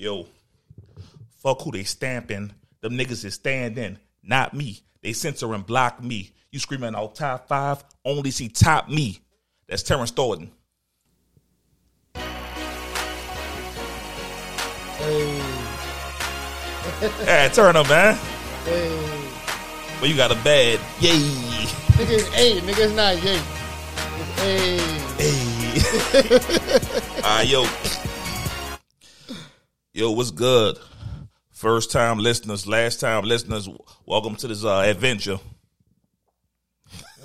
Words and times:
Yo, 0.00 0.26
fuck 1.42 1.60
who 1.60 1.70
they 1.72 1.82
stamping. 1.84 2.50
Them 2.80 2.96
niggas 2.96 3.22
is 3.22 3.34
standing, 3.34 3.98
not 4.22 4.54
me. 4.54 4.80
They 5.02 5.12
censor 5.12 5.52
and 5.52 5.66
block 5.66 6.02
me. 6.02 6.30
You 6.50 6.58
screaming 6.58 6.94
out 6.94 7.16
top 7.16 7.46
five, 7.48 7.84
only 8.02 8.30
see 8.30 8.48
top 8.48 8.88
me. 8.88 9.20
That's 9.68 9.82
Terrence 9.82 10.10
Thornton. 10.10 10.52
Hey, 14.96 15.40
Yeah, 17.26 17.48
turn 17.48 17.76
up, 17.76 17.86
man. 17.90 18.14
hey. 18.64 19.28
But 20.00 20.08
you 20.08 20.16
got 20.16 20.32
a 20.32 20.36
bad. 20.36 20.80
Yay. 21.00 21.12
Nigga 21.98 22.10
is 22.10 22.28
A, 22.28 22.60
nigga 22.62 22.78
is 22.78 22.92
not 22.94 23.22
yay. 23.22 23.38
It's 24.16 24.40
A. 24.40 24.78
Hey. 25.20 25.40
Ah, 27.22 27.42
yo. 27.42 27.64
Yo, 29.92 30.12
what's 30.12 30.30
good? 30.30 30.78
First 31.50 31.90
time 31.90 32.18
listeners, 32.18 32.64
last 32.64 33.00
time 33.00 33.24
listeners, 33.24 33.68
welcome 34.06 34.36
to 34.36 34.46
this 34.46 34.64
uh, 34.64 34.84
adventure. 34.86 35.38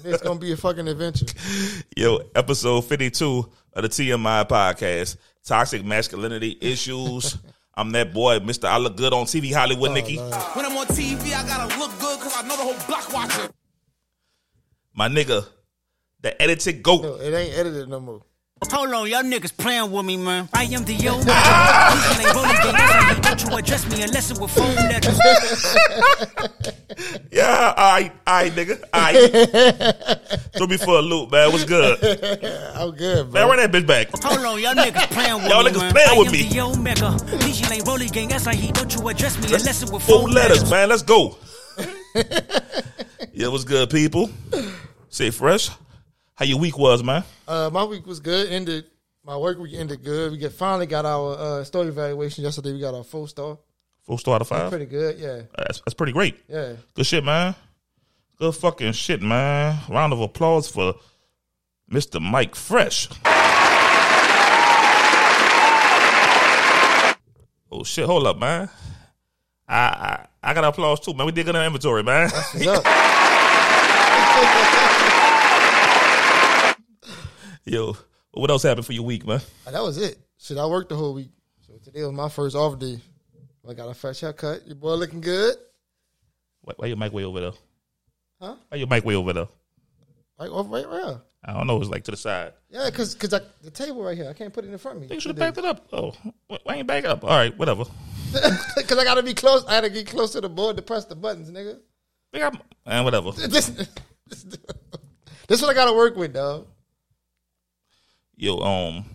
It's 0.03 0.23
gonna 0.23 0.39
be 0.39 0.51
a 0.51 0.57
fucking 0.57 0.87
adventure. 0.87 1.27
Yo, 1.95 2.21
episode 2.33 2.81
52 2.81 3.51
of 3.73 3.83
the 3.83 3.87
TMI 3.87 4.49
podcast. 4.49 5.17
Toxic 5.43 5.85
masculinity 5.85 6.57
issues. 6.59 7.37
I'm 7.75 7.91
that 7.91 8.15
boy, 8.15 8.39
Mr. 8.39 8.65
I 8.67 8.77
look 8.77 8.97
good 8.97 9.13
on 9.13 9.25
TV 9.25 9.53
Hollywood, 9.53 9.91
Nikki. 9.91 10.17
Lord. 10.17 10.33
When 10.33 10.65
I'm 10.65 10.75
on 10.75 10.87
TV, 10.87 11.35
I 11.35 11.45
gotta 11.45 11.77
look 11.77 11.91
good 11.99 12.17
because 12.17 12.35
I 12.35 12.47
know 12.47 12.57
the 12.57 12.63
whole 12.63 12.87
block 12.87 13.13
watching. 13.13 13.51
My 14.91 15.07
nigga, 15.07 15.45
the 16.19 16.41
edited 16.41 16.81
goat. 16.81 17.03
No, 17.03 17.15
it 17.17 17.31
ain't 17.31 17.55
edited 17.55 17.89
no 17.89 17.99
more. 17.99 18.21
Hold 18.63 18.93
on, 18.93 19.07
y'all 19.09 19.21
niggas 19.21 19.55
playing 19.55 19.91
with 19.91 20.05
me, 20.05 20.15
man. 20.15 20.47
I 20.53 20.63
am 20.63 20.85
the 20.85 20.93
yo. 20.93 21.17
Usually 21.19 22.25
rolling 22.33 22.55
game, 22.63 22.71
that's 22.71 22.93
how 22.95 23.11
you 23.13 23.21
don't 23.21 23.43
you 23.43 23.57
address 23.57 23.91
me 23.91 24.01
unless 24.01 24.31
it 24.31 24.39
with 24.39 24.51
phone 24.51 24.75
letters. 24.75 25.19
Yeah, 27.31 27.73
all 27.75 27.91
right, 27.91 28.11
all 28.25 28.33
right, 28.33 28.51
nigga. 28.53 28.81
All 28.93 29.01
right. 29.01 30.39
Throw 30.57 30.67
me 30.67 30.77
for 30.77 30.97
a 30.99 31.01
loop, 31.01 31.29
man. 31.31 31.51
What's 31.51 31.65
good? 31.65 31.97
I'm 32.73 32.91
good, 32.91 33.25
Man, 33.25 33.31
bro. 33.31 33.47
run 33.49 33.57
that 33.57 33.71
bitch 33.73 33.85
back. 33.85 34.07
Hold 34.23 34.45
on, 34.45 34.61
y'all 34.61 34.73
niggas 34.73 35.09
playing 35.11 35.35
with 35.43 35.49
Y'all 35.51 35.63
me, 35.65 35.71
niggas 35.71 35.79
man. 35.81 35.91
playing 35.91 36.09
I 36.09 36.17
with 36.17 36.27
am 36.27 36.31
me. 36.31 36.43
the 36.43 36.55
yo 36.55 36.75
mega. 36.75 37.17
Usually 37.45 37.81
rolling 37.85 38.07
game, 38.07 38.29
that's 38.29 38.45
how 38.45 38.53
he 38.55 38.71
don't 38.71 38.95
you 38.95 39.05
address 39.09 39.37
me 39.37 39.53
unless 39.53 39.83
it 39.83 39.91
with 39.91 40.03
Four 40.03 40.21
phone 40.21 40.31
letters, 40.31 40.63
letters. 40.63 40.71
man. 40.71 40.87
Let's 40.89 41.01
go. 41.03 41.35
yeah, 43.33 43.49
what's 43.49 43.65
good, 43.65 43.89
people? 43.89 44.29
Say 45.09 45.31
fresh. 45.31 45.69
How 46.35 46.45
your 46.45 46.59
week 46.59 46.77
was, 46.77 47.03
man? 47.03 47.23
Uh, 47.47 47.69
my 47.71 47.83
week 47.85 48.05
was 48.05 48.19
good. 48.19 48.49
Ended 48.51 48.85
my 49.23 49.37
work 49.37 49.57
week 49.57 49.73
ended 49.73 50.03
good. 50.03 50.31
We 50.33 50.37
get 50.37 50.51
finally 50.51 50.85
got 50.85 51.05
our 51.05 51.37
uh, 51.37 51.63
story 51.63 51.87
evaluation 51.87 52.43
yesterday. 52.43 52.73
We 52.73 52.79
got 52.81 52.93
our 52.93 53.03
full 53.03 53.27
star. 53.27 53.57
Full 54.03 54.17
star 54.17 54.35
out 54.35 54.41
of 54.41 54.47
five. 54.47 54.69
Pretty 54.69 54.85
good, 54.85 55.17
yeah, 55.17 55.41
That's, 55.57 55.79
that's 55.79 55.95
pretty 55.95 56.11
great. 56.11 56.35
yeah. 56.47 56.73
Good 56.93 57.05
shit, 57.05 57.23
man. 57.23 57.55
Good 58.37 58.53
fucking 58.53 58.91
shit, 58.91 59.21
man. 59.21 59.79
Round 59.89 60.13
of 60.13 60.19
applause 60.19 60.69
for 60.69 60.95
Mr. 61.89 62.21
Mike 62.21 62.53
Fresh. 62.53 63.07
Oh 67.71 67.83
shit, 67.83 68.05
hold 68.05 68.27
up, 68.27 68.37
man. 68.37 68.69
I 69.67 69.77
I, 69.77 70.27
I 70.43 70.53
got 70.53 70.65
applause 70.65 70.99
too, 70.99 71.13
man. 71.13 71.25
We 71.25 71.31
did 71.31 71.45
good 71.45 71.55
on 71.55 71.65
inventory, 71.65 72.03
man. 72.03 72.29
What's 72.29 72.67
up? 72.67 72.83
Yo, 77.65 77.97
what 78.31 78.51
else 78.51 78.61
happened 78.61 78.85
for 78.85 78.93
your 78.93 79.03
week, 79.03 79.25
man? 79.25 79.41
Uh, 79.65 79.71
that 79.71 79.81
was 79.81 79.97
it. 79.97 80.19
Shit, 80.37 80.59
I 80.59 80.67
worked 80.67 80.89
the 80.89 80.95
whole 80.95 81.15
week. 81.15 81.31
So 81.65 81.73
today 81.83 82.03
was 82.03 82.13
my 82.13 82.29
first 82.29 82.55
off 82.55 82.77
day. 82.77 82.99
I 83.67 83.73
got 83.73 83.89
a 83.89 83.95
fresh 83.95 84.19
haircut. 84.19 84.67
Your 84.67 84.75
boy 84.75 84.93
looking 84.93 85.19
good. 85.19 85.55
Why, 86.61 86.73
why 86.77 86.87
your 86.87 86.97
mic 86.97 87.11
way 87.11 87.23
over 87.23 87.39
there? 87.39 87.53
Huh? 88.39 88.55
Why 88.69 88.77
your 88.77 88.87
mic 88.87 89.03
way 89.03 89.15
over 89.15 89.33
there? 89.33 89.47
Right 90.39 90.49
off 90.49 90.67
right 90.69 90.85
around. 90.85 91.21
I 91.43 91.53
don't 91.53 91.65
know. 91.65 91.81
It's 91.81 91.89
like 91.89 92.03
to 92.03 92.11
the 92.11 92.17
side. 92.17 92.53
Yeah, 92.69 92.87
cause, 92.91 93.15
cause 93.15 93.33
I, 93.33 93.39
the 93.63 93.71
table 93.71 94.03
right 94.03 94.15
here, 94.15 94.29
I 94.29 94.33
can't 94.33 94.53
put 94.53 94.63
it 94.63 94.71
in 94.71 94.77
front 94.77 94.97
of 94.97 95.09
me. 95.09 95.15
You 95.15 95.19
should 95.19 95.29
have 95.29 95.37
backed 95.37 95.57
it 95.57 95.65
up. 95.65 95.87
Oh, 95.91 96.13
why 96.47 96.75
ain't 96.75 96.85
back 96.85 97.05
up? 97.05 97.23
All 97.23 97.31
right, 97.31 97.57
whatever. 97.57 97.85
Cause 98.33 98.97
I 98.97 99.03
gotta 99.05 99.23
be 99.23 99.33
close. 99.33 99.63
I 99.65 99.77
gotta 99.77 99.89
get 99.89 100.07
close 100.07 100.33
to 100.33 100.41
the 100.41 100.49
board 100.49 100.75
to 100.75 100.81
press 100.81 101.05
the 101.05 101.15
buttons, 101.15 101.49
nigga. 101.49 101.79
And 102.85 103.05
whatever. 103.05 103.31
This, 103.47 103.67
this, 104.27 104.45
this 105.47 105.61
what 105.61 105.69
I 105.69 105.73
gotta 105.73 105.93
work 105.93 106.15
with, 106.15 106.33
dog. 106.33 106.67
Yo, 108.37 108.59
um, 108.59 109.05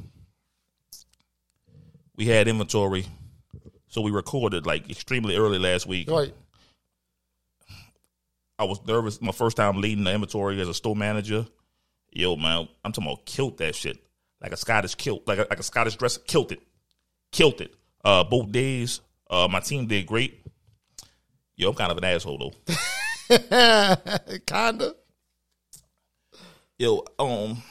we 2.16 2.26
had 2.26 2.48
inventory, 2.48 3.06
so 3.88 4.00
we 4.00 4.10
recorded 4.10 4.66
like 4.66 4.88
extremely 4.90 5.36
early 5.36 5.58
last 5.58 5.86
week. 5.86 6.10
Right. 6.10 6.34
I 8.58 8.64
was 8.64 8.84
nervous. 8.86 9.20
My 9.20 9.32
first 9.32 9.56
time 9.56 9.80
leading 9.80 10.04
the 10.04 10.12
inventory 10.12 10.60
as 10.60 10.68
a 10.68 10.74
store 10.74 10.96
manager. 10.96 11.46
Yo, 12.12 12.36
man, 12.36 12.68
I'm 12.84 12.92
talking 12.92 13.10
about 13.10 13.24
kilt 13.24 13.58
that 13.58 13.74
shit 13.74 13.98
like 14.40 14.52
a 14.52 14.56
Scottish 14.56 14.94
kilt, 14.94 15.26
like 15.26 15.38
a, 15.38 15.46
like 15.50 15.58
a 15.58 15.62
Scottish 15.62 15.96
dress, 15.96 16.18
killed 16.18 16.52
it, 16.52 16.62
killed 17.30 17.60
it. 17.60 17.74
Uh, 18.04 18.24
both 18.24 18.50
days, 18.50 19.00
uh, 19.28 19.48
my 19.50 19.60
team 19.60 19.86
did 19.86 20.06
great. 20.06 20.40
Yo, 21.56 21.68
I'm 21.68 21.74
kind 21.74 21.92
of 21.92 21.98
an 21.98 22.04
asshole 22.04 22.52
though. 23.28 23.36
Kinda. 24.46 24.94
Yo, 26.78 27.04
um, 27.18 27.62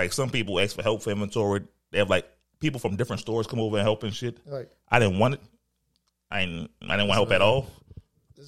like 0.00 0.12
some 0.14 0.30
people 0.30 0.58
ask 0.58 0.74
for 0.74 0.82
help 0.82 1.02
for 1.02 1.10
inventory. 1.10 1.60
They 1.90 1.98
have 1.98 2.08
like 2.08 2.26
people 2.58 2.80
from 2.80 2.96
different 2.96 3.20
stores 3.20 3.46
come 3.46 3.60
over 3.60 3.76
and 3.76 3.84
help 3.84 4.02
and 4.02 4.14
shit. 4.14 4.38
Right. 4.46 4.66
I 4.88 4.98
didn't 4.98 5.18
want 5.18 5.34
it. 5.34 5.40
I 6.30 6.46
didn't. 6.46 6.70
I 6.82 6.96
didn't 6.96 7.08
want 7.08 7.18
help 7.18 7.32
at 7.32 7.42
all. 7.42 7.66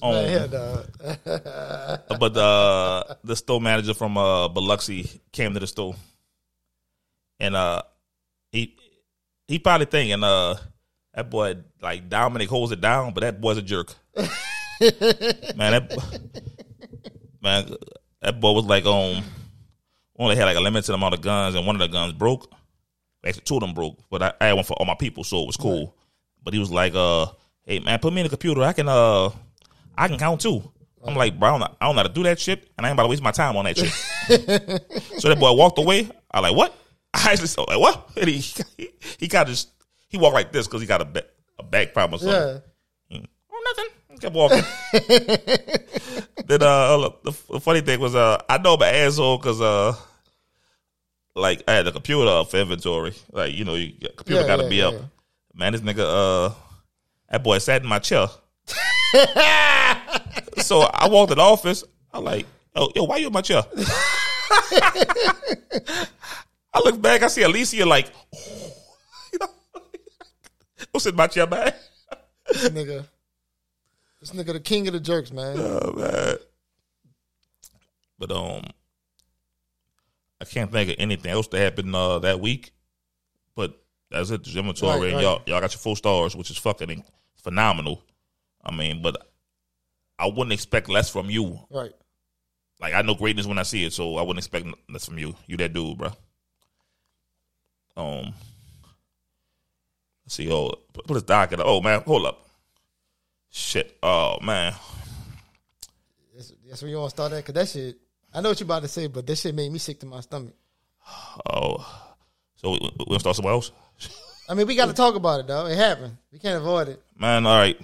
Man 0.01 0.27
here, 0.27 0.47
dog. 0.47 0.87
But 2.19 2.35
uh, 2.35 3.15
the 3.23 3.35
store 3.35 3.61
manager 3.61 3.93
from 3.93 4.17
uh, 4.17 4.47
Biloxi 4.47 5.21
came 5.31 5.53
to 5.53 5.59
the 5.59 5.67
store, 5.67 5.95
and 7.39 7.55
uh, 7.55 7.83
he 8.51 8.75
he 9.47 9.59
probably 9.59 9.85
thinking 9.85 10.23
uh, 10.23 10.55
that 11.13 11.29
boy 11.29 11.57
like 11.81 12.09
Dominic 12.09 12.49
holds 12.49 12.71
it 12.71 12.81
down, 12.81 13.13
but 13.13 13.21
that 13.21 13.39
boy's 13.39 13.57
a 13.57 13.61
jerk. 13.61 13.93
man, 14.17 14.25
that 14.79 16.19
man, 17.41 17.75
that 18.21 18.39
boy 18.39 18.53
was 18.53 18.65
like 18.65 18.85
um 18.85 19.23
only 20.17 20.35
had 20.35 20.45
like 20.45 20.57
a 20.57 20.61
limited 20.61 20.93
amount 20.93 21.13
of 21.13 21.21
guns, 21.21 21.55
and 21.55 21.65
one 21.65 21.75
of 21.75 21.79
the 21.79 21.87
guns 21.87 22.13
broke. 22.13 22.51
Actually, 23.25 23.43
two 23.43 23.55
of 23.55 23.61
them 23.61 23.73
broke, 23.73 23.97
but 24.09 24.21
I, 24.21 24.33
I 24.41 24.45
had 24.47 24.53
one 24.53 24.63
for 24.65 24.73
all 24.73 24.85
my 24.85 24.95
people, 24.95 25.23
so 25.23 25.41
it 25.41 25.47
was 25.47 25.57
cool. 25.57 25.95
But 26.43 26.53
he 26.53 26.59
was 26.59 26.71
like, 26.71 26.93
uh, 26.93 27.27
"Hey 27.63 27.79
man, 27.79 27.99
put 27.99 28.13
me 28.13 28.21
in 28.21 28.25
the 28.25 28.29
computer. 28.29 28.61
I 28.61 28.73
can 28.73 28.89
uh, 28.89 29.29
I 29.97 30.07
can 30.07 30.17
count 30.17 30.41
too." 30.41 30.71
I'm 31.05 31.15
like, 31.15 31.37
bro, 31.37 31.55
I 31.55 31.59
don't, 31.59 31.63
I 31.81 31.85
don't 31.85 31.95
know 31.95 32.01
how 32.01 32.07
to 32.07 32.13
do 32.13 32.23
that 32.23 32.39
shit, 32.39 32.69
and 32.77 32.85
I 32.85 32.89
ain't 32.89 32.95
about 32.95 33.03
to 33.03 33.09
waste 33.09 33.21
my 33.21 33.31
time 33.31 33.57
on 33.57 33.65
that 33.65 33.77
shit. 33.77 33.91
so 35.19 35.29
that 35.29 35.37
boy 35.37 35.51
walked 35.51 35.77
away. 35.77 36.09
I 36.31 36.39
like, 36.39 36.55
what? 36.55 36.73
I 37.13 37.31
actually 37.31 37.47
said, 37.47 37.65
like, 37.67 37.79
what? 37.79 38.09
And 38.15 38.29
he 38.29 38.37
he, 39.17 39.27
of 39.27 39.47
just 39.47 39.71
he 40.07 40.17
walked 40.17 40.33
like 40.33 40.51
this 40.51 40.67
because 40.67 40.81
he 40.81 40.87
got 40.87 41.01
a 41.01 41.25
a 41.59 41.63
back 41.63 41.93
problem 41.93 42.19
or 42.19 42.23
something. 42.23 42.61
Yeah. 43.09 43.19
Oh, 43.51 43.63
nothing. 43.65 43.91
Kept 44.19 44.35
walking. 44.35 44.63
then 46.47 46.61
uh, 46.61 46.97
the, 46.97 47.35
the 47.51 47.59
funny 47.59 47.81
thing 47.81 47.99
was, 47.99 48.15
uh, 48.15 48.41
I 48.49 48.57
know 48.57 48.75
I'm 48.75 48.81
an 48.81 48.95
asshole 48.95 49.37
because 49.37 49.61
uh, 49.61 49.95
like 51.35 51.63
I 51.67 51.73
had 51.73 51.85
the 51.85 51.91
computer 51.91 52.29
up 52.29 52.51
for 52.51 52.57
inventory. 52.57 53.13
Like 53.31 53.53
you 53.53 53.65
know, 53.65 53.75
you, 53.75 53.93
computer 54.15 54.41
Yeah, 54.41 54.47
got 54.47 54.57
to 54.57 54.63
yeah, 54.63 54.69
be 54.69 54.75
yeah. 54.77 54.87
up. 54.87 54.95
Man, 55.53 55.73
this 55.73 55.81
nigga, 55.81 55.99
uh, 55.99 56.53
that 57.29 57.43
boy 57.43 57.57
sat 57.59 57.81
in 57.81 57.87
my 57.87 57.99
chair. 57.99 58.27
so 60.57 60.81
I 60.81 61.07
walked 61.09 61.31
in 61.31 61.37
the 61.37 61.43
office. 61.43 61.83
I'm 62.11 62.23
like, 62.23 62.45
oh, 62.75 62.91
yo, 62.95 63.03
why 63.03 63.17
you 63.17 63.27
in 63.27 63.33
my 63.33 63.41
chair? 63.41 63.63
I 66.75 66.79
look 66.83 66.99
back, 67.01 67.21
I 67.21 67.27
see 67.27 67.43
Alicia 67.43 67.85
like, 67.85 68.11
you 69.31 69.39
know, 69.39 69.47
don't 70.91 71.05
in 71.05 71.15
my 71.15 71.27
chair, 71.27 71.45
man. 71.45 71.71
Nigga. 72.51 73.05
This 74.23 74.31
nigga 74.31 74.53
the 74.53 74.61
king 74.61 74.87
of 74.87 74.93
the 74.93 75.01
jerks, 75.01 75.33
man. 75.33 75.57
Oh 75.59 75.91
man. 75.97 76.35
But 78.17 78.31
um 78.31 78.63
I 80.39 80.45
can't 80.45 80.71
think 80.71 80.91
of 80.91 80.95
anything 80.97 81.29
else 81.29 81.47
that 81.47 81.59
happened 81.59 81.93
uh 81.93 82.19
that 82.19 82.39
week. 82.39 82.71
But 83.53 83.83
that's 84.09 84.29
it, 84.29 84.45
the 84.45 84.57
inventory 84.57 84.97
Right, 84.97 85.05
and 85.07 85.15
right. 85.15 85.23
y'all 85.23 85.41
y'all 85.45 85.59
got 85.59 85.73
your 85.73 85.79
full 85.79 85.97
stars, 85.97 86.37
which 86.37 86.49
is 86.49 86.57
fucking 86.57 87.03
phenomenal. 87.35 88.01
I 88.63 88.73
mean, 88.73 89.01
but 89.01 89.27
I 90.17 90.27
wouldn't 90.27 90.53
expect 90.53 90.87
less 90.87 91.09
from 91.09 91.29
you. 91.29 91.59
Right. 91.69 91.91
Like 92.79 92.93
I 92.93 93.01
know 93.01 93.15
greatness 93.15 93.45
when 93.45 93.59
I 93.59 93.63
see 93.63 93.83
it, 93.83 93.91
so 93.91 94.15
I 94.15 94.21
wouldn't 94.21 94.37
expect 94.37 94.67
less 94.89 95.05
from 95.05 95.17
you. 95.17 95.35
You 95.47 95.57
that 95.57 95.73
dude, 95.73 95.97
bro. 95.97 96.13
Um 97.97 98.33
let's 100.23 100.35
see, 100.35 100.49
oh 100.49 100.69
put 100.93 101.07
put 101.07 101.15
his 101.15 101.23
docket. 101.23 101.59
Oh 101.61 101.81
man, 101.81 102.03
hold 102.03 102.25
up. 102.25 102.39
Shit. 103.55 103.95
Oh 104.01 104.39
man. 104.41 104.73
That's, 106.35 106.53
that's 106.67 106.81
where 106.81 106.89
you 106.89 106.97
want 106.97 107.11
to 107.11 107.15
start 107.15 107.33
at? 107.33 107.45
Because 107.45 107.53
that 107.53 107.69
shit, 107.69 107.97
I 108.33 108.41
know 108.41 108.49
what 108.49 108.59
you 108.59 108.65
about 108.65 108.81
to 108.81 108.87
say, 108.87 109.05
but 109.05 109.27
that 109.27 109.35
shit 109.35 109.53
made 109.53 109.71
me 109.71 109.77
sick 109.77 109.99
to 109.99 110.07
my 110.07 110.21
stomach. 110.21 110.55
Oh, 111.51 111.77
so 112.55 112.71
we, 112.71 112.79
we, 112.81 112.89
we 112.97 113.05
gonna 113.09 113.19
start 113.19 113.35
somewhere 113.35 113.53
else? 113.53 113.71
I 114.49 114.55
mean, 114.55 114.65
we 114.65 114.75
got 114.75 114.87
to 114.87 114.93
talk 114.93 115.13
about 115.13 115.41
it 115.41 115.47
though. 115.47 115.67
It 115.67 115.77
happened. 115.77 116.17
We 116.31 116.39
can't 116.39 116.57
avoid 116.57 116.87
it. 116.89 117.01
Man, 117.15 117.45
all 117.45 117.57
right. 117.57 117.79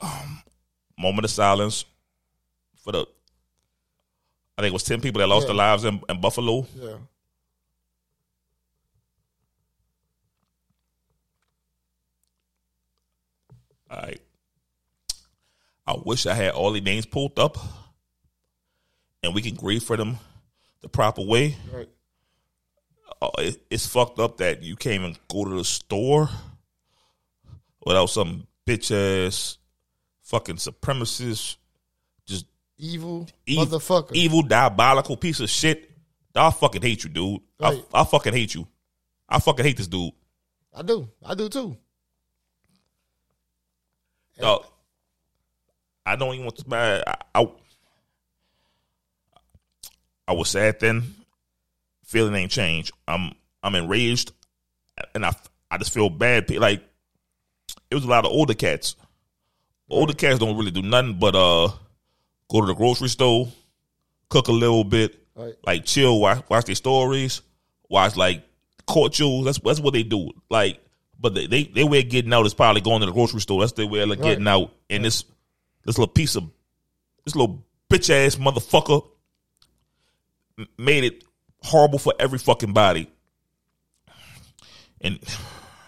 Um, 0.00 0.42
moment 0.96 1.24
of 1.24 1.30
silence 1.32 1.84
for 2.84 2.92
the. 2.92 3.00
I 4.56 4.62
think 4.62 4.70
it 4.70 4.74
was 4.74 4.84
ten 4.84 5.00
people 5.00 5.18
that 5.18 5.26
lost 5.26 5.44
Yeah. 5.44 5.48
their 5.48 5.56
lives 5.56 5.84
in, 5.84 6.00
in 6.08 6.20
Buffalo. 6.20 6.68
Yeah. 6.76 6.96
All 13.90 13.98
right. 13.98 14.20
I 15.86 15.96
wish 16.04 16.26
I 16.26 16.34
had 16.34 16.52
all 16.52 16.72
the 16.72 16.80
names 16.80 17.06
pulled 17.06 17.38
up, 17.38 17.58
and 19.22 19.34
we 19.34 19.42
can 19.42 19.54
grieve 19.54 19.82
for 19.82 19.96
them 19.96 20.18
the 20.80 20.88
proper 20.88 21.22
way. 21.22 21.56
Right. 21.72 21.88
uh, 23.20 23.30
it, 23.38 23.62
it's 23.70 23.86
fucked 23.86 24.18
up 24.18 24.38
that 24.38 24.62
you 24.62 24.76
can't 24.76 24.94
even 25.02 25.16
go 25.28 25.44
to 25.44 25.56
the 25.56 25.64
store 25.64 26.28
without 27.84 28.06
some 28.06 28.46
bitch 28.66 28.90
ass 28.92 29.58
fucking 30.22 30.56
supremacist, 30.56 31.56
just 32.26 32.46
Evil 32.78 33.28
ev- 33.48 33.68
motherfucker. 33.68 34.12
evil, 34.14 34.42
diabolical 34.42 35.16
piece 35.16 35.40
of 35.40 35.50
shit. 35.50 35.90
I 36.34 36.50
fucking 36.50 36.80
hate 36.82 37.04
you, 37.04 37.10
dude. 37.10 37.40
Right. 37.60 37.84
I, 37.92 38.00
I 38.00 38.04
fucking 38.04 38.32
hate 38.32 38.54
you. 38.54 38.66
I 39.28 39.38
fucking 39.40 39.64
hate 39.64 39.76
this 39.76 39.88
dude. 39.88 40.12
I 40.74 40.82
do. 40.82 41.08
I 41.24 41.34
do 41.34 41.48
too. 41.48 41.76
Dog, 44.40 44.64
I 46.04 46.16
don't 46.16 46.34
even 46.34 46.44
want 46.46 46.56
to. 46.56 46.68
Man, 46.68 47.02
I, 47.06 47.14
I, 47.34 47.46
I 50.28 50.32
was 50.32 50.50
sad 50.50 50.80
then. 50.80 51.14
Feeling 52.04 52.34
ain't 52.34 52.50
changed. 52.50 52.92
I'm 53.08 53.32
I'm 53.62 53.74
enraged, 53.74 54.32
and 55.14 55.24
I 55.24 55.32
I 55.70 55.78
just 55.78 55.92
feel 55.94 56.10
bad. 56.10 56.50
Like 56.50 56.82
it 57.90 57.94
was 57.94 58.04
a 58.04 58.08
lot 58.08 58.24
of 58.24 58.32
older 58.32 58.54
cats. 58.54 58.96
Older 59.88 60.12
cats 60.14 60.38
don't 60.38 60.56
really 60.56 60.70
do 60.70 60.82
nothing 60.82 61.18
but 61.18 61.34
uh 61.34 61.68
go 62.50 62.60
to 62.60 62.66
the 62.66 62.74
grocery 62.74 63.08
store, 63.08 63.48
cook 64.28 64.48
a 64.48 64.52
little 64.52 64.84
bit, 64.84 65.18
Right. 65.34 65.54
like 65.66 65.84
chill, 65.86 66.20
watch, 66.20 66.44
watch 66.50 66.66
their 66.66 66.74
stories, 66.74 67.40
watch 67.88 68.16
like 68.16 68.42
court 68.86 69.14
shows. 69.14 69.44
That's 69.44 69.58
that's 69.60 69.80
what 69.80 69.94
they 69.94 70.02
do. 70.02 70.30
Like, 70.50 70.80
but 71.18 71.34
they 71.34 71.46
they, 71.46 71.64
their 71.64 71.86
way 71.86 72.00
of 72.00 72.08
getting 72.10 72.32
out 72.34 72.44
is 72.46 72.54
probably 72.54 72.80
going 72.82 73.00
to 73.00 73.06
the 73.06 73.12
grocery 73.12 73.40
store. 73.40 73.60
That's 73.60 73.72
their 73.72 73.86
way 73.86 74.00
of 74.00 74.08
like, 74.10 74.18
Right. 74.18 74.30
getting 74.30 74.48
out. 74.48 74.72
And 74.90 75.04
this 75.04 75.24
this 75.84 75.98
little 75.98 76.12
piece 76.12 76.36
of 76.36 76.44
this 77.24 77.34
little 77.36 77.64
bitch 77.90 78.10
ass 78.10 78.36
motherfucker 78.36 79.06
made 80.78 81.04
it 81.04 81.24
horrible 81.62 81.98
for 81.98 82.12
every 82.18 82.38
fucking 82.38 82.72
body. 82.72 83.10
And 85.00 85.18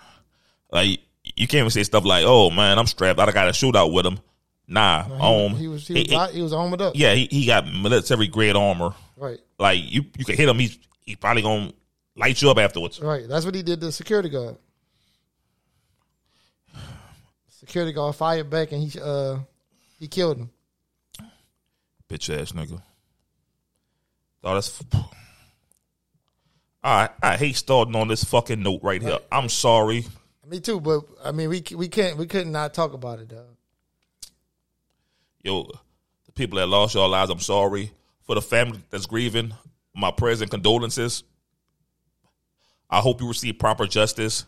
like 0.70 1.00
you 1.37 1.46
can't 1.46 1.61
even 1.61 1.70
say 1.70 1.82
stuff 1.82 2.05
like, 2.05 2.25
"Oh 2.26 2.50
man, 2.50 2.79
I'm 2.79 2.87
strapped. 2.87 3.19
I 3.20 3.31
got 3.32 3.49
a 3.49 3.52
shootout 3.52 3.93
with 3.93 4.06
him." 4.06 4.19
Nah, 4.67 5.02
He, 5.05 5.12
um, 5.12 5.56
he 5.56 5.69
was 5.69 5.87
he 5.87 5.94
was, 5.94 6.31
he- 6.31 6.37
he 6.37 6.43
was 6.43 6.52
armored 6.55 6.81
up. 6.81 6.94
yeah, 6.97 7.12
he, 7.14 7.26
he 7.31 7.44
got 7.47 7.67
military 7.67 8.29
grade 8.29 8.56
armor. 8.56 8.94
Right. 9.17 9.38
Like 9.58 9.79
you, 9.82 10.05
you 10.17 10.25
can 10.25 10.37
hit 10.37 10.49
him. 10.49 10.58
He's 10.58 10.79
he 11.05 11.17
probably 11.17 11.43
gonna 11.43 11.73
light 12.17 12.40
you 12.40 12.50
up 12.50 12.56
afterwards. 12.58 12.99
Right. 13.00 13.29
That's 13.29 13.44
what 13.44 13.55
he 13.55 13.62
did 13.62 13.81
to 13.81 13.87
the 13.87 13.93
security 13.93 14.31
guard. 14.31 14.56
Security 17.50 17.93
guard 17.93 18.14
fired 18.14 18.50
back 18.50 18.73
and 18.73 18.82
he 18.82 18.99
uh 19.00 19.38
he 20.05 20.09
killed 20.09 20.37
him. 20.37 20.51
Bitch 22.11 22.29
ass 22.29 22.53
nigga. 22.53 22.83
Oh, 24.43 24.55
that's. 24.55 24.83
I 26.83 27.09
I 27.23 27.39
hate 27.39 27.56
starting 27.56 27.97
on 27.97 28.09
this 28.09 28.23
fucking 28.23 28.62
note 28.62 28.81
right 28.83 29.01
here. 29.01 29.17
I'm 29.33 29.49
sorry. 29.49 30.05
Me 30.47 30.61
too, 30.61 30.79
but 30.79 31.05
I 31.25 31.33
mean 31.33 31.49
we 31.49 31.65
we 31.75 31.89
can't 31.89 32.19
we 32.19 32.27
couldn't 32.27 32.53
not 32.53 32.75
talk 32.75 32.93
about 32.93 33.21
it 33.21 33.31
though. 33.31 33.47
Yo, 35.43 35.71
the 36.27 36.33
people 36.35 36.59
that 36.59 36.67
lost 36.67 36.95
your 36.95 37.09
lives, 37.09 37.31
I'm 37.31 37.41
sorry. 37.41 37.91
For 38.25 38.35
the 38.35 38.43
family 38.43 38.81
that's 38.91 39.07
grieving, 39.07 39.55
my 39.95 40.11
prayers 40.11 40.43
and 40.43 40.50
condolences. 40.50 41.25
I 42.91 43.00
hope 43.00 43.23
you 43.23 43.29
receive 43.29 43.59
proper 43.59 43.87
justice, 43.87 44.45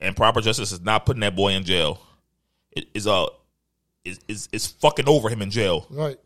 and 0.00 0.16
proper 0.16 0.40
justice 0.40 0.72
is 0.72 0.80
not 0.80 1.06
putting 1.06 1.20
that 1.20 1.36
boy 1.36 1.52
in 1.52 1.62
jail. 1.62 2.00
It 2.72 2.88
is 2.92 3.06
uh, 3.06 3.26
is 4.06 4.20
is 4.28 4.48
is 4.52 4.66
fucking 4.66 5.08
over 5.08 5.28
him 5.28 5.42
in 5.42 5.50
jail. 5.50 5.86
Right. 5.90 6.18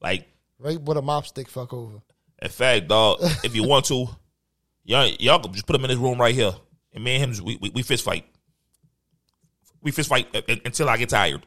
Like, 0.00 0.26
Right 0.58 0.80
with 0.80 0.96
a 0.98 1.02
mop 1.02 1.26
stick 1.26 1.48
fuck 1.48 1.72
over. 1.72 2.00
in 2.42 2.48
fact, 2.50 2.88
dog, 2.88 3.18
if 3.44 3.54
you 3.56 3.64
want 3.66 3.86
to, 3.86 4.06
y'all 4.84 5.08
y'all 5.18 5.38
can 5.40 5.52
just 5.52 5.66
put 5.66 5.74
him 5.76 5.84
in 5.84 5.88
this 5.90 5.98
room 5.98 6.20
right 6.20 6.34
here, 6.34 6.52
and 6.92 7.02
me 7.02 7.16
and 7.16 7.34
him 7.36 7.44
we 7.44 7.56
we, 7.60 7.70
we 7.70 7.82
fist 7.82 8.04
fight. 8.04 8.24
We 9.82 9.90
fist 9.90 10.08
fight 10.10 10.28
until 10.66 10.88
I 10.90 10.96
get 10.98 11.08
tired. 11.08 11.46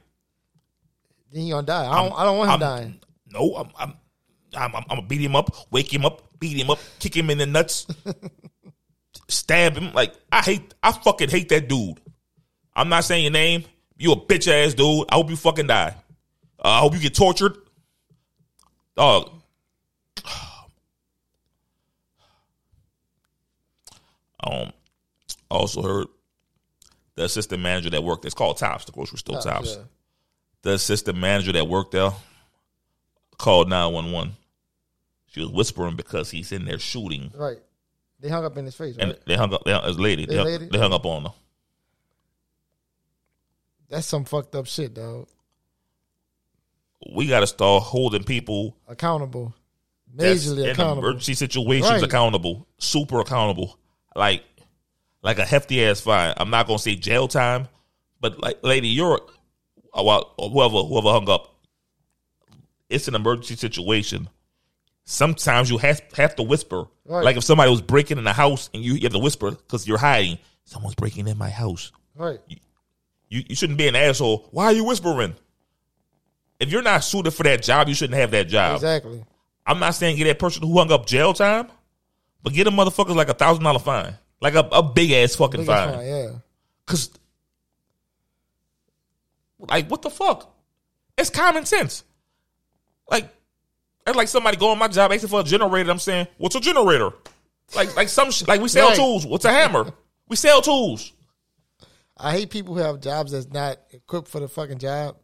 Then 1.31 1.43
he 1.43 1.49
gonna 1.51 1.65
die. 1.67 1.87
I 1.91 2.01
don't 2.03 2.19
I 2.19 2.23
don't 2.25 2.37
want 2.37 2.47
him 2.47 2.51
I'm- 2.51 2.59
dying. 2.59 2.99
No, 3.31 3.55
I'm 3.55 3.69
I'm, 3.79 3.93
I'm 4.55 4.75
I'm 4.75 4.83
gonna 4.87 5.01
beat 5.03 5.21
him 5.21 5.35
up, 5.35 5.55
wake 5.71 5.91
him 5.93 6.05
up, 6.05 6.21
beat 6.39 6.57
him 6.59 6.69
up, 6.69 6.79
kick 6.99 7.15
him 7.15 7.29
in 7.31 7.37
the 7.39 7.45
nuts, 7.47 7.87
stab 9.27 9.75
him. 9.77 9.93
Like 9.93 10.13
I 10.31 10.41
hate, 10.41 10.73
I 10.83 10.91
fucking 10.91 11.29
hate 11.29 11.49
that 11.49 11.67
dude. 11.67 11.99
I'm 12.75 12.89
not 12.89 13.03
saying 13.03 13.23
your 13.23 13.31
name. 13.31 13.63
You 14.03 14.11
a 14.11 14.17
bitch 14.17 14.49
ass 14.49 14.73
dude. 14.73 15.05
I 15.09 15.15
hope 15.15 15.29
you 15.29 15.37
fucking 15.37 15.67
die. 15.67 15.95
Uh, 16.59 16.67
I 16.67 16.79
hope 16.79 16.93
you 16.93 16.99
get 16.99 17.15
tortured. 17.15 17.55
Dog. 18.97 19.29
Um, 24.45 24.73
I 25.49 25.55
also 25.55 25.81
heard 25.81 26.07
the 27.15 27.23
assistant 27.23 27.61
manager 27.61 27.89
that 27.91 28.03
worked. 28.03 28.25
It's 28.25 28.33
called 28.35 28.57
Tops, 28.57 28.83
the 28.83 28.91
grocery 28.91 29.17
store 29.19 29.39
Tops 29.39 29.75
Yeah. 29.77 29.83
the 30.63 30.71
assistant 30.73 31.17
manager 31.17 31.53
that 31.53 31.65
worked 31.69 31.93
there 31.93 32.11
called 33.37 33.69
911. 33.69 34.35
She 35.27 35.39
was 35.39 35.49
whispering 35.49 35.95
because 35.95 36.29
he's 36.29 36.51
in 36.51 36.65
there 36.65 36.77
shooting. 36.77 37.31
Right. 37.33 37.59
They 38.19 38.27
hung 38.27 38.43
up 38.43 38.57
in 38.57 38.65
his 38.65 38.75
face, 38.75 38.97
right? 38.97 39.07
And 39.09 39.17
they 39.25 39.35
hung 39.37 39.53
up, 39.53 39.63
they 39.63 39.71
hung, 39.71 39.85
this 39.87 39.97
lady, 39.97 40.25
they, 40.25 40.35
This 40.35 40.43
hung, 40.43 40.51
lady? 40.51 40.65
they 40.69 40.77
hung 40.77 40.91
up 40.91 41.05
on 41.05 41.23
her. 41.23 41.31
That's 43.89 44.07
some 44.07 44.25
fucked 44.25 44.55
up 44.55 44.65
shit, 44.67 44.93
dog. 44.93 45.27
We 47.13 47.27
got 47.27 47.41
to 47.41 47.47
start 47.47 47.83
holding 47.83 48.23
people 48.23 48.77
Accountable. 48.87 49.53
Majorly 50.15 50.63
in 50.65 50.69
accountable. 50.69 51.09
emergency 51.09 51.33
situations 51.33 51.91
Right. 51.91 52.03
accountable, 52.03 52.67
super 52.77 53.19
accountable. 53.19 53.77
Like, 54.15 54.43
like 55.21 55.39
a 55.39 55.45
hefty 55.45 55.83
ass 55.83 56.01
fine. 56.01 56.33
I'm 56.37 56.49
not 56.49 56.67
going 56.67 56.77
to 56.77 56.83
say 56.83 56.95
jail 56.95 57.27
time, 57.27 57.67
but 58.21 58.39
like, 58.39 58.59
lady, 58.63 58.89
you're, 58.89 59.19
uh, 59.93 60.03
well, 60.03 60.33
whoever, 60.37 60.83
whoever 60.83 61.09
hung 61.09 61.29
up, 61.29 61.55
it's 62.89 63.07
an 63.07 63.15
emergency 63.15 63.55
situation. 63.55 64.29
Sometimes 65.05 65.69
you 65.69 65.77
have, 65.79 66.01
have 66.15 66.35
to 66.37 66.43
whisper. 66.43 66.85
Right. 67.05 67.23
Like 67.25 67.35
if 67.35 67.43
somebody 67.43 67.69
was 67.71 67.81
breaking 67.81 68.17
in 68.19 68.23
the 68.23 68.33
house 68.33 68.69
and 68.73 68.83
you, 68.83 68.93
you 68.93 69.01
have 69.03 69.11
to 69.13 69.19
whisper 69.19 69.51
because 69.51 69.87
you're 69.87 69.97
hiding. 69.97 70.37
Someone's 70.63 70.95
breaking 70.95 71.27
in 71.27 71.37
my 71.37 71.49
house. 71.49 71.91
Right. 72.15 72.39
You, 72.47 72.57
you 73.33 73.43
you 73.49 73.55
shouldn't 73.55 73.77
be 73.77 73.87
an 73.87 73.95
asshole. 73.95 74.47
Why 74.51 74.65
are 74.65 74.73
you 74.73 74.83
whispering? 74.83 75.35
If 76.59 76.71
you're 76.71 76.81
not 76.81 77.03
suited 77.03 77.31
for 77.31 77.43
that 77.43 77.61
job, 77.63 77.87
you 77.89 77.95
shouldn't 77.95 78.17
have 78.19 78.31
that 78.31 78.47
job. 78.47 78.75
Exactly. 78.75 79.23
I'm 79.65 79.79
not 79.79 79.95
saying 79.95 80.17
get 80.17 80.25
that 80.25 80.39
person 80.39 80.61
who 80.63 80.77
hung 80.77 80.91
up 80.91 81.05
jail 81.05 81.33
time, 81.33 81.67
but 82.41 82.53
get 82.53 82.67
a 82.67 82.71
motherfucker 82.71 83.15
like 83.15 83.29
a 83.29 83.33
thousand 83.33 83.63
dollar 83.63 83.79
fine, 83.79 84.13
like 84.41 84.53
a, 84.55 84.59
a 84.71 84.83
big 84.83 85.11
ass 85.11 85.35
fucking 85.35 85.61
Big 85.61 85.67
fine. 85.67 85.89
as 85.89 85.95
fine, 85.95 86.05
yeah. 86.05 86.29
Cause, 86.85 87.09
like, 89.59 89.89
what 89.89 90.01
the 90.01 90.09
fuck? 90.09 90.53
It's 91.17 91.29
common 91.29 91.65
sense. 91.65 92.03
Like, 93.09 93.29
that's 94.05 94.17
like 94.17 94.27
somebody 94.27 94.57
going 94.57 94.77
my 94.77 94.87
job 94.89 95.11
asking 95.11 95.29
for 95.29 95.39
a 95.39 95.43
generator. 95.43 95.89
I'm 95.89 95.99
saying, 95.99 96.27
what's 96.37 96.55
a 96.55 96.59
generator? 96.59 97.11
Like, 97.75 97.95
like 97.95 98.09
some 98.09 98.31
shit. 98.31 98.47
Like 98.47 98.61
we 98.61 98.67
sell 98.67 98.89
Right. 98.89 98.97
tools. 98.97 99.25
What's 99.25 99.45
a 99.45 99.51
hammer? 99.51 99.91
we 100.27 100.35
sell 100.35 100.61
tools. 100.61 101.11
I 102.23 102.31
hate 102.31 102.49
people 102.49 102.73
who 102.73 102.79
have 102.79 103.01
jobs 103.01 103.33
that's 103.33 103.51
not 103.51 103.77
equipped 103.91 104.29
for 104.29 104.39
the 104.39 104.47
fucking 104.47 104.79
job. 104.79 105.17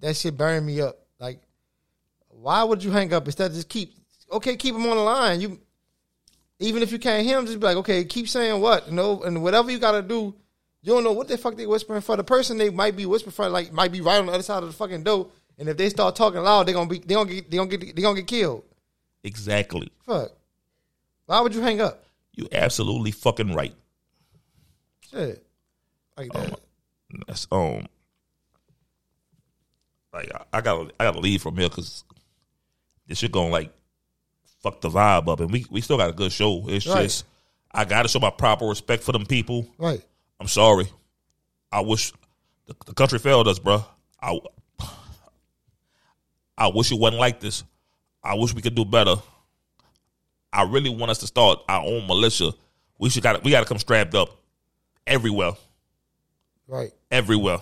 That 0.00 0.14
shit 0.16 0.36
burn 0.36 0.66
me 0.66 0.82
up. 0.82 0.98
Like, 1.18 1.40
why 2.28 2.62
would 2.62 2.84
you 2.84 2.90
hang 2.90 3.12
up 3.14 3.24
instead 3.24 3.50
of 3.50 3.56
just 3.56 3.70
keep? 3.70 3.94
Okay, 4.30 4.56
keep 4.56 4.74
them 4.74 4.86
on 4.86 4.96
the 4.96 5.02
line. 5.02 5.40
You, 5.40 5.58
even 6.58 6.82
if 6.82 6.92
you 6.92 6.98
can't 6.98 7.24
hear 7.24 7.36
them, 7.36 7.46
just 7.46 7.58
be 7.58 7.64
like, 7.64 7.78
okay, 7.78 8.04
keep 8.04 8.28
saying 8.28 8.60
what, 8.60 8.86
you 8.86 8.94
know, 8.94 9.22
and 9.22 9.42
whatever 9.42 9.70
you 9.70 9.78
got 9.78 9.92
to 9.92 10.02
do. 10.02 10.34
You 10.82 10.92
don't 10.92 11.04
know 11.04 11.12
what 11.12 11.26
the 11.26 11.38
fuck 11.38 11.56
they 11.56 11.66
whispering 11.66 12.02
for. 12.02 12.16
The 12.16 12.24
person 12.24 12.58
they 12.58 12.70
might 12.70 12.96
be 12.96 13.06
whispering 13.06 13.32
for, 13.32 13.48
like, 13.48 13.72
might 13.72 13.90
be 13.90 14.02
right 14.02 14.18
on 14.18 14.26
the 14.26 14.32
other 14.32 14.42
side 14.42 14.62
of 14.62 14.68
the 14.68 14.74
fucking 14.74 15.04
door. 15.04 15.30
And 15.58 15.68
if 15.68 15.78
they 15.78 15.88
start 15.88 16.16
talking 16.16 16.40
loud, 16.40 16.66
they 16.66 16.74
gonna 16.74 16.88
be, 16.88 16.98
they 16.98 17.14
gonna 17.14 17.30
get, 17.30 17.50
they 17.50 17.56
gonna 17.56 17.70
get, 17.70 17.96
they 17.96 18.02
gonna 18.02 18.16
get 18.16 18.26
killed. 18.26 18.62
Exactly. 19.24 19.90
Fuck. 20.04 20.32
Why 21.24 21.40
would 21.40 21.54
you 21.54 21.62
hang 21.62 21.80
up? 21.80 22.04
You 22.34 22.46
absolutely 22.52 23.10
fucking 23.10 23.54
right. 23.54 23.74
Shit. 25.10 25.45
Like 26.16 26.32
that. 26.32 26.60
That's 27.26 27.46
um. 27.50 27.86
Like 30.12 30.30
I, 30.34 30.44
I 30.58 30.60
gotta, 30.60 30.90
I 30.98 31.04
gotta 31.04 31.20
leave 31.20 31.42
from 31.42 31.56
here 31.56 31.68
because 31.68 32.04
this 33.06 33.18
shit 33.18 33.32
gonna 33.32 33.50
like 33.50 33.72
fuck 34.62 34.80
the 34.80 34.88
vibe 34.88 35.28
up, 35.28 35.40
and 35.40 35.50
we 35.52 35.66
we 35.70 35.80
still 35.80 35.96
got 35.98 36.10
a 36.10 36.14
good 36.14 36.32
show. 36.32 36.64
It's 36.68 36.86
Right. 36.86 37.02
just 37.04 37.24
I 37.70 37.84
gotta 37.84 38.08
show 38.08 38.18
my 38.20 38.30
proper 38.30 38.64
respect 38.66 39.02
for 39.02 39.12
them 39.12 39.26
people. 39.26 39.66
Right. 39.78 40.02
I'm 40.40 40.48
sorry. 40.48 40.88
I 41.70 41.80
wish 41.80 42.12
the, 42.66 42.74
the 42.86 42.94
country 42.94 43.18
failed 43.18 43.48
us, 43.48 43.58
bro. 43.58 43.84
I 44.20 44.38
I 46.58 46.68
wish 46.68 46.90
it 46.90 46.98
wasn't 46.98 47.20
like 47.20 47.40
this. 47.40 47.62
I 48.24 48.34
wish 48.34 48.54
we 48.54 48.62
could 48.62 48.74
do 48.74 48.84
better. 48.84 49.16
I 50.52 50.62
really 50.62 50.88
want 50.90 51.10
us 51.10 51.18
to 51.18 51.26
start 51.26 51.58
our 51.68 51.84
own 51.84 52.06
militia. 52.06 52.52
We 52.98 53.10
should 53.10 53.22
got 53.22 53.44
we 53.44 53.50
got 53.50 53.60
to 53.60 53.66
come 53.66 53.78
strapped 53.78 54.14
up 54.14 54.30
everywhere, 55.06 55.52
Right. 56.68 56.92
everywhere. 57.10 57.58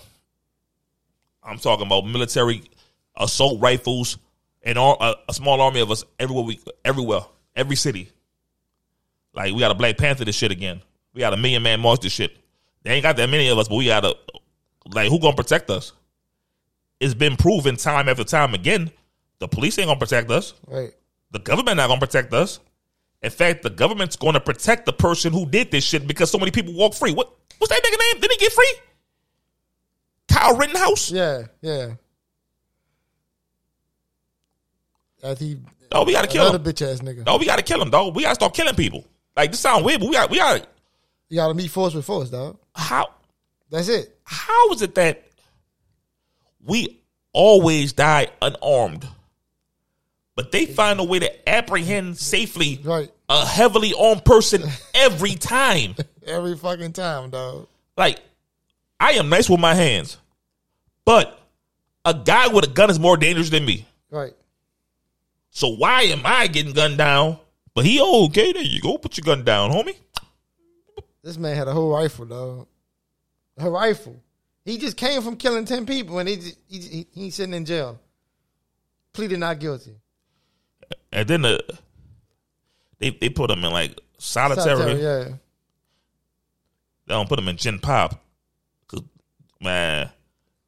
I'm 1.42 1.58
talking 1.58 1.86
about 1.86 2.06
military 2.06 2.62
assault 3.16 3.60
rifles 3.60 4.18
and 4.62 4.78
all, 4.78 4.96
a, 5.00 5.14
a 5.28 5.34
small 5.34 5.60
army 5.60 5.80
of 5.80 5.90
us 5.90 6.04
everywhere. 6.18 6.44
We 6.44 6.60
everywhere, 6.84 7.20
every 7.54 7.76
city. 7.76 8.08
Like 9.34 9.52
we 9.52 9.60
got 9.60 9.70
a 9.70 9.74
Black 9.74 9.98
Panther 9.98 10.24
this 10.24 10.36
shit 10.36 10.50
again. 10.50 10.80
We 11.12 11.20
got 11.20 11.34
a 11.34 11.36
Million 11.36 11.62
Man 11.62 11.80
March 11.80 12.00
this 12.00 12.12
shit. 12.12 12.36
They 12.82 12.92
ain't 12.92 13.02
got 13.02 13.16
that 13.16 13.28
many 13.28 13.48
of 13.48 13.58
us, 13.58 13.68
but 13.68 13.76
we 13.76 13.86
got 13.86 14.04
a 14.04 14.14
like 14.92 15.10
who 15.10 15.18
gonna 15.18 15.36
protect 15.36 15.70
us? 15.70 15.92
It's 17.00 17.14
been 17.14 17.36
proven 17.36 17.76
time 17.76 18.08
after 18.08 18.24
time 18.24 18.54
again. 18.54 18.90
The 19.38 19.48
police 19.48 19.78
ain't 19.78 19.88
gonna 19.88 19.98
protect 19.98 20.30
us. 20.30 20.54
Right. 20.66 20.92
The 21.32 21.40
government 21.40 21.76
not 21.76 21.88
gonna 21.88 22.00
protect 22.00 22.32
us. 22.32 22.60
In 23.22 23.30
fact, 23.30 23.62
the 23.62 23.70
government's 23.70 24.16
gonna 24.16 24.40
protect 24.40 24.86
the 24.86 24.92
person 24.92 25.32
who 25.32 25.46
did 25.46 25.70
this 25.70 25.84
shit 25.84 26.06
because 26.06 26.30
so 26.30 26.38
many 26.38 26.50
people 26.50 26.72
walk 26.74 26.94
free. 26.94 27.12
What 27.12 27.34
what's 27.58 27.72
that 27.72 27.82
nigga 27.82 27.98
name? 27.98 28.20
Did 28.20 28.30
he 28.30 28.36
get 28.38 28.52
free? 28.52 28.74
Kyle 30.34 30.56
Rittenhouse? 30.56 31.10
Yeah. 31.10 31.42
Yeah. 31.62 31.92
I 35.22 35.34
think 35.34 35.60
Oh, 35.92 36.04
we 36.04 36.12
gotta 36.12 36.26
kill 36.26 36.42
another 36.48 36.58
him. 36.58 36.74
bitch 36.74 36.82
ass 36.82 37.00
nigga. 37.00 37.22
Oh, 37.26 37.38
we 37.38 37.46
gotta 37.46 37.62
kill 37.62 37.80
him, 37.80 37.90
dog. 37.90 38.16
We 38.16 38.22
gotta 38.24 38.34
start 38.34 38.52
killing 38.54 38.74
people. 38.74 39.04
Like 39.36 39.52
this 39.52 39.60
sound 39.60 39.84
weird, 39.84 40.00
but 40.00 40.08
we 40.08 40.14
got 40.14 40.30
we 40.30 40.38
got 40.38 40.66
You 41.28 41.36
gotta 41.36 41.54
meet 41.54 41.70
force 41.70 41.94
with 41.94 42.04
force, 42.04 42.30
dog. 42.30 42.58
how 42.74 43.10
That's 43.70 43.88
it. 43.88 44.16
how 44.24 44.72
is 44.72 44.82
it 44.82 44.94
that 44.96 45.22
we 46.64 47.00
always 47.32 47.92
die 47.92 48.28
unarmed, 48.42 49.06
but 50.34 50.50
they 50.52 50.66
find 50.66 50.98
a 51.00 51.04
way 51.04 51.20
to 51.20 51.48
apprehend 51.48 52.18
safely 52.18 52.80
Right. 52.82 53.10
a 53.28 53.46
heavily 53.46 53.94
armed 53.98 54.24
person 54.24 54.62
every 54.94 55.34
time? 55.36 55.94
Every 56.26 56.56
fucking 56.56 56.94
time, 56.94 57.28
dog. 57.28 57.66
Like, 57.98 58.18
I 58.98 59.12
am 59.12 59.28
nice 59.28 59.50
with 59.50 59.60
my 59.60 59.74
hands, 59.74 60.16
but 61.04 61.40
a 62.04 62.14
guy 62.14 62.48
with 62.48 62.64
a 62.64 62.68
gun 62.68 62.90
is 62.90 62.98
more 62.98 63.16
dangerous 63.16 63.50
than 63.50 63.64
me. 63.64 63.86
Right. 64.10 64.32
So 65.50 65.68
why 65.68 66.02
am 66.02 66.22
I 66.24 66.46
getting 66.46 66.72
gunned 66.72 66.98
down? 66.98 67.38
But 67.74 67.84
he 67.84 67.98
oh, 68.00 68.26
okay, 68.26 68.52
there 68.52 68.62
you 68.62 68.80
go. 68.80 68.98
Put 68.98 69.16
your 69.16 69.24
gun 69.24 69.44
down, 69.44 69.70
homie. 69.70 69.96
This 71.22 71.38
man 71.38 71.56
had 71.56 71.68
a 71.68 71.72
whole 71.72 71.92
rifle, 71.92 72.26
dog. 72.26 72.66
A 73.58 73.70
rifle. 73.70 74.20
He 74.64 74.78
just 74.78 74.96
came 74.96 75.22
from 75.22 75.36
killing 75.36 75.64
ten 75.64 75.86
people, 75.86 76.18
and 76.18 76.28
he 76.28 76.36
just, 76.36 76.58
he, 76.68 76.78
he 76.78 77.06
he's 77.12 77.34
sitting 77.34 77.54
in 77.54 77.64
jail, 77.64 77.98
pleaded 79.12 79.38
not 79.38 79.58
guilty. 79.58 79.94
And 81.12 81.28
then 81.28 81.42
the, 81.42 81.78
they 82.98 83.10
they 83.10 83.28
put 83.28 83.50
him 83.50 83.64
in 83.64 83.72
like 83.72 83.98
solitary. 84.18 84.76
Solitary, 84.76 85.02
yeah. 85.02 85.24
They 87.06 87.14
don't 87.14 87.28
put 87.28 87.38
him 87.38 87.48
in 87.48 87.56
gin 87.56 87.78
pop. 87.78 88.20
Cause 88.88 89.02
man, 89.60 90.10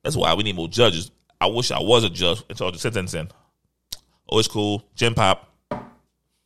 that's 0.07 0.15
why 0.17 0.33
we 0.35 0.45
need 0.45 0.55
more 0.55 0.69
judges. 0.69 1.11
I 1.41 1.47
wish 1.47 1.73
I 1.73 1.81
was 1.81 2.05
a 2.05 2.09
judge 2.09 2.45
and 2.49 2.57
charge 2.57 2.77
of 2.77 2.81
sentencing. 2.81 3.29
Oh, 4.31 4.39
it's 4.39 4.47
cool. 4.47 4.85
Gin 4.95 5.15
pop. 5.15 5.53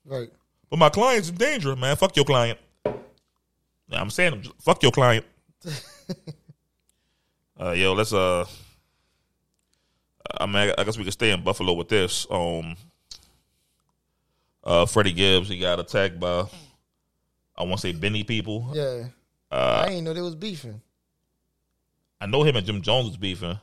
Right. 0.06 0.30
But 0.70 0.78
my 0.78 0.88
client's 0.88 1.28
in 1.28 1.34
danger, 1.34 1.76
man. 1.76 1.94
Fuck 1.96 2.16
your 2.16 2.24
client. 2.24 2.58
I'm 3.92 4.08
saying, 4.08 4.46
fuck 4.60 4.82
your 4.82 4.92
client. 4.92 5.26
uh, 7.60 7.72
yo, 7.72 7.92
let's 7.92 8.14
uh, 8.14 8.46
I 10.38 10.46
mean, 10.46 10.72
I 10.78 10.84
guess 10.84 10.96
we 10.96 11.04
could 11.04 11.12
stay 11.12 11.30
in 11.30 11.44
Buffalo 11.44 11.74
with 11.74 11.90
this. 11.90 12.26
Um, 12.30 12.76
uh, 14.64 14.86
Freddie 14.86 15.12
Gibbs, 15.12 15.50
he 15.50 15.58
got 15.58 15.80
attacked 15.80 16.18
by, 16.18 16.46
I 17.58 17.64
want 17.64 17.72
to 17.72 17.88
say 17.88 17.92
Benny 17.92 18.24
people. 18.24 18.70
Yeah. 18.72 19.08
Uh, 19.52 19.82
I 19.84 19.88
didn't 19.90 20.04
know 20.04 20.14
they 20.14 20.22
was 20.22 20.34
beefing. 20.34 20.80
I 22.20 22.26
know 22.26 22.42
him 22.42 22.56
and 22.56 22.66
Jim 22.66 22.82
Jones 22.82 23.06
was 23.08 23.16
beefing. 23.16 23.58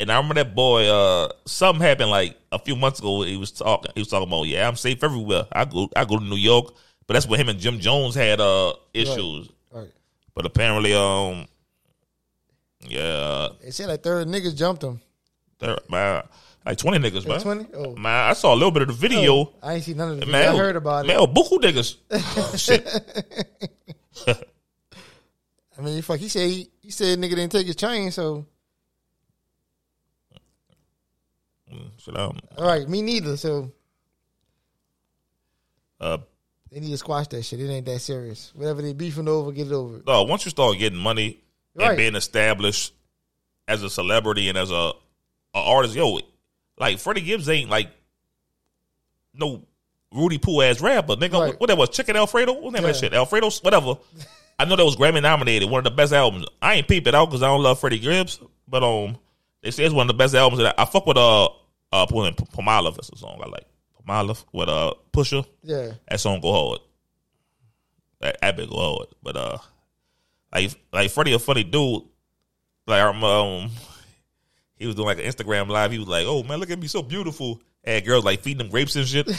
And 0.00 0.12
I 0.12 0.16
remember 0.16 0.34
that 0.36 0.54
boy, 0.54 0.86
uh, 0.88 1.28
something 1.44 1.82
happened 1.82 2.10
like 2.10 2.36
a 2.52 2.58
few 2.58 2.76
months 2.76 3.00
ago. 3.00 3.22
He 3.22 3.36
was 3.36 3.50
talking, 3.50 3.90
he 3.94 4.00
was 4.00 4.08
talking 4.08 4.28
about, 4.28 4.44
yeah, 4.44 4.68
I'm 4.68 4.76
safe 4.76 5.02
everywhere. 5.02 5.46
I 5.52 5.64
go, 5.64 5.88
I 5.96 6.04
go 6.04 6.18
to 6.18 6.24
New 6.24 6.36
York, 6.36 6.72
but 7.06 7.14
that's 7.14 7.26
where 7.26 7.38
him 7.38 7.48
and 7.48 7.58
Jim 7.58 7.80
Jones 7.80 8.14
had 8.14 8.40
uh 8.40 8.74
issues. 8.94 9.50
Right. 9.72 9.90
But 10.34 10.46
apparently, 10.46 10.94
um, 10.94 11.46
yeah, 12.86 13.48
They 13.60 13.72
said 13.72 13.88
like 13.88 14.02
30 14.04 14.30
niggas 14.30 14.54
jumped 14.56 14.84
him. 14.84 15.00
there, 15.58 15.78
man, 15.90 16.22
like 16.64 16.78
twenty 16.78 16.98
niggas, 16.98 17.26
man. 17.26 17.40
20? 17.40 17.66
Oh. 17.74 17.96
Man, 17.96 18.30
I 18.30 18.34
saw 18.34 18.54
a 18.54 18.56
little 18.56 18.70
bit 18.70 18.82
of 18.82 18.88
the 18.88 18.94
video. 18.94 19.32
Oh, 19.34 19.54
I 19.62 19.74
ain't 19.74 19.84
seen 19.84 19.96
none 19.96 20.12
of 20.12 20.20
the 20.20 20.26
Man, 20.26 20.44
video. 20.52 20.54
I 20.54 20.64
heard 20.64 20.76
about 20.76 21.06
man, 21.06 21.20
it. 21.20 21.34
buku 21.34 21.58
niggas. 21.60 21.96
Shit. 24.26 24.44
I 25.78 25.80
mean, 25.82 26.02
fuck. 26.02 26.18
He 26.18 26.28
said 26.28 26.48
he, 26.50 26.70
he 26.80 26.90
said 26.90 27.18
nigga 27.18 27.30
didn't 27.36 27.52
take 27.52 27.66
his 27.66 27.76
chain. 27.76 28.10
So 28.10 28.46
Shit, 31.98 32.14
I 32.16 32.18
don't- 32.20 32.40
all 32.56 32.66
right, 32.66 32.88
me 32.88 33.02
neither. 33.02 33.36
So 33.36 33.70
uh, 36.00 36.18
they 36.70 36.80
need 36.80 36.90
to 36.90 36.96
squash 36.98 37.28
that 37.28 37.42
shit. 37.42 37.60
It 37.60 37.68
ain't 37.68 37.86
that 37.86 37.98
serious. 38.00 38.52
Whatever 38.54 38.82
they 38.82 38.92
beefing 38.94 39.28
over, 39.28 39.52
get 39.52 39.66
it 39.66 39.72
over. 39.72 40.00
no, 40.06 40.22
once 40.24 40.44
you 40.44 40.50
start 40.50 40.78
getting 40.78 40.98
money 40.98 41.40
Right. 41.74 41.88
and 41.90 41.96
being 41.98 42.14
established 42.16 42.94
as 43.66 43.82
a 43.82 43.90
celebrity 43.90 44.48
and 44.48 44.56
as 44.56 44.70
a, 44.70 44.74
a 45.54 45.58
artist, 45.58 45.94
yo, 45.94 46.20
like 46.78 46.98
Freddie 46.98 47.20
Gibbs 47.20 47.48
ain't 47.48 47.68
like 47.68 47.90
no 49.34 49.62
Rudy 50.12 50.38
Poo 50.38 50.62
ass 50.62 50.80
rapper, 50.80 51.16
nigga. 51.16 51.38
Right. 51.38 51.60
What 51.60 51.66
that 51.66 51.76
was? 51.76 51.90
Chicken 51.90 52.16
Alfredo? 52.16 52.54
What 52.54 52.72
name 52.72 52.84
of 52.84 52.92
that 52.92 52.96
shit? 52.96 53.12
Alfredo, 53.12 53.50
whatever. 53.62 53.94
I 54.58 54.64
know 54.64 54.76
that 54.76 54.84
was 54.84 54.96
Grammy 54.96 55.22
nominated, 55.22 55.70
one 55.70 55.78
of 55.78 55.84
the 55.84 55.90
best 55.96 56.12
albums. 56.12 56.46
I 56.60 56.74
ain't 56.74 56.88
peep 56.88 57.06
it 57.06 57.14
out 57.14 57.26
because 57.26 57.42
I 57.42 57.46
don't 57.46 57.62
love 57.62 57.78
Freddie 57.80 57.98
Gibbs, 58.00 58.40
but 58.66 58.82
um, 58.82 59.16
they 59.62 59.70
say 59.70 59.84
it's 59.84 59.94
one 59.94 60.04
of 60.10 60.16
the 60.16 60.18
best 60.18 60.34
albums. 60.34 60.60
That 60.62 60.74
I, 60.78 60.82
I 60.82 60.84
fuck 60.84 61.06
with 61.06 61.16
uh 61.16 61.46
uh 61.92 62.06
P- 62.06 62.14
Palmolive. 62.14 62.96
That's 62.96 63.10
a 63.10 63.16
song 63.16 63.40
I 63.42 63.48
like. 63.48 63.66
Palmolive 64.06 64.44
with 64.52 64.68
uh 64.68 64.94
Pusha. 65.12 65.46
Yeah, 65.62 65.92
That 66.08 66.20
song 66.20 66.40
go 66.40 66.52
hard. 66.52 66.80
That, 68.20 68.40
that 68.40 68.56
bit 68.56 68.68
go 68.70 68.96
hard. 68.96 69.08
But 69.22 69.36
uh, 69.36 69.58
like 70.52 70.74
like 70.92 71.10
Freddie 71.10 71.34
a 71.34 71.38
funny 71.38 71.64
dude. 71.64 72.02
Like 72.86 73.02
I'm 73.02 73.22
um, 73.22 73.70
he 74.76 74.86
was 74.86 74.94
doing 74.96 75.06
like 75.06 75.18
an 75.18 75.24
Instagram 75.24 75.68
live. 75.68 75.92
He 75.92 75.98
was 75.98 76.08
like, 76.08 76.24
"Oh 76.26 76.42
man, 76.42 76.58
look 76.58 76.70
at 76.70 76.78
me, 76.80 76.86
so 76.88 77.02
beautiful." 77.02 77.60
And 77.84 78.04
girls 78.04 78.24
like 78.24 78.42
feeding 78.42 78.66
him 78.66 78.70
grapes 78.70 78.96
and 78.96 79.06
shit. 79.06 79.30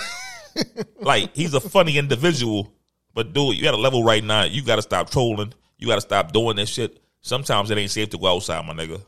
like 1.02 1.36
he's 1.36 1.54
a 1.54 1.60
funny 1.60 1.98
individual, 1.98 2.74
but 3.14 3.34
dude, 3.34 3.58
you 3.58 3.64
got 3.64 3.74
a 3.74 3.78
level 3.78 4.04
right 4.04 4.24
now. 4.24 4.44
You 4.44 4.64
got 4.64 4.78
to 4.78 4.82
stop 4.82 5.10
trolling. 5.10 5.54
You 5.78 5.88
got 5.88 5.96
to 5.96 6.02
stop 6.02 6.32
doing 6.32 6.56
this 6.56 6.70
shit. 6.70 7.02
Sometimes 7.22 7.70
it 7.72 7.78
ain't 7.78 7.92
safe 7.92 8.10
to 8.10 8.18
go 8.18 8.28
outside, 8.28 8.66
my 8.66 8.74
nigga. 8.74 9.02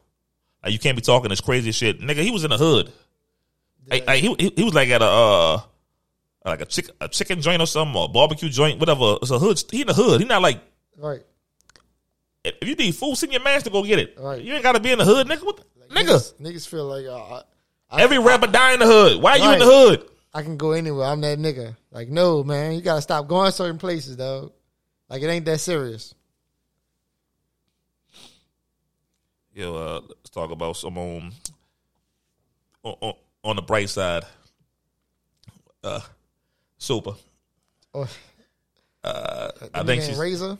Like 0.63 0.73
you 0.73 0.79
can't 0.79 0.95
be 0.95 1.01
talking 1.01 1.29
this 1.29 1.41
crazy 1.41 1.71
shit, 1.71 2.01
nigga. 2.01 2.23
He 2.23 2.31
was 2.31 2.43
in 2.43 2.49
the 2.51 2.57
hood. 2.57 2.91
Like, 3.87 4.05
like, 4.05 4.21
he, 4.21 4.51
he 4.55 4.63
was 4.63 4.73
like 4.73 4.89
at 4.89 5.01
a 5.01 5.05
uh 5.05 5.61
like 6.45 6.61
a 6.61 6.65
chick 6.65 6.89
a 6.99 7.07
chicken 7.07 7.41
joint 7.41 7.61
or 7.61 7.65
something 7.65 7.95
or 7.95 8.05
a 8.05 8.07
barbecue 8.07 8.49
joint, 8.49 8.79
whatever. 8.79 9.17
It's 9.21 9.31
a 9.31 9.39
hood. 9.39 9.61
He 9.71 9.81
in 9.81 9.87
the 9.87 9.93
hood. 9.93 10.21
He 10.21 10.27
not 10.27 10.41
like 10.41 10.61
right. 10.97 11.21
if 12.43 12.67
you 12.67 12.75
need 12.75 12.95
food, 12.95 13.17
send 13.17 13.31
your 13.31 13.41
man 13.41 13.61
to 13.61 13.69
go 13.69 13.83
get 13.83 13.99
it. 13.99 14.15
Right. 14.19 14.41
You 14.41 14.53
ain't 14.53 14.63
got 14.63 14.73
to 14.73 14.79
be 14.79 14.91
in 14.91 14.99
the 14.99 15.05
hood, 15.05 15.27
nigga. 15.27 15.43
What, 15.43 15.57
the- 15.57 15.63
nigga, 15.95 16.05
Niggas, 16.05 16.33
niggas 16.35 16.67
feel 16.67 16.85
like 16.85 17.05
uh, 17.05 17.41
I, 17.89 18.01
every 18.03 18.19
rapper 18.19 18.47
die 18.47 18.73
in 18.73 18.79
the 18.79 18.85
hood. 18.85 19.21
Why 19.21 19.31
are 19.31 19.37
you 19.39 19.51
in 19.53 19.59
the 19.59 19.65
hood? 19.65 20.09
I 20.33 20.41
can 20.43 20.57
go 20.57 20.71
anywhere. 20.71 21.05
I'm 21.07 21.21
that 21.21 21.39
nigga. 21.39 21.75
Like, 21.91 22.07
no, 22.09 22.43
man, 22.43 22.73
you 22.73 22.81
gotta 22.81 23.01
stop 23.01 23.27
going 23.27 23.51
certain 23.51 23.77
places, 23.77 24.15
dog. 24.15 24.51
Like, 25.09 25.21
it 25.21 25.27
ain't 25.27 25.45
that 25.45 25.59
serious. 25.59 26.13
Yo, 29.53 29.75
uh, 29.75 30.01
let's 30.07 30.29
talk 30.29 30.51
about 30.51 30.77
some 30.77 30.97
um, 30.97 31.31
on, 32.83 32.95
on, 33.01 33.13
on 33.43 33.55
the 33.57 33.61
bright 33.61 33.89
side. 33.89 34.23
Uh, 35.83 35.99
Supa. 36.79 37.17
Oh, 37.93 38.07
Uh, 39.03 39.49
I 39.73 39.83
think 39.83 40.03
she's 40.03 40.17
Razor. 40.17 40.57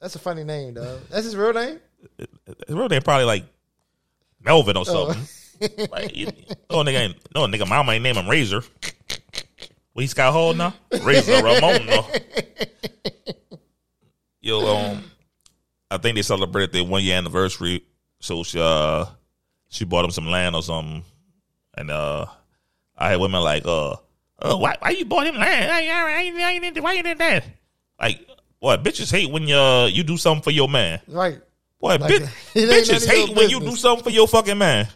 That's 0.00 0.16
a 0.16 0.18
funny 0.18 0.42
name, 0.42 0.74
dog. 0.74 1.00
That's 1.10 1.24
his 1.24 1.36
real 1.36 1.52
name. 1.52 1.78
his 2.18 2.26
real 2.74 2.88
name 2.88 3.02
probably 3.02 3.26
like 3.26 3.44
Melvin 4.42 4.76
Oh. 4.76 4.80
or 4.80 4.84
something. 4.84 5.88
like, 5.92 6.16
you- 6.16 6.26
no 6.70 6.78
nigga 6.78 6.98
ain't 6.98 7.16
no 7.34 7.46
nigga. 7.46 7.68
Mama 7.68 7.92
ain't 7.92 8.02
name 8.02 8.16
him 8.16 8.28
Razor. 8.28 8.62
What 9.94 10.02
he 10.02 10.06
Scott 10.08 10.32
Hall 10.32 10.54
now? 10.54 10.74
Razor 11.02 11.42
Ramon. 11.42 11.86
No. 11.86 12.06
Yo, 14.40 14.76
um, 14.76 15.04
I 15.90 15.98
think 15.98 16.16
they 16.16 16.22
celebrated 16.22 16.72
their 16.72 16.84
one 16.84 17.02
year 17.02 17.16
anniversary, 17.16 17.84
so 18.20 18.42
she 18.42 18.60
uh 18.60 19.06
she 19.68 19.84
bought 19.84 20.04
him 20.04 20.10
some 20.10 20.26
land 20.26 20.54
or 20.54 20.62
something, 20.62 21.02
and 21.76 21.90
uh 21.90 22.26
I 22.96 23.10
had 23.10 23.20
women 23.20 23.42
like 23.42 23.64
uh. 23.64 23.96
Oh, 24.42 24.56
why, 24.58 24.76
why 24.80 24.90
you 24.90 25.04
bought 25.04 25.26
him 25.26 25.36
land? 25.36 25.68
Why, 25.70 25.86
why, 25.86 26.02
why, 26.04 26.32
why 26.42 26.50
you 26.52 26.60
did- 26.60 26.82
why 26.82 26.92
you 26.94 27.02
did 27.02 27.18
that? 27.18 27.44
Like, 28.00 28.28
Boy, 28.60 28.76
bitches 28.78 29.10
hate 29.10 29.30
when 29.30 29.46
you 29.46 29.56
uh, 29.56 29.86
you 29.86 30.02
do 30.02 30.16
something 30.16 30.42
for 30.42 30.50
your 30.50 30.68
man. 30.68 31.00
Right. 31.06 31.38
Boy, 31.80 31.96
Like, 31.96 32.08
bit, 32.08 32.22
it 32.54 32.68
ain't 32.68 32.86
bitches 32.86 33.06
hate 33.08 33.28
your 33.28 33.36
when 33.36 33.50
you 33.50 33.60
do 33.60 33.76
something 33.76 34.02
for 34.04 34.10
your 34.10 34.26
fucking 34.26 34.58
man. 34.58 34.88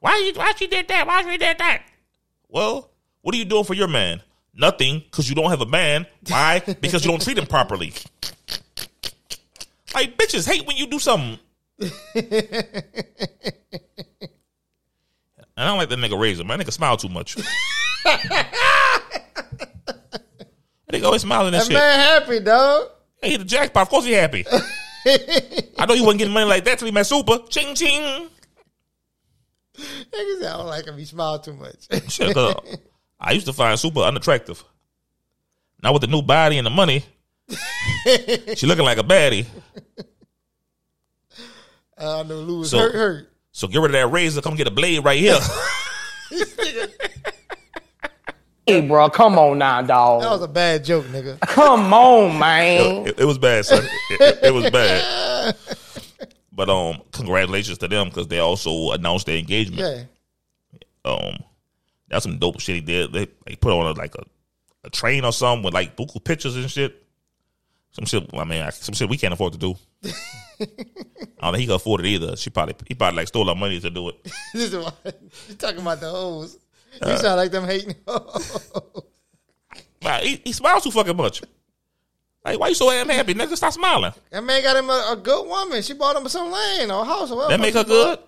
Why 0.00 0.18
you? 0.18 0.38
Why 0.38 0.52
she 0.56 0.66
did 0.66 0.86
that? 0.88 1.06
Why 1.06 1.22
she 1.22 1.38
did 1.38 1.58
that? 1.58 1.82
Well, 2.48 2.90
what 3.22 3.34
are 3.34 3.38
you 3.38 3.44
doing 3.46 3.64
for 3.64 3.74
your 3.74 3.88
man? 3.88 4.20
Nothing, 4.58 5.00
because 5.00 5.28
you 5.28 5.34
don't 5.34 5.50
have 5.50 5.60
a 5.60 5.66
man. 5.66 6.06
Why? 6.28 6.60
because 6.80 7.04
you 7.04 7.10
don't 7.10 7.20
treat 7.22 7.36
him 7.38 7.46
properly. 7.46 7.92
Like 9.94 10.16
bitches 10.16 10.46
hate 10.48 10.66
when 10.66 10.76
you 10.76 10.86
do 10.86 10.98
something. 10.98 11.38
I 15.58 15.64
don't 15.66 15.78
like 15.78 15.88
that 15.90 15.98
nigga 15.98 16.18
razor. 16.20 16.44
Man, 16.44 16.58
nigga 16.58 16.72
smile 16.72 16.96
too 16.96 17.08
much. 17.08 17.36
nigga 20.90 21.04
always 21.04 21.22
smiling 21.22 21.46
and 21.48 21.54
That 21.56 21.64
shit. 21.64 21.72
man 21.74 21.98
happy, 21.98 22.40
dog. 22.40 22.88
Hey, 23.22 23.30
he 23.30 23.36
the 23.38 23.44
jackpot. 23.44 23.82
Of 23.82 23.88
course 23.88 24.04
he 24.04 24.12
happy. 24.12 24.44
I 25.78 25.86
know 25.86 25.94
he 25.94 26.00
wasn't 26.02 26.18
getting 26.18 26.34
money 26.34 26.46
like 26.48 26.64
that 26.64 26.78
till 26.78 26.86
he 26.86 26.92
met 26.92 27.06
Supa. 27.06 27.48
Ching 27.48 27.74
ching. 27.74 28.28
Niggas 29.78 30.38
I 30.46 30.56
don't 30.56 30.66
like 30.66 30.86
him. 30.86 30.96
He 30.98 31.04
smile 31.04 31.38
too 31.38 31.54
much. 31.54 31.86
Shit, 32.10 32.34
'cause 32.34 32.54
I 33.18 33.32
used 33.32 33.46
to 33.46 33.52
find 33.52 33.78
Supa 33.78 34.06
unattractive. 34.06 34.62
Now 35.82 35.92
with 35.92 36.02
the 36.02 36.08
new 36.08 36.22
body 36.22 36.58
and 36.58 36.66
the 36.66 36.70
money, 36.70 37.04
she 38.54 38.66
looking 38.66 38.84
like 38.84 38.98
a 38.98 39.02
baddie. 39.02 39.46
I 41.98 42.22
know 42.24 42.36
Lou 42.40 42.58
was 42.60 42.70
So- 42.70 42.78
hurt, 42.78 42.94
hurt. 42.94 43.32
So 43.52 43.66
get 43.68 43.78
rid 43.78 43.86
of 43.86 43.92
that 43.92 44.08
razor. 44.08 44.42
Come 44.42 44.54
get 44.56 44.66
a 44.66 44.70
blade 44.70 45.02
right 45.04 45.18
here. 45.18 45.38
Hey, 48.68 48.80
bro, 48.80 49.08
come 49.10 49.38
on 49.38 49.58
now, 49.58 49.80
dog. 49.82 50.22
That 50.22 50.30
was 50.32 50.42
a 50.42 50.48
bad 50.48 50.84
joke, 50.84 51.04
nigga. 51.06 51.38
Come 51.40 51.94
on, 51.94 52.36
man. 52.40 53.06
it, 53.06 53.20
it 53.20 53.24
was 53.24 53.38
bad, 53.38 53.64
son. 53.64 53.84
It, 54.10 54.20
it- 54.20 54.38
it 54.46 54.50
was 54.52 54.68
bad. 54.70 55.54
But 56.50 56.68
um, 56.68 57.00
congratulations 57.12 57.78
to 57.78 57.86
them 57.86 58.08
because 58.08 58.26
they 58.26 58.40
also 58.40 58.90
announced 58.90 59.26
their 59.26 59.36
engagement. 59.36 60.08
Yeah. 61.04 61.10
Um, 61.12 61.38
that's 62.08 62.24
some 62.24 62.38
dope 62.38 62.60
shit 62.60 62.76
he 62.76 62.80
did. 62.80 63.12
They, 63.12 63.26
they 63.46 63.56
put 63.56 63.72
on 63.72 63.86
a, 63.86 63.92
like 63.98 64.14
a, 64.14 64.22
a 64.84 64.90
train 64.90 65.24
or 65.24 65.32
something 65.32 65.64
with 65.64 65.74
like 65.74 65.96
buku 65.96 66.22
pictures 66.22 66.56
and 66.56 66.70
shit. 66.70 67.02
Some 67.92 68.04
shit. 68.04 68.28
I 68.34 68.44
mean, 68.44 68.62
I- 68.62 68.70
some 68.70 68.94
shit 68.94 69.08
we 69.08 69.16
can't 69.16 69.32
afford 69.34 69.54
to 69.54 69.58
do. 69.58 69.74
I 70.60 70.66
don't 71.42 71.52
think 71.52 71.56
he 71.60 71.66
can 71.66 71.74
afford 71.76 72.00
it 72.04 72.08
either. 72.08 72.36
She 72.36 72.50
probably 72.50 72.74
he 72.86 72.94
probably 72.94 73.16
like 73.18 73.28
stole 73.28 73.48
our 73.48 73.54
money 73.56 73.80
to 73.80 73.90
do 73.90 74.08
it. 74.10 74.16
This 74.54 74.72
is 74.72 74.76
why 74.84 74.92
you 75.48 75.54
talking 75.56 75.80
about 75.80 76.00
the 76.00 76.08
hoes. 76.10 76.58
Uh. 77.02 77.10
You 77.10 77.18
sound 77.18 77.36
like 77.36 77.50
them 77.50 77.64
hating 77.66 77.94
hoes. 78.06 78.72
Nah, 80.02 80.18
he, 80.18 80.40
he 80.44 80.52
smiles 80.52 80.84
too 80.84 80.90
fucking 80.90 81.16
much. 81.16 81.42
Like, 82.44 82.60
why 82.60 82.68
you 82.68 82.74
so 82.74 82.88
damn 82.90 83.08
happy, 83.08 83.34
nigga? 83.34 83.56
Stop 83.56 83.72
smiling. 83.72 84.12
That 84.30 84.44
man 84.44 84.62
got 84.62 84.76
him 84.76 84.88
a, 84.88 85.08
a 85.12 85.16
good 85.16 85.46
woman. 85.48 85.82
She 85.82 85.94
bought 85.94 86.14
him 86.16 86.28
some 86.28 86.50
land 86.50 86.92
or 86.92 87.02
a 87.02 87.04
house 87.04 87.30
or 87.32 87.36
whatever. 87.38 87.52
That 87.56 87.60
make 87.60 87.74
her 87.74 87.82
bought. 87.82 87.88
good? 87.88 88.18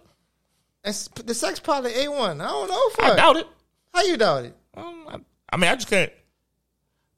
And 0.84 0.94
the 1.26 1.34
sex 1.34 1.60
probably 1.60 1.94
A 2.04 2.10
one. 2.10 2.40
I 2.40 2.48
don't 2.48 2.68
know. 2.68 2.88
Fuck. 2.90 3.12
I 3.12 3.16
doubt 3.16 3.36
it. 3.36 3.46
How 3.92 4.02
you 4.02 4.16
doubt 4.16 4.44
it? 4.44 4.56
Um, 4.74 5.06
I, 5.08 5.18
I 5.52 5.56
mean, 5.56 5.70
I 5.70 5.74
just 5.74 5.88
can't. 5.88 6.12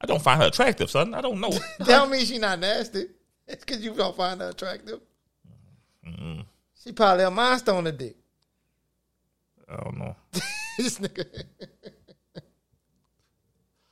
I 0.00 0.06
don't 0.06 0.22
find 0.22 0.40
her 0.40 0.48
attractive, 0.48 0.90
son. 0.90 1.14
I 1.14 1.20
don't 1.20 1.40
know. 1.40 1.50
Tell 1.84 2.06
me 2.06 2.24
she 2.24 2.38
not 2.38 2.58
nasty. 2.58 3.06
It's 3.46 3.64
because 3.64 3.84
you 3.84 3.94
don't 3.94 4.16
find 4.16 4.40
her 4.40 4.50
attractive. 4.50 5.00
Mm-hmm. 6.06 6.40
She 6.82 6.92
probably 6.92 7.24
a 7.24 7.30
monster 7.30 7.72
on 7.72 7.84
the 7.84 7.92
dick. 7.92 8.16
I 9.68 9.76
don't 9.76 9.98
know. 9.98 10.16
this 10.78 10.98
nigga. 10.98 11.26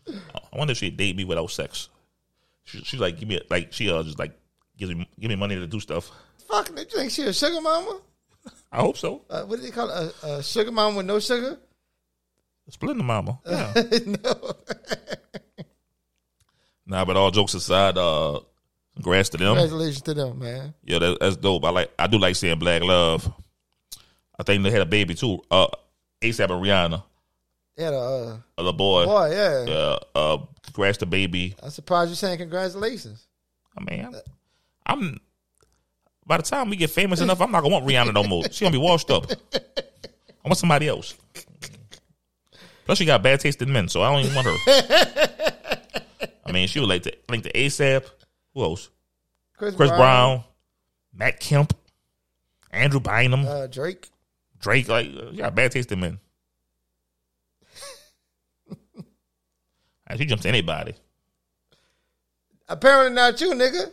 I 0.09 0.57
wonder 0.57 0.73
if 0.73 0.79
she'd 0.79 0.97
date 0.97 1.17
me 1.17 1.25
without 1.25 1.51
sex. 1.51 1.89
She, 2.65 2.83
she's 2.83 3.01
like, 3.01 3.19
give 3.19 3.29
me 3.29 3.37
a, 3.37 3.41
like 3.51 3.73
she 3.73 3.91
uh 3.91 4.03
just 4.03 4.19
like 4.19 4.33
gives 4.77 4.95
me 4.95 5.09
give 5.21 5.29
me 5.29 5.37
money 5.37 5.57
to 5.57 5.67
do 5.67 5.81
stuff. 5.81 6.11
Fuck, 6.49 6.71
you 6.71 6.85
think 6.85 7.11
she 7.11 7.23
a 7.25 7.33
sugar 7.33 7.61
mama? 7.61 8.01
I 8.73 8.81
hope 8.81 8.97
so. 8.97 9.23
Uh, 9.29 9.43
what 9.45 9.57
do 9.57 9.62
they 9.62 9.71
call 9.71 9.91
it? 9.91 10.14
A, 10.23 10.27
a 10.37 10.43
sugar 10.43 10.73
mama 10.73 10.97
with 10.97 11.07
no 11.07 11.19
sugar? 11.19 11.59
Splitting 12.70 12.98
the 12.98 13.04
mama. 13.04 13.38
Yeah. 13.46 13.72
no. 14.07 14.52
nah, 16.87 17.04
but 17.04 17.16
all 17.16 17.31
jokes 17.31 17.54
aside, 17.54 17.96
uh, 17.96 18.40
congrats 18.94 19.31
to 19.31 19.38
them. 19.38 19.57
Congratulations 19.57 20.02
to 20.02 20.14
them, 20.14 20.38
man. 20.38 20.74
Yeah, 20.85 20.98
that, 20.98 21.18
that's 21.20 21.37
dope. 21.37 21.64
I 21.64 21.70
like. 21.70 21.90
I 21.98 22.07
do 22.07 22.18
like 22.18 22.37
seeing 22.37 22.59
Black 22.59 22.83
Love. 22.83 23.33
I 24.38 24.42
think 24.42 24.62
they 24.62 24.70
had 24.70 24.83
a 24.83 24.87
baby 24.87 25.14
too. 25.14 25.40
Uh, 25.50 25.68
ASAP 26.22 26.50
and 26.50 26.62
Rihanna, 26.64 27.02
They 27.76 27.85
had 27.85 27.94
a 27.94 27.98
uh, 27.98 28.38
uh, 28.59 28.62
the 28.62 28.72
boy. 28.72 29.04
boy, 29.07 29.31
yeah. 29.33 29.64
Yeah. 29.64 29.98
Uh, 30.14 30.38
congrats 30.62 30.98
to 30.98 31.07
baby. 31.07 31.54
I'm 31.62 31.70
surprised 31.70 32.11
you're 32.11 32.16
saying 32.16 32.38
congratulations. 32.38 33.26
I 33.76 33.81
mean, 33.90 34.04
I'm, 34.04 34.14
I'm. 34.87 35.20
By 36.26 36.37
the 36.37 36.42
time 36.42 36.68
we 36.68 36.76
get 36.76 36.90
famous 36.90 37.20
enough, 37.20 37.40
I'm 37.40 37.50
not 37.50 37.62
gonna 37.62 37.72
want 37.72 37.87
Rihanna 37.87 38.12
no 38.12 38.24
more. 38.24 38.44
She 38.50 38.64
gonna 38.64 38.72
be 38.72 38.78
washed 38.78 39.11
up. 39.11 39.31
I 39.54 40.48
want 40.48 40.59
somebody 40.59 40.87
else. 40.88 41.14
Plus, 42.88 42.96
she 42.96 43.05
got 43.05 43.22
bad 43.22 43.38
taste 43.38 43.61
in 43.61 43.70
men, 43.70 43.87
so 43.87 44.01
I 44.01 44.11
don't 44.11 44.24
even 44.24 44.35
want 44.35 44.46
her. 44.46 44.57
I 46.46 46.53
mean, 46.53 46.66
she 46.68 46.81
was 46.81 46.88
like 46.88 47.03
to 47.03 47.14
link 47.29 47.44
to 47.44 47.53
ASAP. 47.53 48.07
Who 48.55 48.62
else? 48.62 48.88
Chris, 49.59 49.74
Chris 49.74 49.90
Brown, 49.90 50.42
Matt 51.12 51.38
Kemp, 51.38 51.77
Andrew 52.70 52.98
Bynum, 52.98 53.44
uh, 53.46 53.66
Drake. 53.66 54.09
Drake. 54.59 54.88
Like, 54.88 55.09
uh, 55.09 55.33
she 55.33 55.37
got 55.37 55.55
bad 55.55 55.70
taste 55.70 55.92
in 55.92 56.01
men. 56.01 56.18
She 60.16 60.24
jumps 60.24 60.44
to 60.44 60.48
anybody. 60.48 60.94
Apparently 62.66 63.14
not 63.14 63.38
you, 63.38 63.51
nigga. 63.51 63.90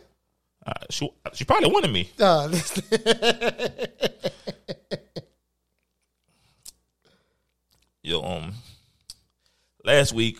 Uh, 0.64 0.72
she 0.88 1.12
she 1.34 1.44
probably 1.44 1.70
wanted 1.70 1.92
me. 1.92 2.08
Nah, 2.18 2.48
Yo, 8.02 8.22
um, 8.22 8.54
last 9.86 10.12
week 10.12 10.38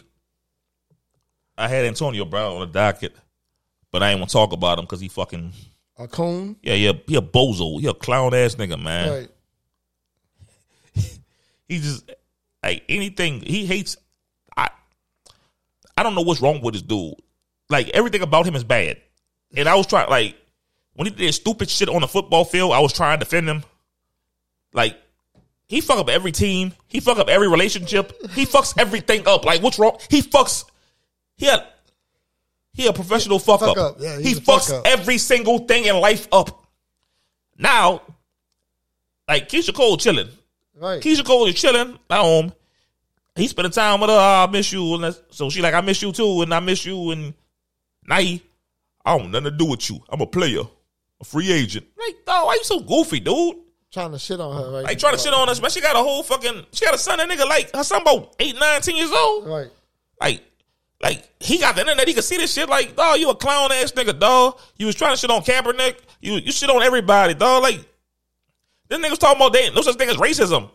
I 1.57 1.69
had 1.69 1.87
Antonio 1.87 2.25
Brown 2.25 2.55
on 2.55 2.61
the 2.61 2.67
docket, 2.67 3.17
but 3.91 4.03
I 4.03 4.11
ain't 4.11 4.21
want 4.21 4.31
to 4.31 4.35
talk 4.35 4.53
about 4.53 4.79
him 4.79 4.85
because 4.85 5.01
he 5.01 5.09
fucking 5.09 5.53
a 5.99 6.07
coon. 6.09 6.57
yeah 6.63 6.75
yeah 6.75 6.93
he 7.07 7.17
a 7.17 7.23
bozo, 7.23 7.81
he 7.81 7.87
a 7.87 7.95
clown 7.95 8.35
ass 8.35 8.57
nigga 8.57 8.81
man. 8.83 9.09
Right. 9.09 9.31
He 11.69 11.81
just 11.81 12.09
like 12.63 12.85
anything 12.89 13.41
he 13.41 13.67
hates. 13.67 13.97
I 14.57 14.69
I 15.97 16.03
don't 16.05 16.15
know 16.15 16.21
what's 16.23 16.41
wrong 16.41 16.61
with 16.61 16.75
this 16.75 16.83
dude. 16.83 17.15
Like 17.69 17.89
everything 17.89 18.23
about 18.23 18.47
him 18.47 18.55
is 18.55 18.63
bad, 18.63 19.01
and 19.57 19.69
I 19.69 19.75
was 19.75 19.89
trying 19.89 20.09
like 20.09 20.37
when 20.93 21.07
he 21.09 21.13
did 21.13 21.33
stupid 21.33 21.69
shit 21.69 21.89
on 21.89 22.03
the 22.03 22.09
football 22.09 22.45
field, 22.45 22.73
I 22.73 22.79
was 22.79 22.93
trying 22.93 23.19
to 23.19 23.25
defend 23.25 23.49
him. 23.49 23.65
Like 24.73 24.97
he 25.69 25.81
fuck 25.81 25.99
up 25.99 26.09
every 26.09 26.33
team. 26.33 26.73
He 26.89 27.01
fuck 27.01 27.19
up 27.19 27.29
every 27.29 27.49
relationship. 27.49 28.13
He 28.33 28.47
fucks 28.47 28.75
everything 28.79 29.27
up. 29.27 29.45
Like 29.45 29.63
what's 29.63 29.79
wrong? 29.79 29.99
He 30.11 30.23
fucks. 30.23 30.65
He 31.37 31.49
a 31.49 31.67
he 32.75 32.87
a 32.87 32.93
professional 32.93 33.39
fuck, 33.39 33.61
Fuck 33.61 33.71
up. 33.71 33.79
up. 33.79 33.97
Yeah, 34.01 34.19
he 34.19 34.35
fuck 34.35 34.63
fucks 34.63 34.73
up. 34.79 34.87
every 34.87 35.19
single 35.19 35.61
thing 35.61 35.85
in 35.87 35.97
life 36.01 36.29
up. 36.31 36.65
Now, 37.59 38.03
like 39.29 39.49
Keyshia 39.49 39.75
Cole 39.75 39.97
chilling. 39.97 40.29
Right. 40.79 41.03
Keyshia 41.03 41.25
Cole 41.25 41.47
is 41.47 41.55
chilling 41.55 41.99
at 42.11 42.21
home. 42.21 42.53
He 43.35 43.49
spending 43.49 43.73
time 43.73 44.01
with 44.01 44.11
her. 44.11 44.17
"Oh, 44.17 44.47
I 44.49 44.51
miss 44.51 44.73
you, 44.73 44.95
and 44.95 45.15
so 45.31 45.51
she 45.51 45.61
like, 45.61 45.75
I 45.75 45.81
miss 45.81 46.01
you 46.01 46.13
too, 46.13 46.43
and 46.43 46.55
I 46.55 46.61
miss 46.61 46.85
you, 46.87 47.11
and 47.11 47.35
now 48.07 48.19
he, 48.19 48.43
I 49.05 49.17
don't 49.19 49.31
nothing 49.31 49.45
to 49.45 49.51
do 49.51 49.67
with 49.67 49.91
you. 49.91 50.01
I'm 50.09 50.21
a 50.23 50.27
player, 50.27 50.63
a 51.21 51.25
free 51.25 51.53
agent. 51.53 51.87
Like, 51.99 52.15
dog, 52.27 52.47
why 52.47 52.55
you 52.55 52.65
so 52.65 52.81
goofy, 52.81 53.21
dude? 53.21 53.57
Trying 53.97 54.13
to 54.13 54.19
shit 54.19 54.39
on 54.41 54.55
her, 54.55 54.71
right? 54.73 54.85
Like 54.85 54.99
trying 54.99 55.15
to 55.15 55.19
shit 55.19 55.33
on 55.33 55.49
us, 55.49 55.61
man. 55.61 55.71
She 55.71 55.81
got 55.81 55.97
a 55.97 56.01
whole 56.01 56.23
fucking. 56.23 56.67
She 56.73 56.85
got 56.85 56.95
a 56.95 56.99
son, 56.99 57.17
that 57.17 57.29
nigga 57.31 57.49
like 57.49 57.75
her 57.75 57.83
son 57.83 58.03
about 58.03 58.37
eight, 58.39 58.55
nine, 58.59 58.83
ten 58.83 58.95
years 58.95 59.11
old. 59.11 59.47
Right. 59.47 59.71
Like, 60.21 60.43
like 61.03 61.29
he 61.41 61.59
got 61.59 61.75
the 61.77 61.81
internet. 61.81 62.07
He 62.07 62.13
can 62.13 62.23
see 62.23 62.37
this 62.37 62.53
shit. 62.53 62.69
Like, 62.69 62.95
dog, 62.95 63.19
you 63.19 63.31
a 63.31 63.35
clown 63.35 63.73
ass 63.73 63.93
nigga, 63.93 64.19
dog. 64.19 64.59
You 64.77 64.85
was 64.87 64.95
trying 64.95 65.15
to 65.15 65.17
shit 65.17 65.31
on 65.31 65.41
Kaepernick. 65.43 65.97
You 66.21 66.35
you 66.35 66.53
shit 66.53 66.69
on 66.69 66.83
everybody, 66.83 67.33
dog. 67.33 67.63
Like, 67.63 67.81
this 68.89 68.99
niggas 68.99 69.19
talking 69.19 69.37
about 69.41 69.55
they 69.55 69.71
no 69.71 69.81
such 69.81 69.97
thing 69.97 70.11
as 70.11 70.17
racism. 70.17 70.71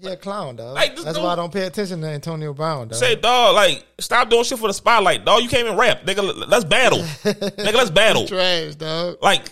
He 0.00 0.08
a 0.08 0.16
clown, 0.16 0.56
dog. 0.56 0.74
Like, 0.74 0.96
this 0.96 1.04
That's 1.04 1.16
dude- 1.18 1.24
why 1.24 1.32
I 1.34 1.36
don't 1.36 1.52
pay 1.52 1.66
attention 1.66 2.00
to 2.00 2.08
Antonio 2.08 2.52
Brown, 2.54 2.88
dog. 2.88 2.96
Say, 2.98 3.14
dog, 3.14 3.54
like, 3.54 3.84
stop 4.00 4.30
doing 4.30 4.42
shit 4.42 4.58
for 4.58 4.66
the 4.68 4.74
spotlight, 4.74 5.24
dog. 5.24 5.42
You 5.42 5.48
can't 5.48 5.64
even 5.66 5.78
rap, 5.78 6.04
nigga. 6.04 6.48
Let's 6.48 6.64
battle, 6.64 6.98
nigga. 7.22 7.74
Let's 7.74 7.90
battle. 7.90 8.26
Trash, 8.26 8.74
dog. 8.74 9.18
Like, 9.22 9.44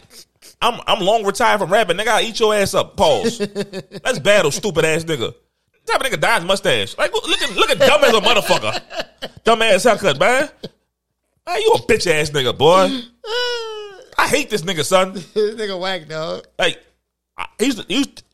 I'm 0.60 0.80
I'm 0.86 1.00
long 1.00 1.24
retired 1.24 1.60
from 1.60 1.72
rapping, 1.72 1.96
nigga. 1.96 2.08
I 2.08 2.22
eat 2.22 2.38
your 2.38 2.54
ass 2.54 2.74
up. 2.74 2.96
Pause. 2.96 3.40
Let's 4.04 4.18
battle, 4.18 4.50
stupid 4.50 4.84
ass 4.84 5.04
nigga. 5.04 5.34
Type 5.86 6.00
of 6.00 6.06
nigga 6.06 6.20
dyes 6.20 6.44
mustache. 6.44 6.96
Like, 6.98 7.12
look 7.12 7.42
at 7.42 7.56
look 7.56 7.70
at 7.70 7.78
dumb 7.78 8.04
as 8.04 8.14
a 8.14 8.20
motherfucker. 8.20 8.80
Dumb 9.44 9.62
ass 9.62 9.84
haircut, 9.84 10.18
man. 10.18 10.48
Man, 11.46 11.60
you 11.62 11.72
a 11.74 11.78
bitch 11.78 12.06
ass 12.06 12.30
nigga, 12.30 12.56
boy. 12.56 13.00
I 14.18 14.28
hate 14.28 14.50
this 14.50 14.62
nigga, 14.62 14.84
son. 14.84 15.12
this 15.14 15.54
nigga 15.54 15.80
whack, 15.80 16.08
dog. 16.08 16.46
Like, 16.58 16.78
I, 17.36 17.46
he 17.58 17.66
used 17.66 17.78
to, 17.78 17.84
he 17.88 17.96
used 17.96 18.16
to, 18.16 18.24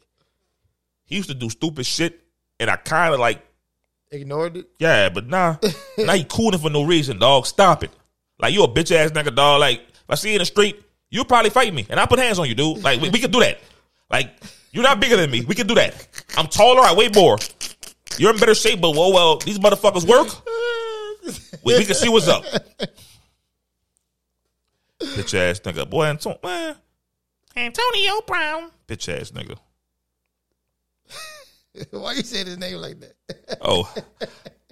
he 1.05 1.17
used 1.17 1.29
to 1.29 1.35
do 1.35 1.49
stupid 1.49 1.87
shit, 1.87 2.21
and 2.59 2.69
I 2.69 2.77
kind 2.77 3.15
of 3.15 3.21
like 3.21 3.47
Ignored 4.11 4.57
it. 4.57 4.69
Yeah, 4.79 5.09
but 5.09 5.27
nah, 5.27 5.57
now 5.99 6.13
he 6.15 6.25
cooning 6.25 6.61
for 6.61 6.71
no 6.71 6.85
reason, 6.85 7.19
dog. 7.19 7.47
Stop 7.47 7.83
it. 7.83 7.91
Like 8.39 8.55
you 8.55 8.63
a 8.63 8.69
bitch 8.69 8.95
ass 8.95 9.11
nigga, 9.11 9.35
dog. 9.35 9.61
Like 9.61 9.81
if 9.81 10.05
I 10.09 10.15
see 10.15 10.31
you 10.31 10.37
in 10.37 10.41
the 10.41 10.47
street, 10.47 10.81
you'll 11.11 11.25
probably 11.25 11.51
fight 11.51 11.73
me, 11.73 11.87
and 11.89 11.99
I 12.01 12.07
put 12.07 12.19
hands 12.19 12.39
on 12.39 12.49
you, 12.49 12.55
dude. 12.55 12.83
Like 12.83 13.01
we, 13.01 13.11
we 13.11 13.19
can 13.19 13.31
do 13.31 13.41
that. 13.41 13.59
Like 14.11 14.33
you're 14.73 14.83
not 14.85 15.01
bigger 15.01 15.17
than 15.17 15.31
me. 15.31 15.45
We 15.45 15.55
can 15.55 15.67
do 15.67 15.75
that. 15.75 16.07
I'm 16.37 16.47
taller. 16.47 16.83
I 16.83 16.93
weigh 16.93 17.09
more. 17.15 17.39
You're 18.19 18.33
in 18.33 18.39
better 18.39 18.55
shape, 18.55 18.81
but 18.81 18.93
well, 18.93 19.13
well, 19.13 19.37
these 19.39 19.59
motherfuckers 19.59 20.07
work. 20.07 20.29
We, 21.65 21.77
we 21.79 21.85
can 21.85 21.95
see 21.95 22.09
what's 22.09 22.29
up. 22.29 22.45
Bitch 25.01 25.35
ass 25.35 25.61
nigga, 25.61 25.89
boy, 25.89 26.05
Anto- 26.07 26.39
man. 26.43 26.77
Antonio 27.57 28.21
Brown, 28.27 28.71
bitch 28.87 29.09
ass 29.09 29.31
nigga. 29.33 29.57
Why 31.91 32.13
you 32.15 32.23
saying 32.23 32.47
his 32.47 32.59
name 32.59 32.77
like 32.77 33.01
that? 33.01 33.59
Oh, 33.61 33.93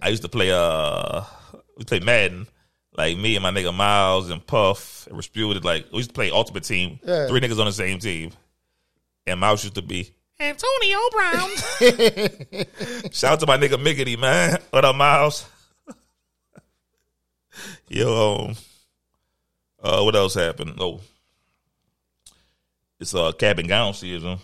I 0.01 0.09
used 0.09 0.23
to 0.23 0.29
play. 0.29 0.51
Uh, 0.51 1.23
we 1.77 1.85
played 1.85 2.05
Madden. 2.05 2.47
Like 2.97 3.19
me 3.19 3.35
and 3.35 3.43
my 3.43 3.51
nigga 3.51 3.75
Miles 3.75 4.31
and 4.31 4.47
Puff 4.47 5.07
and 5.09 5.17
Resputed. 5.17 5.65
Like 5.65 5.87
we 5.91 5.99
used 5.99 6.11
to 6.11 6.15
play 6.15 6.31
Ultimate 6.31 6.63
Team. 6.65 7.01
Yeah. 7.03 7.27
Three 7.27 7.41
niggas 7.41 7.59
on 7.59 7.67
the 7.67 7.73
same 7.73 7.99
team. 7.99 8.31
And 9.27 9.41
Miles 9.41 9.65
used 9.65 9.75
to 9.75 9.83
be 9.83 10.11
Antonio 10.39 10.99
Brown. 11.11 11.51
Shout 13.13 13.33
out 13.33 13.41
to 13.41 13.47
my 13.47 13.57
nigga 13.57 13.83
Miggity, 13.83 14.19
man. 14.19 14.59
What 14.71 14.85
up, 14.85 14.95
Miles? 14.95 15.47
Yo, 17.89 18.49
um, 18.49 18.57
uh, 19.83 20.03
what 20.03 20.15
else 20.15 20.35
happened? 20.35 20.75
Oh, 20.79 21.01
it's 23.01 23.15
uh 23.15 23.33
cap 23.33 23.59
and 23.59 23.69
gown 23.69 23.95
season. 23.95 24.39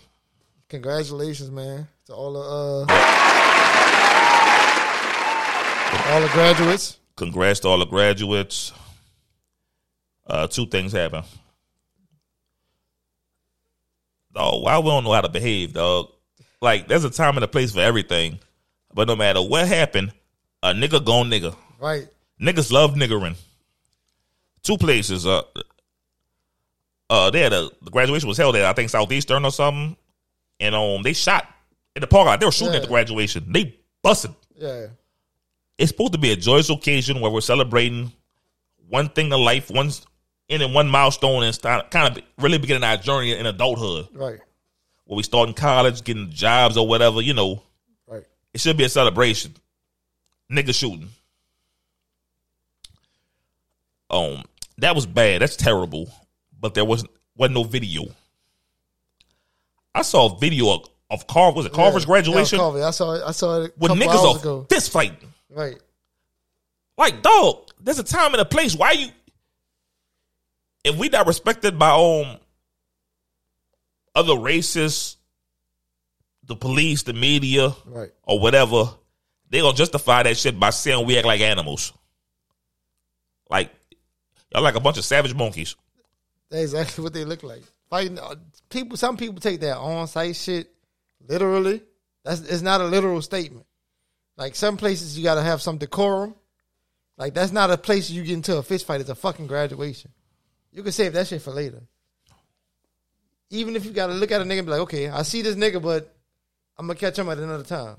Congratulations, 0.69 1.51
man, 1.51 1.87
to 2.05 2.13
all 2.13 2.33
the 2.33 2.39
uh, 2.39 2.85
all 6.13 6.21
the 6.21 6.29
graduates. 6.29 6.97
Congrats 7.21 7.59
to 7.59 7.67
all 7.67 7.77
the 7.77 7.85
graduates. 7.85 8.73
Uh, 10.25 10.47
two 10.47 10.65
things 10.65 10.91
happen. 10.91 11.21
Oh, 14.35 14.61
why 14.61 14.79
we 14.79 14.85
don't 14.85 15.03
know 15.03 15.11
how 15.11 15.21
to 15.21 15.29
behave, 15.29 15.73
dog? 15.73 16.09
Like, 16.63 16.87
there's 16.87 17.03
a 17.03 17.11
time 17.11 17.37
and 17.37 17.43
a 17.43 17.47
place 17.47 17.73
for 17.73 17.79
everything. 17.79 18.39
But 18.91 19.07
no 19.07 19.15
matter 19.15 19.39
what 19.39 19.67
happened, 19.67 20.13
a 20.63 20.73
nigga 20.73 21.05
gone 21.05 21.29
nigga. 21.29 21.55
Right. 21.79 22.07
Niggas 22.41 22.71
love 22.71 22.95
niggering. 22.95 23.35
Two 24.63 24.79
places. 24.79 25.27
Uh, 25.27 25.43
uh, 27.07 27.29
they 27.29 27.41
had 27.41 27.53
a 27.53 27.69
the 27.83 27.91
graduation 27.91 28.29
was 28.29 28.37
held 28.37 28.55
at 28.55 28.65
I 28.65 28.73
think 28.73 28.89
Southeastern 28.89 29.45
or 29.45 29.51
something, 29.51 29.95
and 30.59 30.73
um, 30.73 31.03
they 31.03 31.13
shot 31.13 31.47
in 31.95 32.01
the 32.01 32.07
parking 32.07 32.29
lot. 32.29 32.39
They 32.39 32.47
were 32.47 32.51
shooting 32.51 32.73
at 32.73 32.81
the 32.81 32.87
graduation. 32.87 33.51
They 33.51 33.77
busted. 34.01 34.33
Yeah. 34.55 34.87
It's 35.81 35.89
supposed 35.89 36.13
to 36.13 36.19
be 36.19 36.31
a 36.31 36.35
joyous 36.35 36.69
occasion 36.69 37.21
where 37.21 37.31
we're 37.31 37.41
celebrating 37.41 38.11
one 38.87 39.09
thing 39.09 39.31
in 39.31 39.39
life, 39.39 39.71
one 39.71 39.89
in 40.47 40.73
one 40.73 40.87
milestone, 40.87 41.41
and 41.43 41.55
start 41.55 41.89
kind 41.89 42.15
of 42.17 42.23
really 42.37 42.59
beginning 42.59 42.83
our 42.83 42.97
journey 42.97 43.31
in 43.35 43.47
adulthood. 43.47 44.07
Right. 44.13 44.39
Where 45.05 45.17
we 45.17 45.23
start 45.23 45.47
in 45.49 45.55
college, 45.55 46.03
getting 46.03 46.29
jobs 46.29 46.77
or 46.77 46.87
whatever. 46.87 47.19
You 47.21 47.33
know, 47.33 47.63
Right. 48.05 48.23
it 48.53 48.61
should 48.61 48.77
be 48.77 48.83
a 48.83 48.89
celebration. 48.89 49.55
Nigga 50.51 50.75
shooting. 50.75 51.09
Um, 54.11 54.43
that 54.77 54.93
was 54.93 55.07
bad. 55.07 55.41
That's 55.41 55.55
terrible. 55.55 56.11
But 56.59 56.75
there 56.75 56.85
wasn't 56.85 57.09
wasn't 57.35 57.55
no 57.55 57.63
video. 57.63 58.03
I 59.95 60.03
saw 60.03 60.35
a 60.35 60.37
video 60.37 60.69
of, 60.75 60.89
of 61.09 61.25
Carver. 61.25 61.55
Was 61.57 61.65
it 61.65 61.73
Carver's 61.73 62.03
Yeah, 62.03 62.07
graduation 62.07 62.59
was 62.59 62.71
Carver. 62.73 62.83
I 62.83 62.91
saw 62.91 63.13
it. 63.13 63.23
I 63.25 63.31
saw 63.31 63.61
it 63.61 63.71
a 63.71 63.73
with 63.79 63.89
couple 63.91 63.95
niggas 63.95 64.39
ago. 64.41 64.65
fist 64.69 64.91
fighting? 64.91 65.30
Right. 65.51 65.77
Like, 66.97 67.21
dog, 67.21 67.69
there's 67.79 67.99
a 67.99 68.03
time 68.03 68.33
and 68.33 68.41
a 68.41 68.45
place. 68.45 68.75
Why 68.75 68.91
you? 68.91 69.07
If 70.83 70.97
we 70.97 71.09
not 71.09 71.27
respected 71.27 71.77
by 71.77 71.91
um 71.91 72.37
other 74.15 74.37
races, 74.37 75.17
the 76.43 76.55
police, 76.55 77.03
the 77.03 77.13
media, 77.13 77.73
Right. 77.85 78.11
or 78.23 78.39
whatever, 78.39 78.89
they 79.49 79.61
gonna 79.61 79.75
justify 79.77 80.23
that 80.23 80.37
shit 80.37 80.59
by 80.59 80.69
saying 80.71 81.05
we 81.05 81.17
act 81.17 81.25
like 81.27 81.41
animals. 81.41 81.93
Like 83.49 83.71
y'all 84.53 84.63
like 84.63 84.75
a 84.75 84.79
bunch 84.79 84.97
of 84.97 85.05
savage 85.05 85.33
monkeys. 85.33 85.75
That's 86.49 86.63
exactly 86.63 87.03
what 87.03 87.13
they 87.13 87.25
look 87.25 87.43
like. 87.43 87.63
Fighting 87.89 88.19
uh, 88.19 88.35
people. 88.69 88.97
Some 88.97 89.17
people 89.17 89.39
take 89.39 89.59
that 89.61 89.77
on-site 89.77 90.35
shit 90.35 90.71
literally. 91.27 91.81
That's 92.23 92.41
it's 92.41 92.61
not 92.61 92.81
a 92.81 92.85
literal 92.85 93.21
statement. 93.21 93.65
Like 94.41 94.55
some 94.55 94.75
places, 94.75 95.15
you 95.15 95.23
got 95.23 95.35
to 95.35 95.43
have 95.43 95.61
some 95.61 95.77
decorum. 95.77 96.33
Like 97.15 97.35
that's 97.35 97.51
not 97.51 97.69
a 97.69 97.77
place 97.77 98.09
you 98.09 98.23
get 98.23 98.33
into 98.33 98.57
a 98.57 98.63
fist 98.63 98.87
fight. 98.87 98.99
It's 98.99 99.11
a 99.11 99.13
fucking 99.13 99.45
graduation. 99.45 100.09
You 100.71 100.81
can 100.81 100.91
save 100.91 101.13
that 101.13 101.27
shit 101.27 101.43
for 101.43 101.51
later. 101.51 101.83
Even 103.51 103.75
if 103.75 103.85
you 103.85 103.91
got 103.91 104.07
to 104.07 104.13
look 104.13 104.31
at 104.31 104.41
a 104.41 104.43
nigga 104.43 104.57
and 104.57 104.65
be 104.65 104.71
like, 104.71 104.81
okay, 104.81 105.09
I 105.09 105.21
see 105.21 105.43
this 105.43 105.55
nigga, 105.55 105.79
but 105.79 106.11
I'm 106.75 106.87
gonna 106.87 106.97
catch 106.97 107.19
him 107.19 107.29
at 107.29 107.37
another 107.37 107.63
time. 107.63 107.97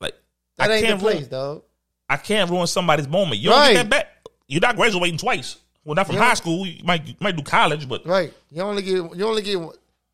Like 0.00 0.14
That 0.58 0.70
I 0.70 0.74
ain't 0.74 0.82
the 0.82 0.86
can't 0.90 1.00
place, 1.00 1.16
ruin, 1.16 1.28
dog. 1.28 1.62
I 2.08 2.18
can't 2.18 2.48
ruin 2.48 2.68
somebody's 2.68 3.08
moment. 3.08 3.40
You 3.40 3.50
don't 3.50 3.72
get 3.72 3.74
that 3.74 3.90
back. 3.90 4.28
You're 4.46 4.60
not 4.60 4.76
graduating 4.76 5.18
twice. 5.18 5.56
Well, 5.84 5.96
not 5.96 6.06
from 6.06 6.14
Yeah. 6.16 6.24
high 6.24 6.34
school. 6.34 6.64
You 6.68 6.84
might 6.84 7.04
you 7.04 7.14
might 7.18 7.34
do 7.36 7.42
college, 7.42 7.88
but 7.88 8.06
Right. 8.06 8.32
You 8.48 8.62
only 8.62 8.82
get 8.82 8.92
you 8.92 9.26
only 9.26 9.42
get 9.42 9.56
it 9.56 9.70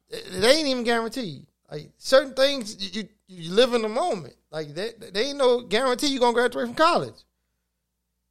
it 0.08 0.42
ain't 0.42 0.68
even 0.68 0.84
guaranteed. 0.84 1.44
Like 1.70 1.90
certain 1.98 2.32
things 2.32 2.96
you 2.96 3.02
you, 3.02 3.42
you 3.42 3.52
live 3.52 3.74
in 3.74 3.82
the 3.82 3.88
moment. 3.90 4.36
Like 4.50 4.74
that 4.74 5.14
they 5.14 5.26
ain't 5.26 5.38
no 5.38 5.60
guarantee 5.62 6.08
you 6.08 6.18
gonna 6.20 6.34
graduate 6.34 6.66
from 6.66 6.74
college. 6.74 7.14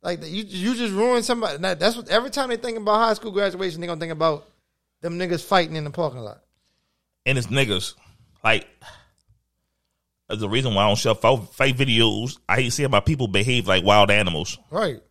Like 0.02 0.22
you 0.24 0.44
you 0.44 0.76
just 0.76 0.94
ruin 0.94 1.24
somebody. 1.24 1.58
Now, 1.60 1.74
that's 1.74 1.96
what 1.96 2.10
every 2.10 2.30
time 2.30 2.50
they 2.50 2.58
think 2.58 2.78
about 2.78 2.98
high 3.00 3.14
school 3.14 3.32
graduation, 3.32 3.82
they 3.82 3.88
gonna 3.88 4.00
think 4.00 4.12
about 4.12 4.46
them 5.02 5.18
niggas 5.18 5.44
fighting 5.44 5.76
in 5.76 5.84
the 5.86 5.92
parking 5.92 6.20
lot. 6.20 6.42
and 7.26 7.38
it's 7.38 7.48
niggas. 7.48 7.96
Like, 8.44 8.68
there's 10.28 10.42
a 10.42 10.50
reason 10.50 10.74
why 10.74 10.84
I 10.84 10.88
don't 10.88 10.98
share 10.98 11.16
fight 11.16 11.76
videos. 11.78 12.38
I 12.48 12.56
hate 12.58 12.74
seeing 12.74 12.92
my 12.92 13.00
people 13.00 13.28
behave 13.28 13.68
like 13.68 13.84
wild 13.84 14.12
animals. 14.12 14.58
Right. 14.72 15.02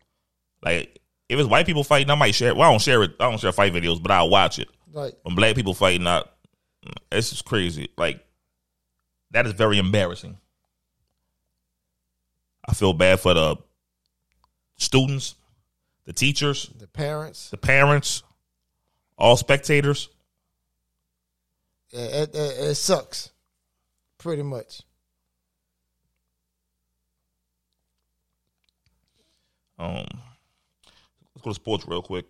Like, 0.63 0.99
if 1.29 1.39
it's 1.39 1.49
white 1.49 1.67
people 1.67 1.85
fighting, 1.85 2.11
I 2.11 2.15
might 2.15 2.35
share 2.35 2.49
it. 2.49 2.57
Well, 2.57 2.69
I 2.69 2.73
don't 2.73 2.81
share 2.81 3.03
it. 3.03 3.13
I 3.21 3.29
don't 3.31 3.39
share 3.39 3.53
fight 3.53 3.73
videos, 3.73 4.03
but 4.03 4.11
I'll 4.11 4.31
watch 4.31 4.59
it. 4.59 4.69
Like 4.93 5.15
When 5.23 5.35
black 5.35 5.55
people 5.55 5.75
fighting, 5.75 6.05
not 6.05 6.33
it's 7.13 7.31
just 7.31 7.45
crazy. 7.45 7.91
Like, 7.99 8.25
that 9.33 9.47
is 9.47 9.53
very 9.53 9.79
embarrassing. 9.79 10.39
I 12.69 12.75
feel 12.75 12.93
bad 12.93 13.19
for 13.19 13.33
the 13.33 13.57
students, 14.77 15.35
the 16.05 16.13
teachers, 16.13 16.71
the 16.79 16.87
parents. 16.87 17.49
the 17.49 17.57
parents, 17.57 18.23
all 19.17 19.39
spectators. 19.39 20.11
It, 21.91 22.35
it, 22.35 22.37
it, 22.37 22.75
sucks. 22.75 23.31
Pretty 24.19 24.43
much. 24.43 24.83
Um, 29.79 30.05
let's 31.35 31.43
go 31.43 31.51
to 31.51 31.55
sports 31.55 31.87
real 31.89 32.03
quick. 32.03 32.27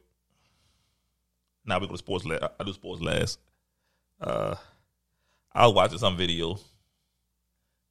Now 1.67 1.81
we 1.81 1.87
go 1.87 1.93
to 1.93 1.99
sports. 1.99 2.25
La- 2.25 2.49
I 2.61 2.63
do 2.63 2.73
sports 2.73 3.03
last. 3.03 3.41
Uh, 4.21 4.55
I 5.53 5.67
was 5.67 5.75
watching 5.75 5.99
some 5.99 6.17
video, 6.17 6.61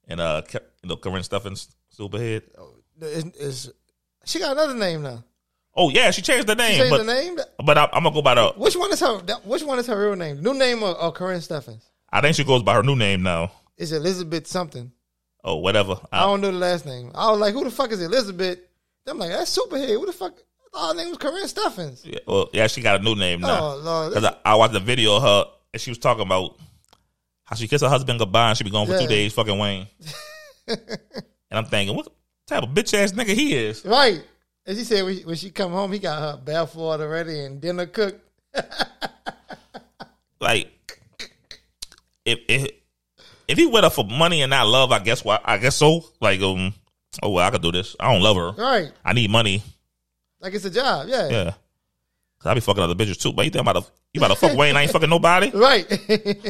and 0.07 0.21
uh, 0.21 0.43
you 0.53 0.89
know, 0.89 0.95
Karrine 0.95 1.27
Steffans, 1.27 1.67
Superhead. 1.97 2.43
Oh, 2.57 2.75
it's, 3.01 3.37
it's, 3.39 3.69
she 4.25 4.39
got 4.39 4.51
another 4.53 4.75
name 4.75 5.01
now. 5.01 5.23
Oh 5.75 5.89
yeah, 5.89 6.09
she 6.11 6.21
changed 6.23 6.47
the 6.47 6.55
name, 6.55 6.77
Change 6.79 6.89
but 6.89 6.97
the 7.05 7.13
name. 7.13 7.37
but 7.63 7.77
I, 7.77 7.83
I'm 7.93 8.03
gonna 8.03 8.11
go 8.13 8.21
by 8.21 8.33
the. 8.35 8.49
Which 8.57 8.75
one 8.75 8.91
is 8.91 8.99
her? 8.99 9.21
that- 9.21 9.45
Which 9.45 9.61
one 9.63 9.77
is 9.79 9.87
her 9.87 9.99
real 10.07 10.15
name? 10.15 10.41
New 10.41 10.53
name 10.55 10.81
or, 10.81 10.99
or 10.99 11.13
Karrine 11.13 11.37
Steffans? 11.45 11.83
I 12.11 12.21
think 12.21 12.35
she 12.35 12.43
goes 12.43 12.63
by 12.63 12.73
her 12.73 12.83
new 12.83 12.95
name 12.95 13.21
now. 13.21 13.51
It's 13.77 13.91
Elizabeth 13.91 14.47
something. 14.47 14.91
Oh, 15.43 15.57
whatever. 15.57 15.99
I 16.11 16.21
don't 16.21 16.41
know 16.41 16.51
the 16.51 16.57
last 16.57 16.85
name. 16.85 17.11
I 17.13 17.29
was 17.31 17.39
like, 17.39 17.53
who 17.53 17.63
the 17.63 17.69
fuck 17.71 17.91
is 17.91 18.01
Elizabeth? 18.01 18.59
I'm 19.05 19.17
like, 19.19 19.29
that's 19.29 19.55
Superhead. 19.57 19.89
Who 19.89 20.05
the 20.07 20.11
fuck? 20.13 20.33
I 20.73 20.77
thought 20.79 20.95
her 20.95 21.01
name 21.03 21.09
was 21.09 21.17
Karrine 21.19 21.53
Steffans. 21.53 22.01
Yeah, 22.05 22.19
well, 22.27 22.49
yeah, 22.53 22.67
she 22.67 22.81
got 22.81 22.99
a 22.99 23.03
new 23.03 23.15
name 23.15 23.41
now. 23.41 23.59
Oh, 23.61 23.77
Lord. 23.77 24.13
Because 24.15 24.25
I, 24.45 24.51
I 24.51 24.55
watched 24.55 24.73
the 24.73 24.79
video 24.79 25.15
of 25.17 25.21
her, 25.23 25.45
and 25.73 25.81
she 25.81 25.91
was 25.91 25.97
talking 25.99 26.23
about 26.23 26.57
how 27.45 27.55
she 27.55 27.67
kissed 27.67 27.83
her 27.83 27.89
husband 27.89 28.17
goodbye, 28.19 28.49
and 28.49 28.57
she 28.57 28.63
be 28.63 28.71
gone 28.71 28.87
for 28.87 28.93
Yeah. 28.93 28.99
two 29.01 29.07
days, 29.07 29.31
fucking 29.33 29.57
Wayne. 29.57 29.87
and 31.49 31.57
I'm 31.57 31.65
thinking, 31.65 31.95
what 31.95 32.07
type 32.47 32.63
of 32.63 32.69
bitch 32.69 32.93
ass 32.93 33.11
nigga 33.11 33.33
he 33.33 33.55
is? 33.55 33.85
Right. 33.85 34.23
As 34.65 34.77
he 34.77 34.83
said, 34.83 35.03
when 35.25 35.35
she, 35.35 35.49
come 35.49 35.71
home, 35.71 35.93
he 35.93 35.99
got 35.99 36.19
her 36.19 36.41
bath 36.43 36.75
water 36.75 37.07
ready 37.07 37.39
and 37.39 37.61
dinner 37.61 37.85
cooked. 37.85 38.21
Like, 40.39 41.01
if 42.25 42.39
if 42.47 42.71
if 43.47 43.57
he 43.57 43.65
went 43.65 43.85
up 43.85 43.93
for 43.93 44.05
money 44.05 44.41
and 44.41 44.49
not 44.49 44.67
love, 44.67 44.91
I 44.91 44.99
guess 44.99 45.23
why? 45.23 45.39
I 45.43 45.57
guess 45.57 45.75
so. 45.75 46.05
Like, 46.21 46.41
um, 46.41 46.73
oh 47.23 47.31
well, 47.31 47.47
I 47.47 47.51
could 47.51 47.61
do 47.61 47.71
this. 47.71 47.95
I 47.99 48.11
don't 48.11 48.21
love 48.21 48.37
her. 48.37 48.51
Right. 48.61 48.91
I 49.03 49.13
need 49.13 49.31
money. 49.31 49.63
Like 50.39 50.53
it's 50.53 50.65
a 50.65 50.69
job. 50.69 51.07
Yeah. 51.07 51.27
Yeah, 51.29 51.43
cause 52.39 52.51
I 52.51 52.53
be 52.53 52.59
fucking 52.59 52.83
other 52.83 52.95
bitches 52.95 53.19
too. 53.19 53.33
But 53.33 53.45
you 53.45 53.51
think 53.51 53.67
about 53.67 53.83
to 53.83 53.91
you 54.13 54.19
about 54.19 54.27
to 54.29 54.35
fuck 54.35 54.55
Wayne? 54.55 54.75
I 54.75 54.83
ain't 54.83 54.91
fucking 54.91 55.09
nobody. 55.09 55.51
Right. 55.53 55.91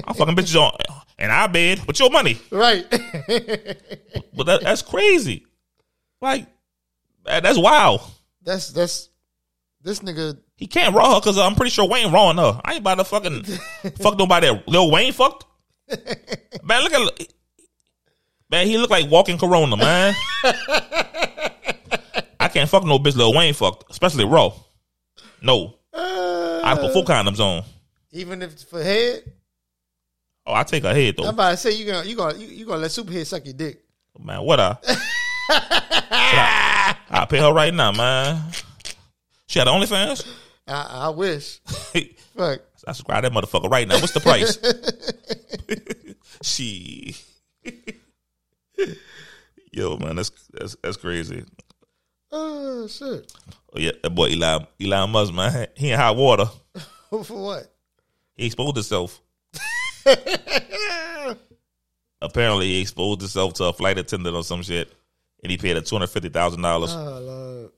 I'm 0.06 0.14
fucking 0.14 0.36
bitches 0.36 0.60
on 0.60 0.78
in 1.20 1.30
our 1.30 1.48
bed 1.50 1.86
with 1.88 2.00
your 2.00 2.10
money. 2.10 2.38
right. 2.52 2.86
But 4.36 4.46
that, 4.46 4.62
that's 4.62 4.82
crazy. 4.84 5.48
Like, 6.22 6.46
that, 7.26 7.42
that's 7.44 7.58
wild. 7.58 8.02
that's 8.44 8.70
that's 8.72 9.10
This 9.82 10.00
nigga, 10.00 10.38
He 10.56 10.68
can't 10.68 10.94
raw 10.96 11.16
her 11.16 11.20
because 11.20 11.38
I'm 11.40 11.56
pretty 11.56 11.72
sure 11.72 11.88
Wayne 11.88 12.12
rawing 12.12 12.38
her. 12.38 12.62
I 12.64 12.74
ain't 12.74 12.82
about 12.82 12.96
to 12.96 13.04
fucking 13.04 13.44
fuck 14.00 14.18
nobody 14.18 14.48
that 14.48 14.68
Lil 14.68 14.92
Wayne 14.92 15.12
fucked. 15.14 15.46
Man, 16.64 16.84
look 16.84 16.94
at 16.94 17.28
man. 18.52 18.68
He 18.68 18.78
look 18.78 18.90
like 18.92 19.10
walking 19.10 19.38
Corona, 19.40 19.76
man. 19.78 20.14
I 22.40 22.48
can't 22.52 22.70
fuck 22.70 22.84
no 22.84 23.00
bitch 23.00 23.16
Lil 23.16 23.34
Wayne 23.34 23.54
fucked, 23.54 23.90
especially 23.90 24.26
raw. 24.26 24.52
No, 25.42 25.76
uh, 25.94 26.62
I 26.64 26.76
put 26.80 26.94
full 26.94 27.06
condoms 27.06 27.40
on. 27.40 27.64
even 28.12 28.42
if 28.42 28.52
it's 28.54 28.64
for 28.64 28.84
head, 28.84 29.24
Oh, 30.48 30.54
I 30.54 30.64
take 30.64 30.84
her 30.84 30.94
head 30.94 31.18
though. 31.18 31.24
I'm 31.24 31.34
about 31.34 31.52
to 31.52 31.58
say 31.58 31.74
you 31.74 31.86
gonna 31.86 32.08
you 32.08 32.16
gonna 32.16 32.38
you, 32.38 32.48
you 32.48 32.66
gonna 32.66 32.82
let 32.82 32.92
Superhead 32.92 33.26
suck 33.26 33.44
your 33.44 33.54
dick. 33.54 33.84
man. 34.18 34.42
What 34.44 34.62
I? 34.62 34.78
I, 35.50 36.96
I 37.10 37.26
pay 37.26 37.40
her 37.40 37.52
right 37.52 37.74
now, 37.74 37.92
man. 37.92 38.42
She 39.48 39.60
had 39.60 39.68
OnlyFans. 39.68 40.26
I, 40.66 41.08
I 41.08 41.10
wish. 41.10 41.60
I 42.38 42.60
subscribe 42.78 43.24
that 43.24 43.34
motherfucker 43.34 43.70
right 43.70 43.86
now. 43.86 44.00
What's 44.00 44.14
the 44.14 44.22
price? 44.22 44.58
she. 46.42 47.16
Yo, 49.74 49.98
man, 49.98 50.16
that's 50.16 50.32
that's 50.54 50.78
that's 50.82 50.96
crazy. 50.98 51.44
Oh 52.32 52.88
shit. 52.88 53.34
Oh 53.74 53.80
yeah, 53.80 53.92
that 54.02 54.12
boy 54.12 54.32
Elon 54.32 54.66
Elon 54.82 55.10
Musk, 55.10 55.34
man, 55.34 55.68
he 55.76 55.92
in 55.92 56.00
hot 56.00 56.16
water. 56.16 56.46
For 57.10 57.22
what? 57.22 57.74
He 58.36 58.46
exposed 58.46 58.78
himself. 58.78 59.22
Apparently, 62.22 62.68
he 62.68 62.82
exposed 62.82 63.22
himself 63.22 63.54
to 63.56 63.66
a 63.66 63.74
flight 63.74 63.98
attendant 63.98 64.36
or 64.36 64.44
some 64.44 64.64
shit, 64.64 64.92
and 65.44 65.52
he 65.52 65.58
paid 65.58 65.78
a 65.78 65.82
two 65.82 65.96
hundred 65.96 66.08
fifty 66.08 66.30
thousand 66.30 66.62
dollars. 66.62 66.94
Oh 66.94 67.20
lord. 67.20 67.72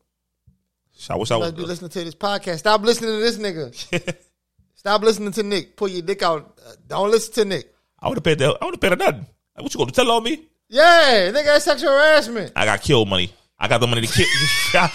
I 1.10 1.15
wish 1.15 1.32
I 1.32 1.38
was. 1.38 1.54
listening 1.54 1.89
to 1.92 2.04
this 2.04 2.15
podcast. 2.15 2.60
Stop 2.60 2.82
listening 2.82 3.12
to 3.12 3.20
this 3.20 3.38
nigga. 3.38 4.15
Stop 4.76 5.02
listening 5.02 5.32
to 5.34 5.44
Nick. 5.44 5.76
Pull 5.76 5.89
your 5.89 6.02
dick 6.02 6.22
out. 6.24 6.60
Uh, 6.65 6.74
don't 6.88 7.12
listen 7.12 7.34
to 7.34 7.46
Nick. 7.46 7.74
I 8.00 8.08
would 8.08 8.18
have 8.18 8.24
paid 8.24 8.39
that. 8.39 8.58
I 8.62 8.65
would 8.65 8.74
have 8.76 8.82
paid 8.82 8.98
nothing. 8.98 9.26
Like, 9.56 9.63
what 9.63 9.74
you 9.74 9.78
gonna 9.78 9.92
tell 9.92 10.12
on 10.12 10.24
me? 10.24 10.46
Yeah, 10.70 11.32
nigga, 11.32 11.46
that's 11.46 11.65
sexual 11.65 11.89
harassment. 11.89 12.54
I 12.56 12.65
got 12.65 12.82
killed 12.82 13.10
money. 13.10 13.34
I 13.60 13.68
got 13.68 13.80
the 13.80 13.88
money 13.88 14.06
to 14.06 14.08
kill. 14.08 14.26
I, 14.82 14.89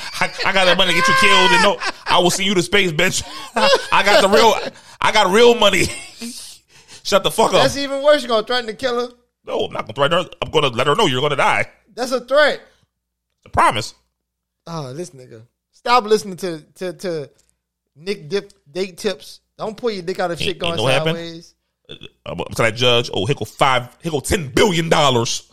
I 0.46 0.52
got 0.52 0.64
the 0.64 0.76
money 0.76 0.92
to 0.92 0.98
get 0.98 1.08
you 1.08 1.14
killed, 1.20 1.50
and 1.50 1.62
no, 1.62 1.78
I 2.06 2.18
will 2.20 2.30
see 2.30 2.44
you 2.44 2.54
to 2.54 2.62
space, 2.62 2.92
bitch. 2.92 3.22
I 3.92 4.02
got 4.04 4.22
the 4.22 4.28
real. 4.28 4.72
I 5.00 5.12
got 5.12 5.30
real 5.30 5.54
money. 5.54 5.84
Shut 7.04 7.22
the 7.22 7.30
fuck 7.30 7.48
up. 7.54 7.62
That's 7.62 7.76
even 7.76 8.02
worse. 8.02 8.22
You 8.22 8.28
gonna 8.28 8.46
threaten 8.46 8.66
to 8.66 8.74
kill 8.74 8.98
her? 9.08 9.14
No, 9.46 9.66
I'm 9.66 9.72
not 9.72 9.82
gonna 9.82 9.92
threaten 9.92 10.24
her. 10.24 10.30
I'm 10.42 10.50
gonna 10.50 10.68
let 10.68 10.86
her 10.86 10.96
know 10.96 11.06
you're 11.06 11.20
gonna 11.20 11.36
die. 11.36 11.66
That's 11.94 12.10
a 12.12 12.20
threat. 12.24 12.60
It's 13.38 13.46
a 13.46 13.50
promise. 13.50 13.94
Oh, 14.66 14.92
this 14.94 15.10
nigga. 15.10 15.42
Stop 15.72 16.04
listening 16.04 16.36
to 16.38 16.60
to 16.76 16.92
to 16.94 17.30
Nick 17.94 18.28
dip 18.28 18.52
date 18.70 18.96
tips. 18.98 19.40
Don't 19.58 19.76
pull 19.76 19.90
your 19.90 20.02
dick 20.02 20.18
out 20.18 20.30
of 20.30 20.38
shit 20.38 20.48
Ain't- 20.48 20.58
going 20.58 20.72
ain't 20.72 20.80
no 20.82 20.86
happen. 20.86 21.14
sideways. 21.14 21.54
I'm 22.24 22.38
gonna 22.56 22.72
judge. 22.72 23.10
Oh, 23.12 23.26
here 23.26 23.34
go 23.34 23.44
five. 23.44 23.94
Here 24.02 24.10
go 24.10 24.20
ten 24.20 24.48
billion 24.48 24.88
dollars. 24.88 25.50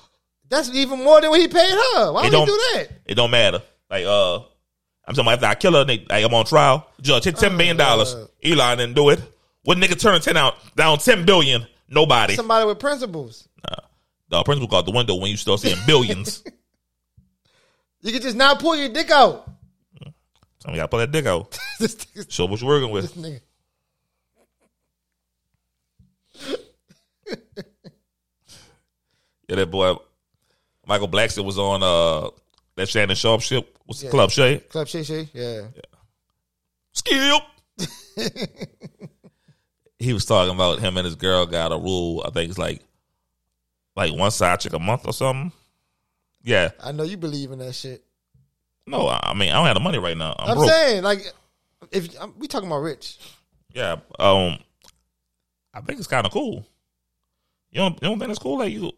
That's 0.49 0.69
even 0.73 1.03
more 1.03 1.19
than 1.21 1.29
what 1.29 1.39
he 1.41 1.47
paid 1.49 1.69
her. 1.69 2.13
Why 2.13 2.25
It 2.27 2.31
would 2.31 2.39
he 2.39 2.45
do 2.45 2.59
that? 2.73 2.87
It 3.05 3.15
don't 3.15 3.31
matter. 3.31 3.61
Like 3.89 4.05
uh, 4.05 4.37
I'm 4.37 5.13
talking 5.13 5.21
about 5.21 5.33
after 5.33 5.45
I 5.47 5.55
kill 5.55 5.73
her, 5.73 5.83
they, 5.83 6.05
like 6.09 6.23
I'm 6.23 6.33
on 6.33 6.45
trial. 6.45 6.87
Judge, 7.01 7.25
hit 7.25 7.35
ten 7.35 7.57
million 7.57 7.75
dollars. 7.75 8.13
Uh. 8.13 8.27
Elon 8.43 8.77
didn't 8.77 8.95
do 8.95 9.09
it. 9.09 9.19
What 9.63 9.77
nigga 9.77 9.99
turn 9.99 10.19
ten 10.21 10.37
out 10.37 10.55
down 10.75 10.97
ten 10.97 11.25
billion? 11.25 11.65
Nobody. 11.89 12.35
Somebody 12.35 12.65
with 12.65 12.79
principles. 12.79 13.47
Nah. 13.69 13.75
The 14.29 14.43
principal 14.43 14.67
go 14.67 14.77
out 14.77 14.85
the 14.85 14.91
window 14.91 15.15
when 15.15 15.29
you 15.31 15.37
start 15.37 15.59
seeing 15.59 15.77
billions. 15.85 16.43
You 18.03 18.11
can 18.11 18.23
just 18.23 18.35
not 18.35 18.59
pull 18.59 18.75
your 18.75 18.89
dick 18.89 19.11
out. 19.11 19.47
so 20.57 20.71
we 20.71 20.75
gotta 20.77 20.87
pull 20.87 20.97
that 20.97 21.11
dick 21.11 21.27
out. 21.27 21.55
Show 22.29 22.47
what 22.47 22.59
you're 22.59 22.67
working 22.67 22.89
with. 22.89 23.13
this 23.13 23.41
nigga. 26.43 26.57
Yeah, 29.47 29.57
that 29.57 29.69
boy 29.69 29.95
Michael 30.87 31.09
Blackson 31.09 31.43
was 31.45 31.59
on 31.59 31.83
uh 31.83 32.29
that 32.75 32.87
Shannon 32.89 33.15
Sharpe 33.15 33.41
ship. 33.41 33.77
What's 33.85 33.99
the 33.99 34.05
Yeah. 34.07 34.11
club 34.11 34.31
Shay? 34.31 34.57
Club 34.59 34.87
Shay 34.87 35.03
Shay. 35.03 35.29
Yeah. 35.33 35.67
Skip. 36.93 37.43
He 40.01 40.13
was 40.13 40.25
talking 40.25 40.53
about 40.53 40.79
him 40.79 40.97
and 40.97 41.05
his 41.05 41.15
girl 41.15 41.45
got 41.45 41.71
a 41.71 41.77
rule. 41.77 42.23
I 42.25 42.31
think 42.31 42.49
it's 42.49 42.57
like 42.57 42.81
like 43.95 44.13
one 44.13 44.31
side 44.31 44.59
chick 44.59 44.73
a 44.73 44.79
month 44.79 45.05
or 45.05 45.13
something. 45.13 45.51
Yeah. 46.43 46.71
I 46.83 46.91
know 46.91 47.03
you 47.03 47.17
believe 47.17 47.51
in 47.51 47.59
that 47.59 47.73
shit. 47.73 48.03
No, 48.87 49.07
I 49.07 49.33
mean 49.35 49.51
I 49.51 49.55
don't 49.55 49.67
have 49.67 49.75
the 49.75 49.79
money 49.79 49.99
right 49.99 50.17
now. 50.17 50.35
I'm, 50.39 50.57
I'm 50.57 50.67
saying, 50.67 51.03
like, 51.03 51.31
if 51.91 52.09
we 52.37 52.47
talking 52.47 52.67
about 52.67 52.79
rich, 52.81 53.17
Yeah. 53.73 53.97
Um 54.17 54.57
I 55.73 55.81
think 55.81 55.99
it's 55.99 56.07
kinda 56.07 56.29
cool. 56.29 56.65
You 57.71 57.79
don't 57.81 57.93
you 58.01 58.09
don't 58.09 58.19
think 58.19 58.31
it's 58.31 58.39
cool? 58.39 58.57
Like 58.57 58.73
you 58.73 58.91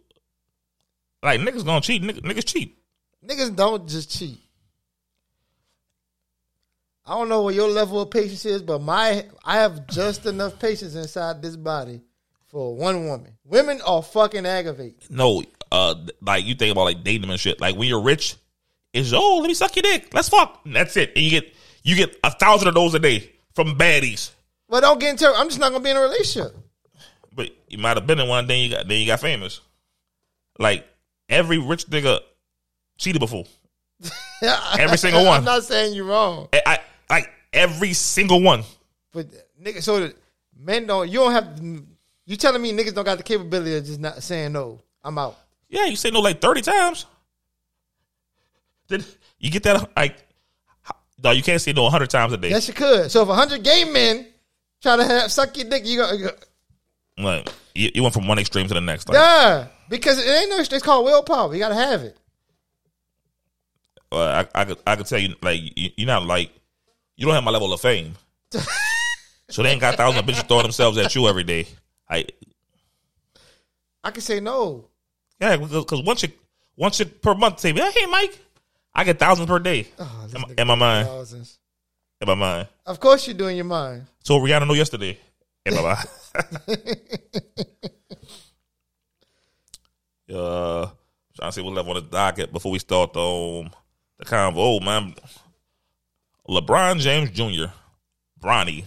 like 1.22 1.42
niggas 1.42 1.66
gonna 1.66 1.82
cheat, 1.82 2.02
niggas, 2.02 2.22
niggas 2.22 2.46
cheat. 2.46 2.78
niggas 3.26 3.56
don't 3.56 3.88
just 3.88 4.10
cheat. 4.18 4.40
I 7.06 7.16
don't 7.16 7.28
know 7.28 7.42
what 7.42 7.56
your 7.56 7.68
level 7.68 8.02
of 8.02 8.12
patience 8.12 8.46
is, 8.46 8.62
but 8.62 8.82
my 8.82 9.26
I 9.44 9.58
have 9.58 9.88
just 9.88 10.26
enough 10.26 10.58
patience 10.60 10.96
inside 10.96 11.42
this 11.42 11.58
body 11.58 12.02
for 12.48 12.76
one 12.76 13.08
woman. 13.08 13.38
Women 13.44 13.82
are 13.86 14.02
fucking 14.02 14.46
aggravating. 14.46 14.96
No, 15.10 15.44
uh, 15.72 15.96
like 16.22 16.46
you 16.46 16.56
think 16.56 16.72
about 16.72 16.86
like 16.86 17.04
dating 17.04 17.22
them 17.22 17.32
and 17.32 17.40
shit. 17.40 17.60
Like 17.60 17.76
when 17.76 17.90
you're 17.90 18.02
rich, 18.02 18.36
it's 18.94 19.12
oh, 19.12 19.40
let 19.40 19.48
me 19.48 19.54
suck 19.54 19.76
your 19.76 19.84
dick. 19.84 20.14
Let's 20.14 20.30
fuck. 20.30 20.62
And 20.64 20.76
that's 20.76 20.96
it. 20.96 21.12
And 21.16 21.26
you 21.26 21.32
get 21.32 21.54
you 21.84 21.96
get 21.96 22.18
a 22.24 22.32
thousand 22.32 22.70
of 22.70 22.74
those 22.76 22.94
a 22.94 23.00
day 23.00 23.32
from 23.54 23.78
baddies. 23.78 24.32
But 24.70 24.82
don't 24.82 25.00
get 25.00 25.12
into. 25.12 25.28
I'm 25.28 25.50
just 25.50 25.60
not 25.60 25.72
gonna 25.72 25.84
be 25.84 25.90
in 25.90 25.98
a 25.98 26.02
relationship. 26.02 26.56
But 27.36 27.50
you 27.68 27.80
might 27.80 27.98
have 27.98 28.08
been 28.08 28.20
in 28.20 28.30
one, 28.30 28.48
then 28.48 28.60
you 28.60 28.70
got 28.70 28.88
then 28.88 29.00
you 29.00 29.08
got 29.08 29.20
famous. 29.20 29.60
Like 30.58 30.88
every 31.28 31.58
rich 31.58 31.88
nigga 31.88 32.20
cheated 32.98 33.20
before. 33.20 33.46
Every 34.78 34.98
single 34.98 35.26
one. 35.26 35.38
I'm 35.38 35.46
not 35.46 35.64
saying 35.64 35.94
you're 35.94 36.06
wrong, 36.06 36.50
I, 36.52 36.62
I 36.66 36.80
like 37.14 37.30
every 37.52 37.94
single 37.94 38.42
one. 38.42 38.64
but 39.12 39.28
niggas. 39.62 39.84
So 39.84 40.00
that 40.00 40.16
men 40.60 40.88
don't. 40.88 41.10
You 41.10 41.20
don't 41.20 41.32
have. 41.32 41.62
You 42.26 42.38
telling 42.38 42.62
me 42.62 42.72
niggas 42.72 42.94
don't 42.94 43.06
got 43.06 43.18
the 43.18 43.24
capability 43.24 43.76
of 43.76 43.86
just 43.86 44.00
not 44.00 44.24
saying 44.24 44.54
no? 44.54 44.80
I'm 45.04 45.18
out. 45.18 45.38
Yeah, 45.70 45.86
you 45.86 45.96
say 45.96 46.12
no 46.12 46.20
like 46.20 46.40
thirty 46.40 46.62
times. 46.62 47.06
Then 48.88 49.04
you 49.40 49.52
get 49.52 49.64
that 49.64 49.90
like. 49.96 50.18
No, 51.24 51.32
you 51.32 51.44
can't 51.44 51.62
say 51.62 51.72
no 51.72 51.90
hundred 51.90 52.10
times 52.10 52.34
a 52.34 52.38
day. 52.38 52.50
Yes, 52.50 52.68
you 52.68 52.74
could. 52.74 53.10
So 53.10 53.22
if 53.24 53.30
hundred 53.30 53.64
gay 53.64 53.86
men 53.86 54.28
try 54.82 54.98
to 54.98 55.06
have, 55.06 55.32
suck 55.32 55.56
your 55.56 55.70
dick, 55.70 55.86
you 55.86 55.98
go. 55.98 56.12
You 56.12 56.26
go 56.26 56.32
Like 57.18 57.50
you, 57.76 57.92
you 57.96 58.02
went 58.02 58.14
from 58.14 58.28
one 58.28 58.40
extreme 58.40 58.68
to 58.68 58.74
the 58.74 58.82
next. 58.82 59.08
Like, 59.08 59.16
yeah, 59.16 59.68
because 59.90 60.20
it 60.20 60.30
ain't 60.30 60.50
no. 60.50 60.58
It's 60.60 60.84
called 60.84 61.06
willpower. 61.06 61.54
You 61.54 61.60
gotta 61.60 61.76
have 61.76 62.02
it. 62.02 62.18
uh, 64.12 64.44
I, 64.56 64.62
I 64.62 64.66
could 64.66 64.78
I 64.86 64.96
could 64.96 65.06
tell 65.06 65.20
you 65.20 65.36
like 65.42 65.60
you, 65.62 65.92
you're 65.98 66.08
not 66.08 66.26
like 66.26 66.52
you 67.16 67.26
don't 67.26 67.36
have 67.36 67.44
my 67.44 67.52
level 67.52 67.72
of 67.74 67.80
fame. 67.82 68.16
so 69.50 69.64
they 69.64 69.70
ain't 69.70 69.82
got 69.82 69.96
thousands 69.96 70.20
of 70.20 70.26
bitches 70.26 70.48
throwing 70.48 70.64
themselves 70.64 70.98
at 70.98 71.14
you 71.16 71.28
every 71.28 71.44
day. 71.44 71.68
I 72.10 72.26
I 74.04 74.12
can 74.12 74.22
say 74.22 74.40
no. 74.40 74.86
yeah, 75.40 75.56
because 75.58 76.04
one 76.04 76.16
chick 76.18 76.38
one 76.76 76.92
chick 76.92 77.22
per 77.22 77.34
month 77.36 77.60
say, 77.60 77.72
"Hey, 77.74 78.06
Mike, 78.08 78.38
I 78.94 79.04
get 79.04 79.20
thousands 79.20 79.48
per 79.48 79.60
day." 79.60 79.88
Oh, 80.00 80.28
in, 80.36 80.42
my- 80.42 80.54
in 80.58 80.68
my 80.68 80.76
mind, 80.76 81.08
thousands. 81.08 81.60
in 82.22 82.28
my 82.28 82.36
mind. 82.36 82.68
Of 82.86 83.00
course, 83.00 83.28
you're 83.28 83.38
doing 83.38 83.56
your 83.56 83.66
mind. 83.66 84.06
So 84.24 84.38
Rihanna 84.40 84.68
know 84.68 84.74
yesterday. 84.74 85.18
In 85.66 85.76
my 85.76 85.82
mind. 85.82 86.08
uh, 90.34 90.88
trying 91.36 91.50
to 91.50 91.52
see 91.52 91.62
what 91.62 91.74
level 91.74 91.96
on 91.96 92.04
the 92.04 92.10
docket 92.10 92.52
before 92.52 92.72
we 92.72 92.80
start 92.80 93.14
the 93.14 93.22
um, 93.22 93.70
the 94.20 94.26
convo. 94.26 94.56
Oh, 94.58 94.80
man, 94.80 95.16
LeBron 96.48 97.00
James 97.00 97.32
Jr. 97.32 97.72
Bronny. 98.42 98.86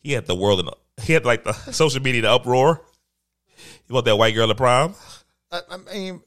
He 0.00 0.12
had 0.12 0.26
the 0.26 0.34
world 0.34 0.60
in. 0.60 0.68
He 1.02 1.12
had 1.12 1.24
like 1.24 1.44
the 1.44 1.52
social 1.72 2.02
media 2.02 2.22
the 2.22 2.30
uproar. 2.30 2.82
You 3.88 3.94
want 3.94 4.06
that 4.06 4.16
white 4.16 4.34
girl 4.34 4.48
to 4.48 4.54
prom? 4.54 4.94
I, 5.50 5.60
I 5.70 5.76
mean, 5.78 6.22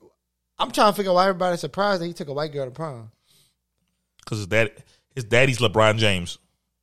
I'm 0.58 0.72
trying 0.72 0.92
to 0.92 0.96
figure 0.96 1.12
out 1.12 1.16
why 1.16 1.28
everybody's 1.28 1.60
surprised 1.60 2.02
that 2.02 2.08
he 2.08 2.14
took 2.14 2.28
a 2.28 2.34
white 2.34 2.52
girl 2.52 2.66
to 2.66 2.72
prom. 2.72 3.12
Because 4.24 4.40
his 4.40 4.48
dad, 4.48 4.72
his 5.16 5.24
daddy's 5.24 5.60
LeBron 5.60 5.98
James. 5.98 6.38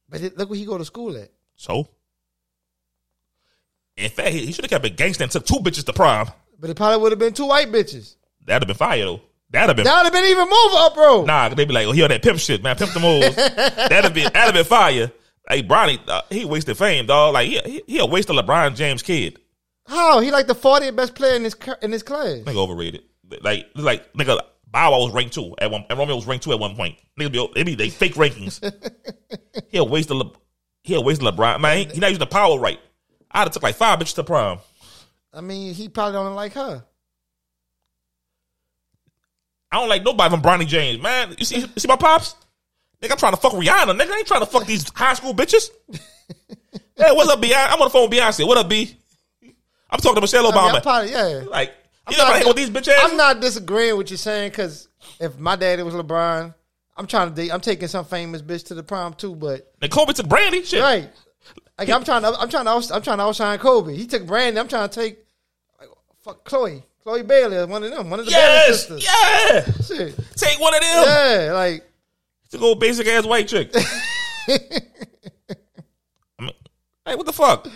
But 0.08 0.22
it, 0.22 0.38
look 0.38 0.48
where 0.50 0.58
he 0.58 0.64
go 0.64 0.78
to 0.78 0.84
school 0.84 1.16
at. 1.16 1.30
So, 1.56 1.88
in 3.96 4.10
fact, 4.10 4.30
he, 4.30 4.46
he 4.46 4.52
should 4.52 4.64
have 4.64 4.70
kept 4.70 4.84
it 4.86 4.96
gangster 4.96 5.24
and 5.24 5.32
took 5.32 5.44
two 5.44 5.56
bitches 5.56 5.84
to 5.86 5.92
prom. 5.92 6.30
But 6.58 6.70
it 6.70 6.76
probably 6.76 7.02
would 7.02 7.12
have 7.12 7.18
been 7.18 7.34
two 7.34 7.46
white 7.46 7.70
bitches. 7.70 8.14
That'd 8.44 8.62
have 8.62 8.68
been 8.68 8.76
fire 8.76 9.04
though. 9.04 9.20
That'd 9.50 9.68
have 9.68 9.76
been 9.76 9.84
That 9.84 9.96
would 9.96 10.04
have 10.04 10.12
been 10.12 10.30
even 10.30 10.48
more 10.48 10.58
up, 10.74 10.94
bro. 10.94 11.24
Nah, 11.24 11.48
they'd 11.48 11.66
be 11.66 11.72
like, 11.72 11.86
oh, 11.86 11.92
he 11.92 12.02
on 12.02 12.10
that 12.10 12.22
pimp 12.22 12.38
shit, 12.38 12.62
man. 12.62 12.76
Pimp 12.76 12.92
the 12.92 13.00
moves. 13.00 13.34
that'd 13.88 14.12
be 14.12 14.22
that'd 14.22 14.54
be 14.54 14.62
fire. 14.62 15.10
Hey, 15.48 15.62
Bronny, 15.62 15.98
uh, 16.06 16.22
he 16.28 16.44
wasted 16.44 16.76
fame, 16.76 17.06
dog. 17.06 17.32
Like 17.32 17.48
he 17.48 17.58
he, 17.60 17.82
he 17.86 17.98
a 17.98 18.06
waste 18.06 18.28
of 18.28 18.36
LeBron 18.36 18.76
James 18.76 19.02
kid. 19.02 19.38
How 19.86 20.20
he 20.20 20.30
like 20.30 20.46
the 20.46 20.54
40th 20.54 20.94
best 20.94 21.14
player 21.14 21.34
in 21.36 21.44
his 21.44 21.56
in 21.80 21.92
his 21.92 22.02
class? 22.02 22.40
Nigga 22.40 22.56
overrated. 22.56 23.04
Like 23.40 23.68
like 23.74 24.12
nigga, 24.12 24.38
Bow 24.66 24.90
Wow 24.90 24.98
was 24.98 25.12
ranked 25.12 25.32
two 25.32 25.54
at 25.58 25.70
one, 25.70 25.86
and 25.88 25.98
Romeo 25.98 26.16
was 26.16 26.26
ranked 26.26 26.44
two 26.44 26.52
at 26.52 26.60
one 26.60 26.76
point. 26.76 26.96
Niggas 27.18 27.32
be, 27.32 27.48
they 27.54 27.62
be 27.62 27.74
they 27.74 27.88
fake 27.88 28.14
rankings. 28.14 28.60
he'll 29.70 29.88
waste 29.88 30.08
the 30.08 30.14
Le, 30.14 30.32
he'll 30.82 31.04
waste 31.04 31.22
the 31.22 31.32
LeBron. 31.32 31.60
Man, 31.60 31.78
he, 31.78 31.94
he 31.94 32.00
not 32.00 32.08
using 32.08 32.20
the 32.20 32.26
power 32.26 32.58
right. 32.58 32.78
I'd 33.30 33.40
have 33.40 33.52
took 33.52 33.62
like 33.62 33.76
five 33.76 33.98
bitches 33.98 34.14
to 34.16 34.24
prom. 34.24 34.58
I 35.32 35.40
mean, 35.40 35.72
he 35.72 35.88
probably 35.88 36.12
don't 36.12 36.34
like 36.34 36.52
her. 36.52 36.84
I 39.70 39.76
don't 39.78 39.88
like 39.88 40.02
nobody 40.04 40.30
from 40.30 40.42
Bronny 40.42 40.66
James, 40.66 41.02
man. 41.02 41.34
You 41.38 41.44
see, 41.44 41.60
you 41.60 41.68
see 41.76 41.88
my 41.88 41.96
pops? 41.96 42.34
Nigga, 43.02 43.12
I'm 43.12 43.18
trying 43.18 43.32
to 43.34 43.40
fuck 43.40 43.52
Rihanna. 43.52 43.98
Nigga, 43.98 44.10
I 44.10 44.18
ain't 44.18 44.26
trying 44.26 44.40
to 44.40 44.46
fuck 44.46 44.66
these 44.66 44.88
high 44.94 45.14
school 45.14 45.34
bitches. 45.34 45.70
hey, 45.90 47.12
what's 47.12 47.30
up, 47.30 47.40
Beyonce? 47.40 47.66
I'm 47.68 47.80
on 47.80 47.86
the 47.86 47.90
phone 47.90 48.08
with 48.08 48.18
Beyonce. 48.18 48.46
What 48.46 48.58
up, 48.58 48.68
B? 48.68 48.96
I'm 49.90 50.00
talking 50.00 50.16
to 50.16 50.20
Michelle 50.20 50.46
I 50.46 50.50
mean, 50.50 50.58
Obama. 50.58 50.74
I'm 50.76 50.82
probably, 50.82 51.10
yeah. 51.12 51.42
like, 51.48 51.72
I'm 52.06 52.12
you 52.12 52.18
know, 52.18 52.24
not- 52.24 52.36
hang 52.36 52.46
with 52.46 52.56
these 52.56 52.70
bitch 52.70 52.88
ass. 52.88 53.00
I'm 53.10 53.16
not 53.16 53.40
disagreeing 53.40 53.96
with 53.96 54.10
you 54.10 54.16
saying 54.16 54.50
because 54.50 54.88
if 55.20 55.38
my 55.38 55.56
daddy 55.56 55.82
was 55.82 55.94
LeBron, 55.94 56.54
I'm 56.96 57.06
trying 57.06 57.28
to. 57.30 57.34
date- 57.34 57.52
I'm 57.52 57.60
taking 57.60 57.88
some 57.88 58.04
famous 58.04 58.42
bitch 58.42 58.66
to 58.66 58.74
the 58.74 58.82
prom 58.82 59.14
too, 59.14 59.36
but 59.36 59.72
And 59.80 59.90
Kobe 59.90 60.12
took 60.12 60.28
Brandy. 60.28 60.64
Shit. 60.64 60.82
right. 60.82 61.08
Like 61.78 61.88
I'm 61.90 62.02
trying 62.02 62.22
to. 62.22 62.28
I'm 62.38 62.48
trying 62.48 62.64
to. 62.64 62.70
I'm 62.94 63.02
trying 63.02 63.18
to 63.18 63.22
outshine 63.24 63.58
Kobe. 63.60 63.94
He 63.94 64.06
took 64.08 64.26
Brandy. 64.26 64.58
I'm 64.58 64.66
trying 64.66 64.88
to 64.88 65.00
take 65.00 65.18
like, 65.78 65.88
fuck 66.24 66.42
Chloe. 66.44 66.82
Chloe 67.08 67.22
Bailey, 67.22 67.64
one 67.64 67.82
of 67.82 67.90
them, 67.90 68.10
one 68.10 68.20
of 68.20 68.26
the 68.26 68.32
Bailey 68.32 68.42
Yes. 68.42 68.86
sisters. 68.86 69.02
Yeah. 69.02 69.64
Shit. 69.82 70.14
Take 70.36 70.60
one 70.60 70.74
of 70.74 70.80
them. 70.82 71.04
Yeah, 71.06 71.52
like 71.54 71.82
To 72.50 72.58
go 72.58 72.74
basic 72.74 73.06
ass 73.06 73.24
white 73.24 73.48
chick. 73.48 73.72
I 74.48 74.58
mean, 76.40 76.50
hey, 77.06 77.14
what 77.14 77.24
the 77.24 77.32
fuck? 77.32 77.66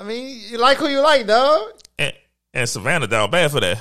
I 0.00 0.02
mean, 0.02 0.40
you 0.50 0.58
like 0.58 0.78
who 0.78 0.88
you 0.88 1.00
like, 1.00 1.24
dog. 1.24 1.70
And, 2.00 2.12
and 2.52 2.68
Savannah 2.68 3.06
down 3.06 3.30
bad 3.30 3.52
for 3.52 3.60
that. 3.60 3.80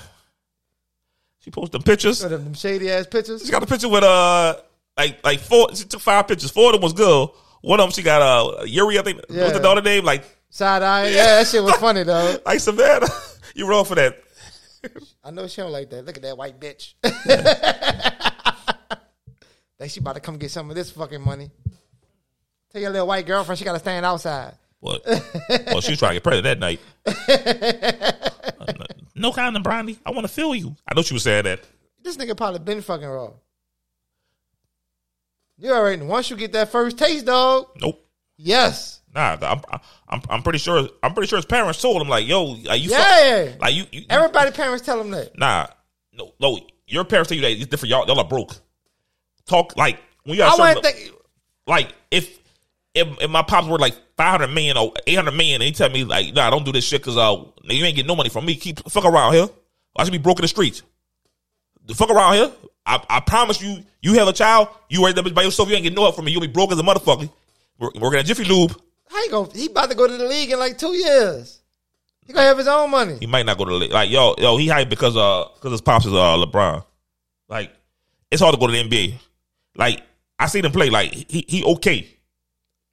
She 1.40 1.50
posted 1.50 1.72
them 1.74 1.82
pictures. 1.84 2.20
Them, 2.20 2.30
them 2.44 2.54
shady 2.54 2.92
ass 2.92 3.08
pictures. 3.08 3.44
She 3.44 3.52
got 3.52 3.64
a 3.64 3.66
picture 3.66 3.90
with 3.90 4.04
uh 4.04 4.58
like 4.96 5.24
like 5.26 5.40
four. 5.40 5.74
She 5.76 5.86
took 5.86 6.02
five 6.02 6.28
pictures. 6.28 6.52
Four 6.52 6.68
of 6.68 6.74
them 6.74 6.82
was 6.82 6.94
good. 6.94 7.30
One 7.62 7.80
of 7.80 7.86
them 7.88 7.92
she 7.92 8.04
got 8.04 8.22
uh 8.22 8.64
Zhuri. 8.66 9.00
I 9.00 9.02
think 9.02 9.22
Yeah. 9.30 9.42
what's 9.42 9.54
the 9.54 9.60
daughter 9.60 9.82
name? 9.82 10.06
Like 10.06 10.24
Side 10.52 10.84
eye. 10.84 11.08
Yeah, 11.08 11.26
that 11.38 11.48
shit 11.48 11.64
was 11.64 11.74
funny 11.78 12.04
though. 12.04 12.38
like 12.46 12.60
Savannah. 12.60 13.08
you 13.56 13.68
wrong 13.68 13.86
for 13.86 13.96
that. 13.96 14.23
I 15.24 15.32
know 15.32 15.48
she 15.48 15.62
don't 15.62 15.72
like 15.72 15.90
that. 15.90 16.06
Look 16.06 16.18
at 16.18 16.24
that 16.24 16.38
white 16.38 16.60
bitch. 16.60 16.94
Think 19.80 19.92
she 19.92 20.00
about 20.00 20.16
to 20.16 20.22
come 20.22 20.38
get 20.38 20.52
some 20.52 20.70
of 20.70 20.76
this 20.76 20.92
fucking 20.92 21.22
money. 21.22 21.50
Tell 22.72 22.82
your 22.82 22.92
little 22.92 23.08
white 23.08 23.26
girlfriend 23.26 23.60
she 23.60 23.66
got 23.66 23.74
to 23.74 23.80
stand 23.80 24.06
outside. 24.06 24.54
What? 24.80 25.02
well, 25.06 25.82
she 25.82 25.92
was 25.92 26.00
trying 26.00 26.12
to 26.12 26.16
get 26.16 26.24
pregnant 26.24 26.44
that 26.44 26.60
night. 26.60 26.80
Uh, 28.60 28.74
no 29.16 29.32
of 29.32 29.64
Brandy. 29.64 29.98
I 30.06 30.12
want 30.12 30.28
to 30.28 30.34
feel 30.34 30.54
you. 30.54 30.76
I 30.88 30.94
know 30.94 31.02
she 31.02 31.14
was 31.14 31.24
saying 31.24 31.46
that. 31.46 31.62
This 32.02 32.18
nigga 32.18 32.36
probably 32.36 32.60
been 32.60 32.82
fucking 32.82 33.08
raw. 33.08 33.32
You 35.58 35.72
already. 35.72 36.04
Once 36.04 36.30
you 36.30 36.36
get 36.36 36.52
that 36.54 36.70
first 36.70 36.98
taste, 36.98 37.26
dog. 37.26 37.68
Nope. 37.80 38.06
Yes. 38.36 39.00
Nah, 39.16 39.38
I'm, 39.42 39.62
I'm, 40.10 40.22
I'm 40.30 40.44
pretty 40.44 40.58
sure. 40.60 40.88
I'm 41.04 41.14
pretty 41.14 41.28
sure 41.28 41.38
his 41.38 41.46
parents 41.46 41.82
told 41.82 42.02
him 42.02 42.10
like, 42.10 42.28
"Yo, 42.28 42.44
like 42.44 42.82
you, 42.82 42.90
Yeah. 42.90 43.52
fuck, 43.52 43.62
like 43.62 43.76
you, 43.76 43.86
you, 43.92 44.06
Everybody 44.10 44.52
parents 44.52 44.84
tell 44.86 45.00
him 45.00 45.12
that. 45.12 45.38
nah, 45.38 45.68
no, 46.14 46.34
no. 46.40 46.60
Your 46.88 47.04
parents 47.06 47.30
tell 47.30 47.36
you 47.36 47.42
that 47.44 47.52
it's 47.52 47.68
different. 47.68 47.92
Y'all, 47.92 48.08
y'all 48.08 48.20
are 48.20 48.28
broke. 48.28 48.56
Talk 49.46 49.78
like 49.78 50.00
when 50.24 50.38
you 50.38 50.44
I 50.44 50.48
got 50.50 50.60
want 50.60 50.84
certain, 50.84 50.92
think. 51.04 51.16
like 51.68 51.94
if, 52.12 52.40
if 52.96 53.08
if 53.22 53.30
my 53.30 53.42
pops 53.44 53.68
were 53.68 53.78
like 53.78 53.94
five 54.18 54.32
hundred 54.40 54.54
million 54.54 54.78
or 54.78 54.94
eight 55.06 55.16
hundred 55.16 55.34
million, 55.34 55.56
and 55.62 55.64
he 55.64 55.72
tell 55.72 55.90
me 55.90 56.04
like, 56.04 56.34
nah, 56.34 56.48
I 56.48 56.50
don't 56.50 56.66
do 56.66 56.72
this 56.72 56.86
shit 56.86 57.02
because 57.02 57.18
uh, 57.18 57.36
you 57.66 57.86
ain't 57.86 57.96
getting 57.96 58.08
no 58.08 58.16
money 58.16 58.30
from 58.30 58.46
me. 58.46 58.56
Keep 58.56 58.90
fuck 58.90 59.06
around 59.06 59.34
here. 59.34 59.48
I 59.96 60.04
should 60.06 60.12
be 60.12 60.18
broke 60.18 60.40
in 60.40 60.44
the 60.44 60.48
streets. 60.48 60.82
The 61.86 61.94
fuck 61.94 62.10
around 62.10 62.34
here. 62.36 62.52
I, 62.86 63.04
I 63.10 63.20
promise 63.20 63.62
you, 63.62 63.84
you 64.02 64.14
have 64.16 64.28
a 64.28 64.34
child, 64.34 64.68
you 64.90 65.06
raise 65.06 65.14
that 65.16 65.24
bitch 65.24 65.34
by 65.34 65.44
yourself, 65.44 65.70
you 65.70 65.76
ain't 65.76 65.84
getting 65.84 65.96
no 65.96 66.02
help 66.04 66.16
from 66.16 66.26
me. 66.26 66.32
You'll 66.32 66.42
be 66.42 66.48
broke 66.48 66.72
as 66.72 66.80
a 66.80 66.82
motherfucker. 66.84 67.30
We're 67.80 67.92
working 68.00 68.20
at 68.20 68.26
Jiffy 68.26 68.44
Lube. 68.44 68.76
How 69.14 69.24
you 69.24 69.30
go? 69.30 69.46
He 69.46 69.68
about 69.68 69.92
to 69.92 69.96
go 69.96 70.08
to 70.08 70.18
the 70.18 70.26
league 70.26 70.50
in 70.50 70.58
like 70.58 70.78
two 70.78 70.94
years. 70.94 71.60
He 72.26 72.34
gonna 72.34 72.48
have 72.48 72.58
his 72.58 72.68
own 72.68 72.90
money. 72.90 73.18
He 73.20 73.28
might 73.28 73.46
not 73.46 73.58
go 73.60 73.66
to 73.66 73.72
the 73.72 73.78
league. 73.78 73.92
Like 73.92 74.10
yo, 74.10 74.34
yo, 74.40 74.58
he 74.58 74.68
hyped 74.68 74.90
because 74.90 75.16
uh 75.16 75.46
because 75.56 75.72
his 75.72 75.82
pops 75.82 76.06
is 76.06 76.14
uh 76.14 76.36
LeBron. 76.38 76.84
Like 77.48 77.72
it's 78.32 78.42
hard 78.42 78.56
to 78.56 78.60
go 78.60 78.66
to 78.66 78.74
the 78.74 78.84
NBA. 78.84 79.14
Like 79.76 80.02
I 80.40 80.48
see 80.48 80.62
him 80.62 80.72
play. 80.72 80.90
Like 80.90 81.12
he 81.14 81.46
he 81.48 81.64
okay. 81.64 82.08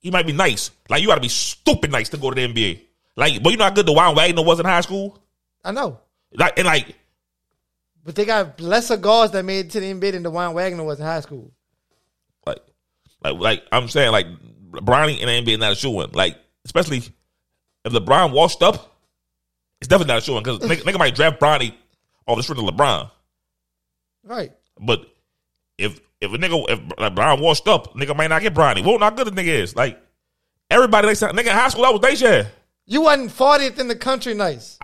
He 0.01 0.11
might 0.11 0.27
be 0.27 0.33
nice. 0.33 0.71
Like 0.89 1.01
you 1.01 1.09
got 1.09 1.15
to 1.17 1.21
be 1.21 1.29
stupid 1.29 1.91
nice 1.91 2.09
to 2.11 2.17
go 2.17 2.31
to 2.31 2.35
the 2.35 2.53
NBA. 2.53 2.81
Like, 3.17 3.43
but 3.43 3.51
you 3.51 3.59
know 3.59 3.65
how 3.65 3.71
good 3.71 3.87
Dajuan 3.87 4.17
Wagner 4.17 4.43
was 4.43 4.59
in 4.59 4.67
high 4.67 4.81
school. 4.81 5.19
I 5.65 5.73
know. 5.73 6.01
Like 6.33 6.59
and 6.59 6.67
like 6.67 6.95
But 8.05 8.15
they 8.15 8.25
got 8.25 8.61
lesser 8.61 8.97
guards 8.97 9.33
that 9.33 9.45
made 9.45 9.67
it 9.67 9.71
to 9.73 9.81
the 9.81 9.93
NBA 9.93 10.13
than 10.13 10.25
Dajuan 10.25 10.55
Wagner 10.55 10.85
was 10.85 11.01
in 11.01 11.07
high 11.07 11.21
school. 11.21 11.53
like 12.47 12.61
like 13.23 13.37
like 13.39 13.63
I'm 13.73 13.89
saying 13.89 14.13
like 14.13 14.27
Bronny 14.71 15.21
and 15.21 15.47
the 15.47 15.53
NBA 15.53 15.59
not 15.59 15.73
a 15.73 15.75
shoe 15.75 16.01
in. 16.01 16.11
Like 16.13 16.37
especially 16.65 16.99
if 17.85 17.93
LeBron 17.93 18.33
washed 18.33 18.63
up, 18.63 18.97
it's 19.81 19.89
definitely 19.89 20.13
not 20.15 20.19
a 20.19 20.25
shoe 20.25 20.37
in 20.37 20.43
because 20.43 20.59
nigga, 20.61 20.83
nigga 20.83 20.99
might 20.99 21.15
draft 21.15 21.41
Bronny 21.41 21.75
off 22.27 22.37
the 22.37 22.43
strength 22.43 22.63
of 22.63 22.75
LeBron. 22.75 23.11
Right. 24.25 24.53
But 24.79 25.07
if 25.79 26.01
if 26.21 26.33
a 26.33 26.37
nigga 26.37 26.65
if 26.69 26.99
like 26.99 27.15
Brian 27.15 27.41
washed 27.41 27.67
up, 27.69 27.95
nigga 27.95 28.17
might 28.17 28.29
not 28.29 28.43
get 28.43 28.55
Bronny. 28.55 28.85
Well, 28.85 28.99
not 28.99 29.17
good 29.17 29.27
the 29.27 29.31
nigga 29.31 29.47
is. 29.49 29.75
Like 29.75 30.01
everybody 30.71 31.09
they 31.09 31.15
said, 31.15 31.31
nigga 31.33 31.47
in 31.47 31.53
high 31.53 31.69
school, 31.69 31.85
that 31.85 31.93
was 31.93 32.01
they 32.01 32.15
share. 32.15 32.51
You 32.87 33.03
wasn't 33.03 33.31
40th 33.31 33.79
in 33.79 33.89
the 33.89 33.97
country 33.97 34.35
nice. 34.35 34.79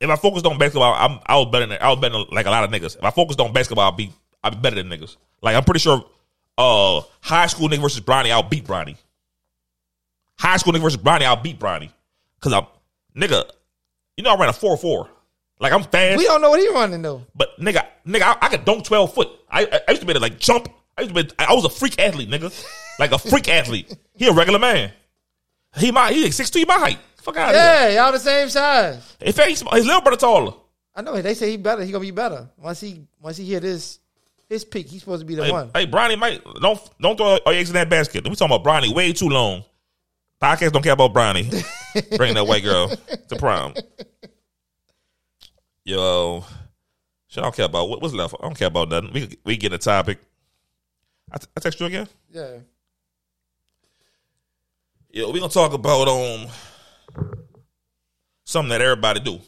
If 0.00 0.10
I 0.10 0.16
focused 0.16 0.44
on 0.44 0.58
basketball, 0.58 0.92
I'm 0.92 1.20
I 1.24 1.36
was 1.36 1.48
better 1.50 1.66
than 1.66 1.78
I 1.80 1.88
was 1.88 1.98
better 1.98 2.18
than 2.18 2.26
like 2.30 2.46
a 2.46 2.50
lot 2.50 2.64
of 2.64 2.70
niggas. 2.70 2.96
If 2.96 3.04
I 3.04 3.10
focused 3.10 3.40
on 3.40 3.52
basketball, 3.52 3.90
I'd 3.90 3.96
be 3.96 4.12
I'd 4.42 4.50
be 4.50 4.58
better 4.58 4.76
than 4.76 4.88
niggas. 4.88 5.16
Like 5.40 5.56
I'm 5.56 5.64
pretty 5.64 5.80
sure 5.80 6.04
uh 6.58 7.00
high 7.20 7.46
school 7.46 7.68
nigga 7.68 7.80
versus 7.80 8.00
Bronny, 8.00 8.30
I'll 8.30 8.42
beat 8.42 8.66
Bronny. 8.66 8.96
High 10.38 10.56
school 10.56 10.72
nigga 10.72 10.82
versus 10.82 11.00
Bronny, 11.00 11.22
I'll 11.22 11.36
beat 11.36 11.58
Bronny. 11.58 11.90
Cause 12.40 12.52
I'm 12.52 12.66
nigga, 13.16 13.44
you 14.16 14.24
know 14.24 14.34
I 14.34 14.38
ran 14.38 14.48
a 14.48 14.52
four 14.52 14.76
four. 14.76 15.08
Like 15.60 15.72
I'm 15.72 15.82
fast. 15.84 16.18
We 16.18 16.24
don't 16.24 16.40
know 16.42 16.50
what 16.50 16.60
he 16.60 16.68
running 16.68 17.00
though. 17.02 17.24
But 17.34 17.58
nigga, 17.60 17.86
nigga, 18.06 18.22
I, 18.22 18.36
I 18.42 18.48
could 18.48 18.64
dunk 18.64 18.84
twelve 18.84 19.14
foot. 19.14 19.28
I, 19.50 19.62
I, 19.64 19.80
I 19.88 19.90
used 19.92 20.00
to 20.00 20.06
be 20.06 20.10
able 20.12 20.20
to 20.20 20.22
like 20.22 20.38
jump. 20.38 20.68
I 20.98 21.02
used 21.02 21.14
to 21.14 21.24
be. 21.24 21.30
I 21.38 21.54
was 21.54 21.64
a 21.64 21.70
freak 21.70 21.98
athlete, 21.98 22.28
nigga. 22.28 22.52
Like 22.98 23.12
a 23.12 23.18
freak 23.18 23.48
athlete. 23.48 23.96
He 24.14 24.26
a 24.26 24.32
regular 24.32 24.58
man. 24.58 24.92
He 25.76 25.90
my 25.90 26.12
he 26.12 26.24
like 26.24 26.32
six. 26.32 26.52
He 26.52 26.64
my 26.64 26.78
height. 26.78 26.98
Fuck 27.16 27.36
out 27.36 27.48
of 27.50 27.54
here. 27.54 27.64
Yeah, 27.64 27.88
y'all 28.02 28.12
the 28.12 28.18
same 28.18 28.48
size. 28.48 29.16
In 29.20 29.32
fact, 29.32 29.48
he's, 29.48 29.60
his 29.62 29.86
little 29.86 30.00
brother 30.02 30.16
taller. 30.16 30.52
I 30.94 31.02
know 31.02 31.20
they 31.20 31.34
say 31.34 31.50
he 31.50 31.56
better. 31.56 31.82
He 31.84 31.90
gonna 31.90 32.02
be 32.02 32.10
better 32.10 32.48
once 32.58 32.80
he 32.80 33.02
once 33.20 33.36
he 33.36 33.44
hit 33.46 33.62
his 33.62 33.98
his 34.48 34.64
peak. 34.64 34.88
He's 34.88 35.00
supposed 35.00 35.20
to 35.22 35.26
be 35.26 35.34
the 35.34 35.44
Hey, 35.44 35.50
one. 35.52 35.70
hey, 35.74 35.86
Bronny, 35.86 36.18
might 36.18 36.42
don't 36.60 36.78
don't 37.00 37.16
throw 37.16 37.38
all 37.38 37.52
your 37.52 37.60
eggs 37.60 37.70
in 37.70 37.74
that 37.74 37.88
basket. 37.88 38.22
We 38.28 38.34
talking 38.36 38.54
about 38.54 38.64
Bronny 38.64 38.94
way 38.94 39.12
too 39.12 39.28
long. 39.28 39.64
Podcast 40.44 40.72
don't 40.72 40.82
care 40.82 40.92
about 40.92 41.14
Bronny. 41.14 41.48
Bring 42.18 42.34
that 42.34 42.46
white 42.46 42.62
girl 42.62 42.88
to 42.88 43.36
prom. 43.36 43.72
Yo, 45.84 46.44
shit, 47.28 47.38
I 47.38 47.46
don't 47.46 47.56
care 47.56 47.64
about 47.64 47.88
what, 47.88 48.02
what's 48.02 48.12
left. 48.12 48.34
I 48.38 48.42
don't 48.42 48.56
care 48.56 48.68
about 48.68 48.90
nothing. 48.90 49.10
We 49.12 49.38
we 49.42 49.56
get 49.56 49.72
a 49.72 49.78
topic. 49.78 50.18
I, 51.32 51.38
t- 51.38 51.46
I 51.56 51.60
text 51.60 51.80
you 51.80 51.86
again. 51.86 52.08
Yeah. 52.30 52.58
Yeah, 55.10 55.30
we 55.30 55.40
gonna 55.40 55.50
talk 55.50 55.72
about 55.72 56.08
um 56.08 56.48
something 58.44 58.68
that 58.68 58.82
everybody 58.82 59.20
do. 59.20 59.40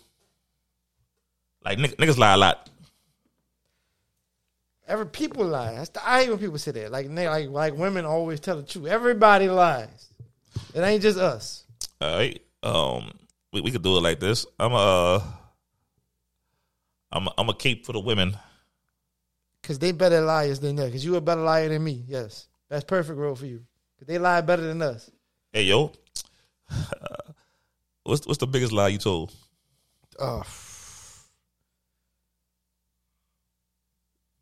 Like 1.62 1.76
nigg- 1.76 1.96
niggas 1.96 2.16
lie 2.16 2.34
a 2.34 2.38
lot. 2.38 2.70
Every 4.88 5.06
people 5.06 5.44
lie. 5.44 5.74
That's 5.74 5.90
the, 5.90 6.08
I 6.08 6.22
hate 6.22 6.30
when 6.30 6.38
people 6.38 6.58
say 6.58 6.70
that. 6.70 6.90
Like 6.90 7.14
they, 7.14 7.28
like 7.28 7.50
like 7.50 7.74
women 7.74 8.06
always 8.06 8.40
tell 8.40 8.56
the 8.56 8.62
truth. 8.62 8.86
Everybody 8.86 9.48
lies. 9.50 10.12
It 10.76 10.82
ain't 10.82 11.00
just 11.00 11.18
us. 11.18 11.64
All 12.02 12.18
right. 12.18 12.38
Um, 12.62 13.10
we, 13.50 13.62
we 13.62 13.70
could 13.70 13.82
do 13.82 13.96
it 13.96 14.02
like 14.02 14.20
this. 14.20 14.44
I'm 14.60 14.74
a, 14.74 15.24
I'm 17.10 17.28
a, 17.28 17.32
I'm 17.38 17.48
a 17.48 17.54
cape 17.54 17.86
for 17.86 17.94
the 17.94 18.00
women. 18.00 18.36
Cause 19.62 19.78
they 19.78 19.92
better 19.92 20.20
liars 20.20 20.60
than 20.60 20.78
us. 20.78 20.90
Cause 20.90 21.02
you 21.02 21.16
a 21.16 21.20
better 21.22 21.40
liar 21.40 21.70
than 21.70 21.82
me. 21.82 22.04
Yes, 22.06 22.48
that's 22.68 22.84
perfect 22.84 23.18
role 23.18 23.34
for 23.34 23.46
you. 23.46 23.64
Cause 23.98 24.06
they 24.06 24.18
lie 24.18 24.42
better 24.42 24.62
than 24.62 24.82
us. 24.82 25.10
Hey 25.50 25.62
yo, 25.62 25.92
what's 28.04 28.26
what's 28.26 28.38
the 28.38 28.46
biggest 28.46 28.70
lie 28.70 28.88
you 28.88 28.98
told? 28.98 29.34
Oh. 30.20 30.44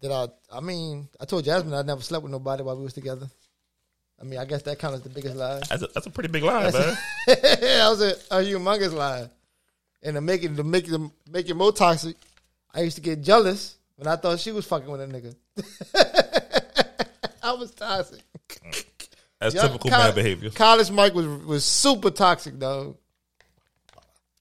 Did 0.03 0.11
I? 0.11 0.27
I 0.53 0.61
mean, 0.61 1.09
I 1.19 1.25
told 1.27 1.45
Jasmine 1.45 1.73
I 1.73 1.83
never 1.83 2.03
slept 2.03 2.25
with 2.25 2.33
nobody 2.33 2.65
while 2.65 2.77
we 2.77 2.85
was 2.85 2.93
together. 2.93 3.29
I 4.21 4.25
mean, 4.25 4.39
I 4.39 4.45
guess 4.45 4.63
that 4.63 4.79
counts 4.79 4.99
as 4.99 5.03
the 5.03 5.09
biggest 5.09 5.37
lie. 5.37 5.61
That's 5.69 5.83
a, 5.83 5.87
that's 5.89 6.07
a 6.07 6.11
pretty 6.11 6.29
big 6.29 6.43
lie, 6.43 6.71
man. 6.71 6.97
that 7.27 7.87
was 7.89 8.01
a, 8.01 8.13
a 8.31 8.43
humongous 8.43 8.93
lie. 8.93 9.29
And 10.03 10.15
to 10.15 10.21
make 10.21 10.45
it 10.45 10.57
to 10.57 10.65
make 10.65 10.89
it 10.89 11.01
make 11.31 11.49
it 11.49 11.55
more 11.55 11.73
toxic, 11.73 12.17
I 12.73 12.81
used 12.81 12.97
to 12.97 13.03
get 13.03 13.23
jealous 13.23 13.77
when 13.97 14.07
I 14.07 14.17
thought 14.17 14.39
she 14.39 14.53
was 14.53 14.67
fucking 14.67 14.91
with 14.91 15.01
a 15.01 15.07
nigga. 15.07 15.35
I 17.43 17.53
was 17.53 17.71
toxic. 17.73 18.21
That's 19.41 19.55
typical 19.55 19.91
col- 19.91 19.99
man 19.99 20.15
behavior. 20.15 20.51
College 20.51 20.91
Mike 20.91 21.15
was 21.15 21.27
was 21.27 21.65
super 21.65 22.11
toxic, 22.11 22.59
though. 22.59 22.97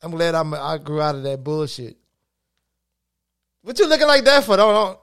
I'm 0.01 0.11
glad 0.11 0.35
I'm, 0.35 0.53
I 0.53 0.77
grew 0.77 1.01
out 1.01 1.15
of 1.15 1.23
that 1.23 1.43
bullshit. 1.43 1.95
What 3.61 3.79
you 3.79 3.87
looking 3.87 4.07
like 4.07 4.25
that 4.25 4.43
for? 4.43 4.57
Don't, 4.57 4.73
don't 4.73 4.99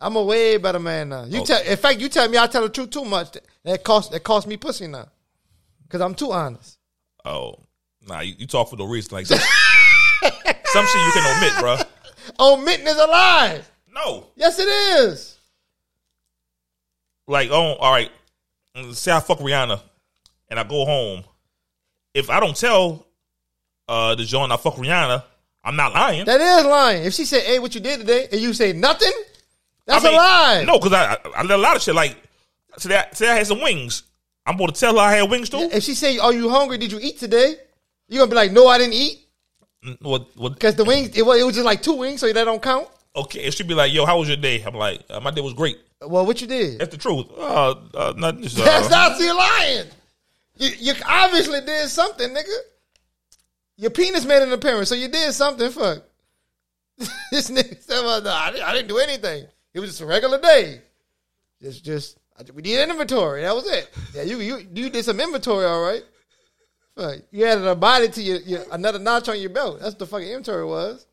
I'm 0.00 0.16
a 0.16 0.22
way 0.22 0.56
better 0.58 0.78
man 0.78 1.08
now. 1.08 1.24
You 1.24 1.40
Oh. 1.40 1.44
tell, 1.44 1.62
in 1.62 1.76
fact, 1.76 2.00
you 2.00 2.08
tell 2.08 2.28
me 2.28 2.36
I 2.38 2.46
tell 2.46 2.62
the 2.62 2.68
truth 2.68 2.90
too 2.90 3.04
much. 3.04 3.36
That 3.64 3.82
cost 3.82 4.12
that 4.12 4.20
cost 4.24 4.46
me 4.46 4.56
pussy 4.56 4.86
now, 4.86 5.08
because 5.84 6.00
I'm 6.00 6.14
too 6.14 6.32
honest. 6.32 6.78
Oh, 7.24 7.54
nah, 8.06 8.20
you, 8.20 8.34
you 8.38 8.46
talk 8.46 8.68
for 8.70 8.76
no 8.76 8.84
reason. 8.84 9.12
Like 9.14 9.26
some, 9.26 9.38
some 10.22 10.86
shit 10.86 11.00
you 11.02 11.12
can 11.12 11.36
omit, 11.38 11.58
bro. 11.60 11.76
Omitting 12.38 12.86
is 12.86 12.96
a 12.96 13.06
lie. 13.06 13.60
No, 13.92 14.26
Yes, 14.36 14.58
it 14.58 14.68
is. 14.68 15.38
like 17.26 17.50
oh, 17.50 17.74
all 17.74 17.92
right. 17.92 18.10
Say 18.92 19.10
I 19.10 19.20
fuck 19.20 19.38
Rihanna, 19.38 19.80
and 20.50 20.60
I 20.60 20.64
go 20.64 20.84
home. 20.84 21.24
If 22.12 22.28
I 22.30 22.40
don't 22.40 22.56
tell 22.56 23.06
uh 23.88 24.14
the 24.14 24.24
John 24.24 24.52
I 24.52 24.56
fuck 24.58 24.74
Rihanna, 24.74 25.24
I'm 25.64 25.76
not 25.76 25.94
lying. 25.94 26.24
That 26.26 26.40
is 26.40 26.66
lying. 26.66 27.04
If 27.04 27.14
she 27.14 27.24
said, 27.24 27.42
"Hey, 27.44 27.58
what 27.58 27.74
you 27.74 27.80
did 27.80 28.00
today," 28.00 28.28
and 28.30 28.40
you 28.40 28.52
say 28.52 28.72
nothing, 28.74 29.12
that's 29.86 30.04
I 30.04 30.08
mean, 30.08 30.14
a 30.14 30.16
lie. 30.18 30.64
No, 30.66 30.78
because 30.78 30.92
I, 30.92 31.16
I 31.36 31.42
did 31.42 31.50
a 31.52 31.56
lot 31.56 31.76
of 31.76 31.82
shit. 31.82 31.94
Like 31.94 32.16
today, 32.78 32.98
I- 32.98 33.12
today 33.14 33.30
I 33.30 33.36
had 33.36 33.46
some 33.46 33.60
wings. 33.62 34.02
I'm 34.44 34.56
going 34.56 34.70
to 34.72 34.78
tell 34.78 34.94
her 34.94 35.00
I 35.00 35.16
had 35.16 35.30
wings 35.30 35.48
too. 35.48 35.68
If 35.72 35.82
she 35.82 35.94
say, 35.94 36.18
"Are 36.18 36.32
you 36.32 36.48
hungry? 36.48 36.78
Did 36.78 36.92
you 36.92 36.98
eat 37.00 37.18
today?" 37.18 37.56
You 38.08 38.18
gonna 38.18 38.30
be 38.30 38.36
like, 38.36 38.52
"No, 38.52 38.68
I 38.68 38.78
didn't 38.78 38.94
eat," 38.94 39.18
What, 40.00 40.36
what, 40.36 40.54
because 40.54 40.74
the 40.74 40.84
wings 40.84 41.16
it 41.16 41.24
was, 41.24 41.40
it 41.40 41.44
was 41.44 41.54
just 41.54 41.64
like 41.64 41.82
two 41.82 41.94
wings, 41.94 42.20
so 42.20 42.32
that 42.32 42.44
don't 42.44 42.62
count. 42.62 42.88
okay, 43.14 43.40
if 43.40 43.54
she 43.54 43.64
be 43.64 43.74
like, 43.74 43.92
"Yo, 43.92 44.06
how 44.06 44.18
was 44.18 44.28
your 44.28 44.36
day?" 44.36 44.62
I'm 44.62 44.74
like, 44.74 45.02
uh, 45.10 45.20
"My 45.20 45.30
day 45.30 45.40
was 45.40 45.54
great." 45.54 45.78
Well, 46.00 46.26
what 46.26 46.40
you 46.40 46.46
did? 46.46 46.78
That's 46.78 46.90
the 46.90 46.98
truth. 46.98 47.26
Uh, 47.36 47.74
uh 47.94 48.14
nothing. 48.16 48.44
Uh, 48.60 48.64
That's 48.64 48.90
not 48.90 49.18
you 49.18 49.36
lying. 49.36 49.86
You, 50.58 50.70
you 50.78 50.92
obviously 51.06 51.60
did 51.62 51.88
something, 51.88 52.28
nigga. 52.30 52.56
Your 53.76 53.90
penis 53.90 54.24
made 54.24 54.42
an 54.42 54.52
appearance, 54.52 54.88
so 54.88 54.94
you 54.94 55.08
did 55.08 55.32
something. 55.32 55.70
Fuck. 55.70 56.02
this 57.30 57.50
nigga 57.50 57.80
said, 57.82 58.02
well, 58.02 58.22
no, 58.22 58.30
I, 58.32 58.50
didn't, 58.52 58.64
I 58.64 58.72
didn't 58.74 58.88
do 58.88 58.98
anything. 58.98 59.46
It 59.76 59.80
was 59.80 59.90
just 59.90 60.00
a 60.00 60.06
regular 60.06 60.40
day. 60.40 60.80
Just, 61.60 61.84
just 61.84 62.16
I, 62.38 62.44
we 62.54 62.62
did 62.62 62.88
inventory. 62.88 63.42
That 63.42 63.54
was 63.54 63.70
it. 63.70 63.90
Yeah, 64.14 64.22
you 64.22 64.38
you 64.38 64.66
you 64.72 64.88
did 64.88 65.04
some 65.04 65.20
inventory, 65.20 65.66
all 65.66 65.82
right. 65.82 66.02
Fuck. 66.96 67.16
You 67.30 67.44
added 67.44 67.66
a 67.66 67.74
body 67.74 68.08
to 68.08 68.22
your, 68.22 68.38
your 68.38 68.64
another 68.72 68.98
notch 68.98 69.28
on 69.28 69.38
your 69.38 69.50
belt. 69.50 69.80
That's 69.80 69.90
what 69.92 69.98
the 69.98 70.06
fucking 70.06 70.28
inventory 70.28 70.64
was. 70.64 71.06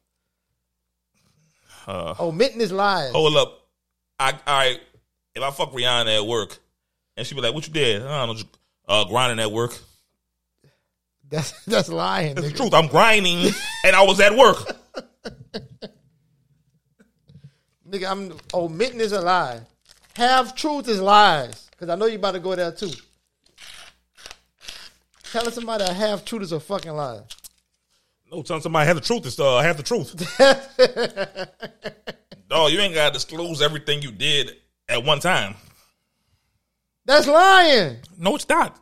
Uh, 1.86 2.16
Omitting 2.18 2.61
his 2.61 2.72
lies. 2.72 3.11
hold 3.11 3.36
up. 3.36 3.68
I, 4.18 4.32
all 4.32 4.57
right. 4.57 4.80
If 5.36 5.43
I 5.43 5.51
fuck 5.51 5.74
Rihanna 5.74 6.20
at 6.22 6.26
work, 6.26 6.57
and 7.18 7.28
she 7.28 7.36
be 7.36 7.41
like, 7.41 7.53
"What 7.53 7.68
you 7.68 7.74
did?" 7.74 8.01
I 8.01 8.26
don't 8.26 8.38
know. 8.38 8.43
Uh, 8.88 9.03
grinding 9.03 9.43
at 9.43 9.51
work. 9.51 9.78
That's 11.30 11.51
that's 11.66 11.89
lying. 11.89 12.36
That's 12.36 12.47
the 12.47 12.53
truth. 12.53 12.74
I'm 12.74 12.88
grinding, 12.88 13.51
and 13.84 13.93
I 13.93 14.03
was 14.03 14.22
at 14.22 14.38
work. 14.38 14.55
Nigga, 17.94 18.10
I'm 18.10 18.34
omitting 18.56 19.02
is 19.02 19.12
a 19.12 19.22
lie. 19.22 19.62
Half 20.16 20.56
truth 20.56 20.88
is 20.88 21.00
lies. 21.00 21.70
Because 21.70 21.89
I 21.89 21.96
know 21.96 22.08
you 22.08 22.16
about 22.16 22.32
to 22.32 22.39
go 22.39 22.56
there 22.56 22.72
too. 22.72 22.89
Telling 25.32 25.52
somebody 25.52 25.84
a 25.84 25.94
half 25.94 26.26
truth 26.26 26.41
is 26.41 26.52
a 26.54 26.60
fucking 26.60 26.91
lie. 26.91 27.22
No, 28.32 28.41
telling 28.41 28.64
somebody 28.64 28.88
have 28.88 28.96
the 28.96 29.04
truth 29.04 29.28
is 29.28 29.39
uh, 29.39 29.60
have 29.60 29.78
the 29.78 29.84
truth. 29.84 30.16
Dog, 32.50 32.72
you 32.72 32.80
ain't 32.80 32.96
gotta 32.96 33.14
disclose 33.14 33.62
everything 33.62 34.02
you 34.02 34.12
did 34.12 34.56
at 34.89 35.04
one 35.04 35.20
time. 35.20 35.54
That's 37.06 37.28
lying. 37.28 37.98
No, 38.18 38.36
it's 38.36 38.50
not. 38.50 38.76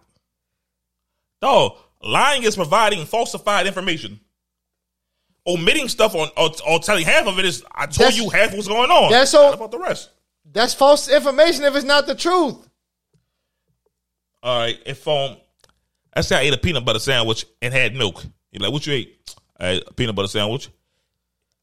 Dog, 1.42 1.74
lying 2.02 2.44
is 2.44 2.56
providing 2.56 3.06
falsified 3.06 3.68
information. 3.68 4.22
Omitting 5.48 5.88
stuff 5.90 6.14
on 6.16 6.30
or, 6.38 6.52
or 6.68 6.80
telling 6.80 7.04
half 7.06 7.26
of 7.26 7.40
it 7.40 7.46
is 7.46 7.64
I 7.74 7.86
told 7.86 8.10
That's- 8.12 8.18
you 8.18 8.30
half 8.30 8.54
what's 8.54 8.68
going 8.68 8.92
on. 8.92 9.12
that's 9.12 9.32
so- 9.32 9.46
What 9.46 9.56
about 9.56 9.72
the 9.72 9.80
rest? 9.80 10.10
That's 10.54 10.74
false 10.74 11.08
information 11.08 11.64
if 11.64 11.76
it's 11.76 11.86
not 11.86 12.06
the 12.08 12.16
truth. 12.16 12.58
All 14.44 14.58
right, 14.60 14.78
if 14.86 15.08
um, 15.08 15.38
I 16.14 16.22
say 16.22 16.36
I 16.36 16.42
ate 16.42 16.54
a 16.54 16.58
peanut 16.58 16.84
butter 16.84 17.00
sandwich 17.00 17.46
and 17.62 17.74
had 17.74 17.96
milk. 17.96 18.24
You're 18.52 18.62
like, 18.64 18.72
what 18.72 18.86
you 18.88 18.94
ate? 18.94 19.36
I 19.60 19.68
ate 19.70 19.84
a 19.88 19.94
peanut 19.94 20.16
butter 20.16 20.28
sandwich. 20.28 20.70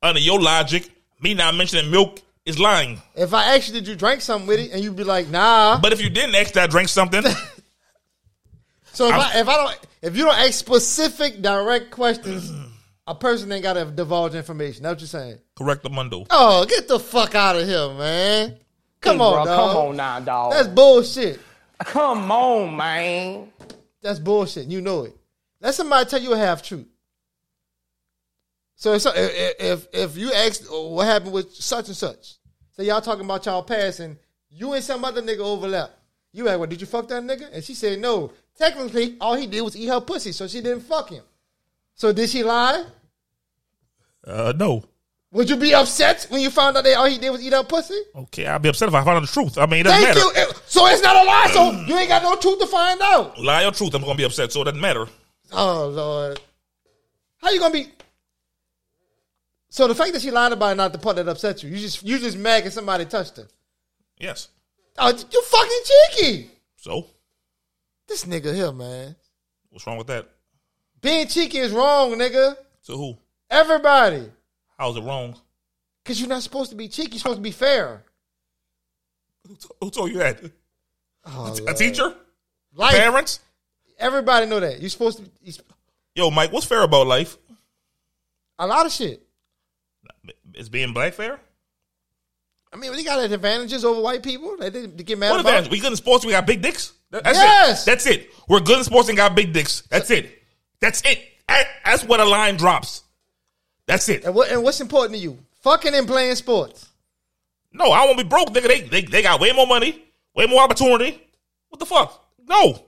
Under 0.03 0.21
your 0.21 0.41
logic, 0.41 0.89
me 1.21 1.35
not 1.35 1.55
mentioning 1.57 1.91
milk 1.91 2.21
is 2.47 2.59
lying. 2.59 3.03
If 3.17 3.35
I 3.35 3.57
asked 3.57 3.69
you, 3.69 3.75
did 3.75 3.89
you 3.89 3.97
drink 3.97 4.21
something 4.23 4.47
with 4.47 4.61
it? 4.61 4.71
And 4.73 4.83
you'd 4.83 4.97
be 4.97 5.05
like, 5.05 5.29
nah. 5.29 5.79
But 5.81 5.93
if 5.93 6.01
you 6.01 6.09
didn't 6.09 6.35
ask 6.37 6.55
that 6.55 6.65
I 6.65 6.67
drank 6.69 6.89
something, 6.89 7.23
So 8.93 9.07
if 9.07 9.15
I, 9.15 9.39
if 9.41 9.49
I 9.49 9.57
don't, 9.57 9.79
if 10.03 10.17
you 10.17 10.25
don't 10.25 10.35
ask 10.39 10.55
specific, 10.55 11.41
direct 11.43 11.91
questions, 11.93 12.51
a 13.09 13.15
person 13.15 13.51
ain't 13.51 13.63
got 13.63 13.73
to 13.75 13.87
divulge 13.87 14.35
information. 14.35 14.83
That's 14.83 14.95
what 14.95 15.01
you're 15.01 15.09
saying. 15.09 15.39
correct 15.57 15.83
the 15.83 15.91
mundo. 15.91 16.27
Oh, 16.31 16.65
get 16.67 16.87
the 16.89 16.99
fuck 16.99 17.35
out 17.35 17.57
of 17.57 17.67
here, 17.67 17.89
man. 17.95 18.59
Come 19.01 19.17
Hey, 19.19 19.23
on, 19.23 19.33
bro, 19.33 19.45
dog. 19.45 19.73
Come 19.73 19.77
on 19.89 19.97
now, 19.97 20.21
dog. 20.21 20.53
That's 20.53 20.69
bullshit. 20.69 21.41
Come 21.81 22.31
on, 22.31 22.77
man. 22.77 23.53
That's 24.03 24.19
bullshit. 24.19 24.67
You 24.67 24.81
know 24.81 25.05
it. 25.05 25.17
Let 25.61 25.75
somebody 25.75 26.09
tell 26.09 26.21
you 26.21 26.33
a 26.35 26.39
half 26.39 26.63
truth. 26.63 26.87
So 28.77 28.93
if, 28.95 29.05
if 29.07 29.55
if 29.59 29.87
if 29.93 30.17
you 30.17 30.33
ask 30.33 30.63
oh, 30.71 30.89
what 30.95 31.07
happened 31.07 31.33
with 31.33 31.53
such 31.55 31.89
and 31.89 31.97
such, 31.97 32.37
say 32.77 32.85
y'all 32.85 33.01
talking 33.01 33.25
about 33.25 33.45
y'all 33.47 33.63
past 33.63 33.99
and 34.01 34.17
you 34.51 34.73
and 34.75 34.85
some 34.85 35.05
other 35.05 35.21
nigga 35.23 35.41
overlap. 35.41 35.91
You 36.33 36.49
ask, 36.49 36.59
well, 36.59 36.69
did 36.69 36.81
you 36.81 36.87
fuck 36.87 37.09
that 37.09 37.23
nigga? 37.25 37.49
And 37.53 37.65
she 37.65 37.75
said 37.75 37.99
no. 38.01 38.33
Technically, 38.57 39.17
all 39.21 39.35
he 39.35 39.47
did 39.47 39.63
was 39.63 39.77
eat 39.77 39.87
her 39.87 40.01
pussy, 40.01 40.31
so 40.33 40.47
she 40.47 40.61
didn't 40.61 40.83
fuck 40.83 41.11
him. 41.11 41.25
So 41.95 42.13
did 42.13 42.31
she 42.31 42.45
lie? 42.45 42.85
Uh, 44.29 44.53
no. 44.57 44.85
Would 45.33 45.51
you 45.51 45.57
be 45.57 45.75
upset 45.75 46.27
when 46.31 46.41
you 46.41 46.51
found 46.51 46.77
out 46.77 46.85
that 46.85 46.97
all 46.97 47.07
he 47.07 47.19
did 47.19 47.31
was 47.31 47.43
eat 47.43 47.53
her 47.53 47.63
pussy? 47.63 48.01
Okay, 48.15 48.47
I'd 48.47 48.63
be 48.63 48.69
upset 48.71 48.89
if 48.89 48.95
I 48.95 49.05
found 49.05 49.17
out 49.19 49.21
the 49.21 49.27
truth. 49.33 49.59
I 49.59 49.67
mean, 49.67 49.81
it 49.81 49.83
doesn't 49.85 50.03
Thank 50.15 50.17
matter. 50.37 50.41
you. 50.53 50.59
So 50.67 50.87
it's 50.87 51.03
not 51.03 51.17
a 51.17 51.25
lie. 51.27 51.51
So 51.53 51.71
you 51.87 51.97
ain't 51.99 52.09
got 52.09 52.23
no 52.23 52.37
truth 52.37 52.59
to 52.61 52.67
find 52.67 53.01
out. 53.03 53.39
Lie 53.39 53.65
or 53.67 53.73
truth, 53.73 53.95
I'm 53.95 54.03
gonna 54.03 54.15
be 54.15 54.23
upset, 54.25 54.53
so 54.53 54.63
it 54.63 54.65
doesn't 54.67 54.81
matter. 54.81 55.07
Oh 55.53 55.89
Lord, 55.89 56.41
how 57.39 57.51
you 57.51 57.59
gonna 57.61 57.73
be? 57.75 57.89
So 59.71 59.87
the 59.87 59.95
fact 59.95 60.15
that 60.15 60.23
she 60.23 60.31
lied 60.31 60.53
about 60.53 60.73
it, 60.73 60.77
not 60.77 60.93
the 60.93 60.99
part 60.99 61.17
that 61.17 61.29
upset 61.29 61.63
you, 61.63 61.69
you 61.71 61.79
just 61.79 62.03
you 62.03 62.19
just 62.19 62.39
mad 62.39 62.61
because 62.61 62.75
somebody 62.75 63.05
touched 63.05 63.37
her. 63.37 63.49
Yes. 64.19 64.49
Oh, 64.97 65.09
you 65.11 65.43
fucking 65.43 65.81
cheeky. 65.85 66.51
So, 66.77 67.07
This 68.09 68.25
nigga 68.25 68.55
here, 68.55 68.73
man, 68.73 69.15
what's 69.71 69.87
wrong 69.87 69.99
with 69.99 70.07
that? 70.09 70.27
being 71.03 71.27
cheeky 71.29 71.59
is 71.59 71.71
wrong, 71.73 72.13
nigga. 72.13 72.57
To 72.87 72.97
who? 72.97 73.19
Everybody, 73.51 74.31
How's 74.79 74.97
it 74.97 75.03
wrong? 75.03 75.35
because 76.05 76.21
you're 76.21 76.29
not 76.29 76.43
supposed 76.43 76.71
to 76.71 76.77
be 76.77 76.89
cheeky. 76.89 77.13
You're 77.13 77.19
supposed 77.21 77.39
to 77.39 77.43
be 77.43 77.51
fair. 77.51 78.03
Who, 79.47 79.55
t- 79.57 79.69
who 79.81 79.91
told 79.91 80.11
you 80.11 80.19
that? 80.19 80.41
Oh, 81.27 81.57
A 81.67 81.75
teacher? 81.75 82.15
Life, 82.75 82.95
Parents? 82.95 83.41
everybody 83.99 84.47
know 84.47 84.61
that. 84.61 84.81
You're 84.81 84.91
supposed 84.91 85.19
to. 85.19 85.25
Be, 85.25 85.53
Yo, 86.15 86.31
Mike, 86.31 86.53
what's 86.53 86.67
fair 86.67 86.83
about 86.83 87.07
life? 87.07 87.37
a 88.59 88.67
lot 88.67 88.85
of 88.87 88.93
shit. 88.93 89.23
Is 90.55 90.69
being 90.69 90.93
black 90.93 91.15
fair? 91.15 91.39
I 92.73 92.77
mean, 92.77 92.93
they 92.93 93.05
got 93.05 93.19
advantages 93.31 93.85
over 93.85 94.01
white 94.03 94.23
people. 94.23 94.57
They, 94.59 94.69
they, 94.69 94.87
get 94.89 95.19
mad 95.19 95.31
What 95.31 95.41
about. 95.41 95.51
advantage? 95.51 95.71
We 95.71 95.81
good 95.81 95.93
in 95.93 95.97
sports, 95.97 96.25
we 96.27 96.33
got 96.33 96.47
big 96.47 96.61
dicks? 96.61 96.93
That- 97.11 97.25
That's 97.25 97.39
Yes. 97.39 97.83
it. 97.83 97.87
That's 97.87 98.07
it. 98.07 98.31
We're 98.49 98.61
good 98.61 98.79
in 98.79 98.85
sports 98.85 99.09
and 99.09 99.17
got 99.17 99.35
big 99.35 99.53
dicks. 99.53 99.83
That's 99.89 100.11
it. 100.11 100.43
That's 100.81 101.01
it. 101.07 101.23
That's 101.85 102.05
where 102.05 102.19
the 102.19 102.25
line 102.27 102.57
drops. 102.57 103.05
That's 103.89 104.07
it. 104.11 104.25
And, 104.25 104.35
what, 104.35 104.51
and 104.51 104.63
what's 104.63 104.83
important 104.83 105.15
to 105.17 105.19
you? 105.21 105.39
Fucking 105.63 105.95
and 105.95 106.07
playing 106.07 106.35
sports. 106.35 106.87
No, 107.73 107.91
I 107.91 108.05
won't 108.05 108.19
be 108.19 108.25
broke, 108.25 108.51
nigga. 108.51 108.69
They, 108.69 108.81
they, 108.83 109.03
they 109.03 109.23
got 109.23 109.41
way 109.41 109.51
more 109.53 109.67
money, 109.67 110.05
way 110.35 110.47
more 110.47 110.63
opportunity. 110.63 111.21
What 111.71 111.79
the 111.81 111.87
fuck? 111.87 112.23
No. 112.47 112.85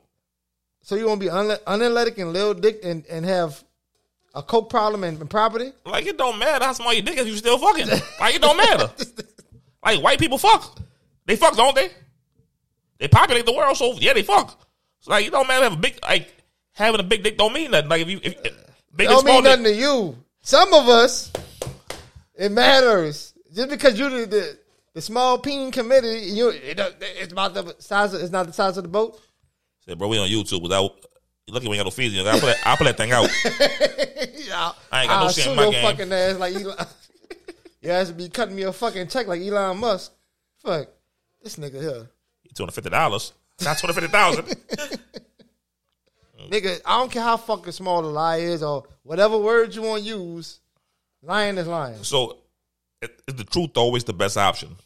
So 0.83 0.97
you 0.97 1.07
want 1.07 1.21
to 1.23 1.27
be 1.27 1.31
unathletic 1.31 2.19
and 2.19 2.35
little 2.35 2.53
dick 2.53 2.81
and, 2.85 3.07
and 3.07 3.25
have 3.25 3.65
a 4.35 4.43
coke 4.43 4.69
problem 4.69 5.03
and, 5.03 5.19
and 5.19 5.31
property? 5.31 5.73
Like, 5.87 6.07
it 6.07 6.19
don't 6.19 6.39
matter 6.39 6.67
how 6.67 6.75
small 6.75 6.93
your 6.93 7.03
dick 7.03 7.17
is, 7.17 7.27
you 7.27 7.37
still 7.37 7.59
fucking. 7.59 7.89
Like, 8.21 8.35
it 8.35 8.43
don't 8.43 8.57
matter. 8.57 8.91
Like, 9.83 10.03
white 10.03 10.19
people 10.19 10.37
fuck. 10.37 10.79
They 11.25 11.37
fuck, 11.37 11.57
don't 11.57 11.75
they? 11.75 11.89
They 12.99 13.09
populate 13.09 13.47
the 13.47 13.55
world, 13.55 13.79
so 13.79 13.95
yeah, 13.95 14.13
they 14.13 14.23
fuck. 14.23 14.61
So, 14.99 15.11
like, 15.11 15.27
it 15.27 15.31
don't 15.31 15.49
matter 15.49 15.65
have 15.65 15.73
a 15.73 15.77
big, 15.77 15.99
like, 16.03 16.31
having 16.73 17.01
a 17.01 17.03
big 17.03 17.23
dick 17.23 17.39
don't 17.39 17.55
mean 17.55 17.71
nothing. 17.71 17.89
Like, 17.89 18.03
if 18.03 18.11
you, 18.11 18.21
if, 18.23 18.35
if 18.45 18.53
big 18.95 19.09
Don't 19.09 19.25
mean 19.25 19.43
dick, 19.43 19.45
nothing 19.45 19.65
to 19.65 19.75
you. 19.75 20.19
Some 20.43 20.73
of 20.73 20.89
us, 20.89 21.33
it 22.35 22.51
matters. 22.53 23.35
Just 23.55 23.69
because 23.71 23.99
you 23.99 24.09
the 24.09 24.27
the, 24.27 24.59
the 24.95 25.01
small 25.01 25.39
peen 25.39 25.71
committee, 25.71 26.21
you 26.31 26.49
it, 26.49 26.79
it's 27.21 27.33
about 27.33 27.55
the 27.55 27.75
size. 27.79 28.15
Of, 28.15 28.23
it's 28.23 28.31
not 28.31 28.47
the 28.47 28.53
size 28.53 28.77
of 28.77 28.85
the 28.85 28.89
boat. 28.89 29.21
Say, 29.87 29.95
bro, 29.95 30.09
we 30.09 30.19
on 30.19 30.29
YouTube 30.29 30.63
without. 30.63 30.93
Lucky 31.49 31.67
we 31.67 31.77
ain't 31.77 31.81
got 31.81 31.87
no 31.87 31.91
fees. 31.91 32.15
You 32.15 32.23
know, 32.23 32.31
I'll 32.31 32.39
put 32.39 32.47
that, 32.47 32.59
I'll 32.65 32.77
put 32.77 32.85
that 32.85 32.97
thing 32.97 33.13
out. 33.13 33.29
Yeah, 34.51 34.73
I 34.91 35.03
ain't 35.03 35.09
got 35.09 35.21
no 35.21 35.27
I'll 35.27 35.33
shit 35.33 35.47
in 35.47 35.57
my 35.57 35.63
your 35.63 35.73
game. 35.73 35.85
fucking 35.85 36.13
ass 36.13 36.39
like 36.39 36.55
Elon. 36.55 36.77
your 37.83 37.93
ass 37.93 38.11
be 38.11 38.29
cutting 38.29 38.57
me 38.57 38.63
a 38.63 38.73
fucking 38.73 39.07
check 39.07 39.29
like 39.29 39.41
Elon 39.41 39.79
Musk. 39.79 40.13
Fuck 40.59 40.89
this 41.43 41.57
nigga 41.57 41.81
here. 41.81 42.11
Two 42.55 42.65
hundred 42.65 42.73
fifty 42.73 42.91
dollars, 42.91 43.33
not 43.63 43.79
two 43.79 43.87
hundred 43.87 44.01
fifty 44.01 44.11
thousand. 44.11 44.47
Nigga, 46.51 46.81
I 46.85 46.99
don't 46.99 47.13
care 47.13 47.23
how 47.23 47.37
fucking 47.37 47.73
small 47.73 48.03
the 48.03 48.09
lie 48.09 48.39
is 48.39 48.63
or 48.63 48.85
whatever 49.11 49.37
words 49.39 49.75
you 49.75 49.83
want 49.83 50.05
to 50.05 50.09
use. 50.09 50.61
Lying 51.21 51.59
is 51.59 51.67
lying. 51.67 52.05
so, 52.05 52.39
is 53.03 53.35
the 53.35 53.43
truth 53.43 53.77
always 53.77 54.05
the 54.05 54.13
best 54.13 54.37
option? 54.37 54.77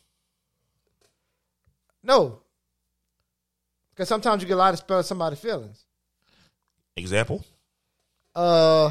No. 2.03 2.41
Because 3.91 4.09
sometimes 4.09 4.43
you 4.43 4.49
get 4.49 4.55
a 4.55 4.57
lot 4.57 4.73
of 4.73 4.81
spell 4.81 5.03
somebody's 5.03 5.41
feelings. 5.41 5.85
Example. 6.97 7.45
Uh, 8.35 8.91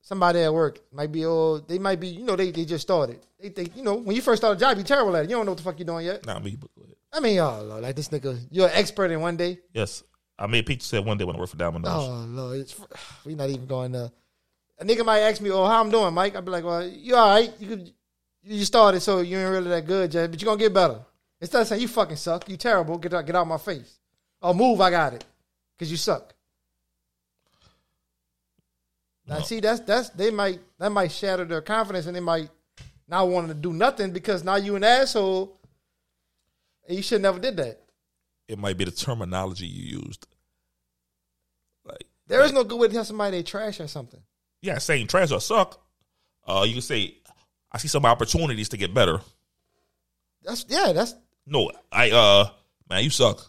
somebody 0.00 0.40
at 0.40 0.52
work 0.52 0.80
might 0.90 1.12
be 1.12 1.26
old. 1.26 1.68
They 1.68 1.78
might 1.78 2.00
be, 2.00 2.08
you 2.08 2.24
know, 2.24 2.34
they, 2.34 2.50
they 2.50 2.64
just 2.64 2.82
started. 2.82 3.20
They 3.38 3.50
think, 3.50 3.76
you 3.76 3.82
know, 3.82 3.94
when 3.94 4.16
you 4.16 4.22
first 4.22 4.40
start 4.40 4.56
a 4.56 4.60
job, 4.60 4.78
you 4.78 4.84
terrible 4.84 5.14
at 5.16 5.24
it. 5.24 5.30
You 5.30 5.36
don't 5.36 5.44
know 5.44 5.52
what 5.52 5.58
the 5.58 5.64
fuck 5.64 5.78
you're 5.78 5.86
doing 5.86 6.06
yet. 6.06 6.24
Nah, 6.24 6.38
me. 6.38 6.56
But. 6.58 6.70
I 7.12 7.20
mean, 7.20 7.38
oh 7.40 7.62
Lord, 7.62 7.82
like 7.82 7.94
this 7.94 8.08
nigga, 8.08 8.38
you're 8.50 8.68
an 8.68 8.74
expert 8.74 9.10
in 9.10 9.20
one 9.20 9.36
day. 9.36 9.58
Yes, 9.74 10.02
I 10.38 10.46
made 10.46 10.66
pizza 10.66 10.88
said 10.88 11.04
one 11.04 11.18
day 11.18 11.24
when 11.24 11.34
I 11.36 11.38
worked 11.38 11.50
for 11.50 11.56
Domino's. 11.58 11.90
Oh 11.92 12.24
Lord, 12.28 12.58
it's, 12.60 12.78
we 13.24 13.34
not 13.34 13.50
even 13.50 13.66
going 13.66 13.92
to. 13.92 14.12
A 14.80 14.84
nigga 14.84 15.04
might 15.04 15.20
ask 15.20 15.40
me, 15.40 15.50
"Oh, 15.50 15.64
how 15.66 15.80
I'm 15.80 15.90
doing, 15.90 16.14
Mike?" 16.14 16.36
I'd 16.36 16.44
be 16.44 16.50
like, 16.52 16.64
"Well, 16.64 16.86
you 16.86 17.16
all 17.16 17.28
right? 17.30 17.52
You 17.58 17.68
could, 17.68 17.92
you 18.44 18.64
started, 18.64 19.00
so 19.00 19.20
you 19.20 19.36
ain't 19.36 19.50
really 19.50 19.70
that 19.70 19.86
good, 19.86 20.12
Jay, 20.12 20.26
but 20.28 20.40
you 20.40 20.46
are 20.48 20.52
gonna 20.52 20.60
get 20.60 20.72
better." 20.72 21.00
Instead 21.40 21.62
of 21.62 21.66
saying 21.68 21.82
you 21.82 21.88
fucking 21.88 22.16
suck, 22.16 22.48
you 22.48 22.56
terrible, 22.56 22.98
get 22.98 23.14
out, 23.14 23.26
get 23.26 23.34
out 23.34 23.42
of 23.42 23.48
my 23.48 23.58
face. 23.58 23.98
Oh, 24.40 24.54
move, 24.54 24.80
I 24.80 24.90
got 24.90 25.14
it, 25.14 25.24
cause 25.78 25.90
you 25.90 25.96
suck. 25.96 26.32
Now, 29.26 29.38
No. 29.38 29.44
see, 29.44 29.60
that's 29.60 29.80
that's 29.80 30.10
they 30.10 30.30
might 30.30 30.60
that 30.78 30.90
might 30.90 31.10
shatter 31.12 31.44
their 31.44 31.60
confidence, 31.60 32.06
and 32.06 32.14
they 32.14 32.20
might 32.20 32.48
not 33.08 33.28
want 33.28 33.48
to 33.48 33.54
do 33.54 33.72
nothing 33.72 34.12
because 34.12 34.44
now 34.44 34.56
you 34.56 34.76
an 34.76 34.84
asshole, 34.84 35.58
and 36.86 36.96
you 36.96 37.02
should 37.02 37.22
never 37.22 37.38
did 37.38 37.56
that. 37.56 37.80
It 38.48 38.58
might 38.58 38.76
be 38.78 38.84
the 38.84 38.90
terminology 38.90 39.66
you 39.66 39.98
used. 40.00 40.26
Like, 41.84 42.04
There 42.26 42.42
is 42.42 42.52
no 42.52 42.64
good 42.64 42.78
way 42.80 42.88
to 42.88 42.94
tell 42.94 43.04
somebody 43.04 43.36
they 43.38 43.42
trash 43.42 43.78
or 43.80 43.86
something. 43.88 44.20
yeah, 44.62 44.78
saying 44.78 45.06
trash 45.06 45.30
or 45.30 45.40
suck. 45.40 45.80
Uh, 46.46 46.64
you 46.66 46.72
can 46.72 46.82
say, 46.82 47.14
I 47.70 47.78
see 47.78 47.88
some 47.88 48.06
opportunities 48.06 48.70
to 48.70 48.76
get 48.78 48.94
better. 48.94 49.20
That's 50.42 50.64
yeah, 50.68 50.92
that's 50.92 51.14
No, 51.46 51.70
I 51.92 52.10
uh, 52.10 52.48
man, 52.88 53.04
you 53.04 53.10
suck. 53.10 53.44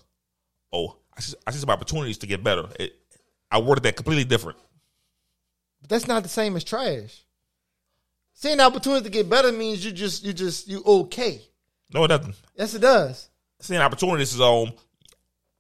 Oh, 0.74 0.98
I 1.16 1.22
see, 1.22 1.36
I 1.48 1.52
see 1.52 1.60
some 1.60 1.70
opportunities 1.70 2.18
to 2.20 2.28
get 2.28 2.44
better. 2.44 2.68
It, 2.80 2.94
I 3.50 3.60
worded 3.60 3.84
that 3.86 3.96
completely 3.96 4.26
different. 4.26 4.58
But 5.82 5.90
that's 5.90 6.08
not 6.08 6.24
the 6.24 6.30
same 6.30 6.58
as 6.58 6.64
trash. 6.66 7.24
Seeing 8.34 8.58
the 8.58 8.64
opportunity 8.64 9.04
to 9.06 9.10
get 9.10 9.30
better 9.30 9.52
means 9.52 9.86
you 9.86 9.92
just 9.94 10.24
you 10.26 10.34
just 10.34 10.68
you 10.68 10.84
okay. 10.86 11.42
No, 11.94 12.04
it 12.04 12.10
doesn't. 12.10 12.36
Yes, 12.56 12.74
it 12.74 12.80
does. 12.82 13.30
Seeing 13.62 13.80
opportunities 13.82 14.34
is 14.34 14.42
um, 14.42 14.74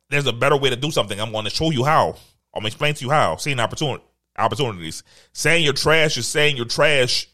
there's 0.10 0.28
a 0.28 0.34
better 0.34 0.58
way 0.58 0.70
to 0.70 0.76
do 0.76 0.92
something. 0.92 1.20
I'm 1.20 1.32
going 1.32 1.46
to 1.46 1.52
show 1.52 1.72
you 1.72 1.84
how. 1.84 2.10
I'm 2.54 2.62
going 2.62 2.64
to 2.64 2.68
explain 2.68 2.94
to 2.96 3.06
you 3.06 3.12
how. 3.12 3.36
Seeing 3.38 3.60
opportunity 3.60 4.04
opportunities. 4.38 5.04
Saying 5.34 5.64
you're 5.64 5.74
trash 5.74 6.18
is 6.18 6.28
saying 6.28 6.56
you're 6.56 6.66
trash 6.66 7.28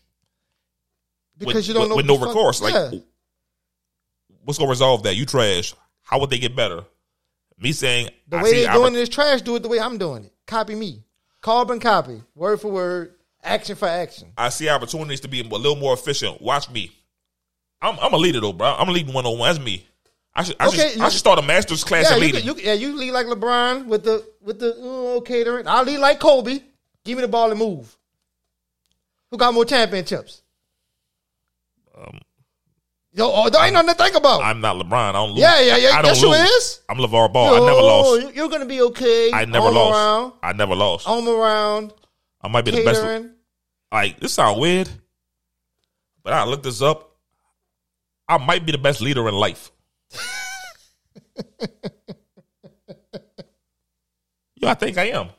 Because 1.38 1.56
with, 1.56 1.68
you 1.68 1.74
don't 1.74 1.82
with, 1.84 1.90
know 1.90 1.96
with 1.98 2.06
no 2.08 2.18
fuck- 2.18 2.28
recourse. 2.30 2.62
Like, 2.62 2.74
what's 4.44 4.58
going 4.58 4.68
to 4.68 4.72
resolve 4.72 5.04
that? 5.04 5.16
You 5.16 5.26
trash. 5.26 5.74
How 6.02 6.20
would 6.20 6.30
they 6.30 6.40
get 6.40 6.56
better? 6.56 6.84
Me 7.58 7.72
saying 7.72 8.10
the 8.28 8.38
I 8.38 8.44
way 8.44 8.50
see 8.50 8.62
they're 8.64 8.70
oppor- 8.70 8.74
doing 8.74 8.96
it 8.96 9.00
is 9.00 9.10
trash. 9.10 9.42
Do 9.42 9.56
it 9.56 9.64
the 9.64 9.70
way 9.70 9.80
I'm 9.80 9.98
doing 9.98 10.26
it. 10.26 10.34
Copy 10.46 10.76
me. 10.76 11.04
Carbon 11.42 11.80
copy. 11.80 12.22
Word 12.34 12.60
for 12.60 12.72
word. 12.72 13.14
Action 13.44 13.76
for 13.76 13.88
action. 13.88 14.34
I 14.38 14.50
see 14.50 14.68
opportunities 14.68 15.20
to 15.22 15.28
be 15.28 15.42
a 15.42 15.44
little 15.44 15.76
more 15.76 15.94
efficient. 15.94 16.42
Watch 16.42 16.70
me. 16.72 16.92
I'm, 17.82 17.98
I'm 18.02 18.14
a 18.14 18.18
leader 18.18 18.42
though, 18.42 18.54
bro. 18.54 18.76
I'm 18.76 18.90
leading 18.90 19.14
one 19.14 19.26
on 19.26 19.38
one. 19.38 19.54
That's 19.54 19.64
me. 19.64 19.86
I 20.38 20.44
should 20.44 20.56
I, 20.60 20.68
Okay, 20.68 20.90
should, 20.92 21.02
I 21.02 21.10
should 21.10 21.20
start 21.20 21.40
a 21.40 21.42
master's 21.42 21.84
class 21.84 22.10
Yeah, 22.10 22.18
in 22.18 22.22
you, 22.22 22.26
leading. 22.28 22.42
can- 22.42 22.58
you, 22.58 22.64
yeah, 22.64 22.74
you 22.74 22.98
lead 22.98 23.12
like 23.12 23.26
LeBron 23.28 23.86
with 23.86 24.04
the 24.04 24.26
with 24.42 24.60
the 24.60 24.74
uh, 25.18 25.22
catering. 25.22 25.68
I'll 25.68 25.84
lead 25.86 26.00
like 26.00 26.20
Kobe. 26.20 26.60
Give 27.06 27.18
me 27.18 27.22
the 27.22 27.28
ball 27.28 27.50
and 27.52 27.60
move. 27.60 27.96
Who 29.32 29.38
got 29.38 29.54
more 29.54 29.66
championships? 29.66 30.42
Um, 31.98 32.20
Yo, 33.14 33.32
oh, 33.32 33.50
there 33.50 33.64
ain't 33.64 33.74
nothing 33.74 33.90
to 33.92 33.96
think 33.96 34.16
about. 34.16 34.44
I'm 34.44 34.60
not 34.60 34.76
LeBron. 34.76 34.92
I 34.94 35.12
don't 35.14 35.30
lose. 35.30 35.40
Yeah, 35.40 35.62
yeah, 35.62 35.78
yeah. 35.78 35.90
I 35.92 36.02
don't 36.02 36.16
yes, 36.16 36.22
lose. 36.22 36.38
is. 36.50 36.82
I'm 36.90 36.98
LaVar 36.98 37.32
Ball. 37.32 37.56
I 37.56 37.60
never 37.66 37.82
lost. 37.82 38.22
you- 38.22 38.32
You're 38.36 38.50
gonna 38.50 38.66
be 38.66 38.82
okay. 38.82 39.32
I 39.34 39.46
never 39.46 39.68
Arm 39.68 39.76
lost. 39.76 39.96
Around, 39.96 40.34
I 40.44 40.52
never 40.54 40.76
lost. 40.76 41.08
arm 41.08 41.28
around, 41.30 41.94
I 42.42 42.50
might 42.50 42.66
be 42.66 42.72
the 42.72 42.84
best. 42.84 43.02
Like 43.92 44.20
this 44.20 44.34
sound 44.34 44.60
weird, 44.60 44.90
but 46.24 46.34
I 46.34 46.44
looked 46.44 46.64
this 46.64 46.82
up. 46.82 47.16
I 48.28 48.38
might 48.38 48.66
be 48.66 48.74
the 48.74 48.78
best 48.78 49.00
leader 49.00 49.30
in 49.30 49.34
life. 49.36 49.72
Yo, 54.56 54.70
I 54.70 54.74
think 54.74 54.98
I 54.98 55.06
am. 55.10 55.30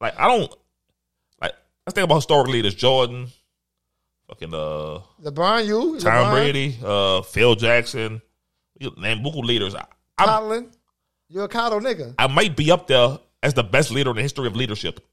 Like 0.00 0.18
I 0.18 0.26
don't 0.28 0.54
like. 1.40 1.52
Let's 1.86 1.94
think 1.94 2.04
about 2.04 2.16
historic 2.16 2.48
leaders: 2.48 2.74
Jordan, 2.74 3.28
fucking 4.28 4.54
uh, 4.54 5.00
LeBron, 5.22 5.66
you, 5.66 5.98
Tom 6.00 6.12
LeBron, 6.12 6.30
Brady, 6.32 6.78
uh, 6.82 7.22
Phil 7.22 7.54
Jackson. 7.54 8.22
You 8.78 8.92
name 8.96 9.18
buku 9.22 9.44
leaders. 9.44 9.74
I, 9.74 9.84
I'm, 10.18 10.26
Colin. 10.28 10.70
You're 11.28 11.44
a 11.44 11.48
Cotto 11.48 11.80
nigga. 11.80 12.14
I 12.18 12.26
might 12.26 12.56
be 12.56 12.70
up 12.70 12.86
there 12.86 13.18
as 13.42 13.54
the 13.54 13.62
best 13.62 13.90
leader 13.90 14.10
in 14.10 14.16
the 14.16 14.22
history 14.22 14.46
of 14.46 14.56
leadership. 14.56 15.06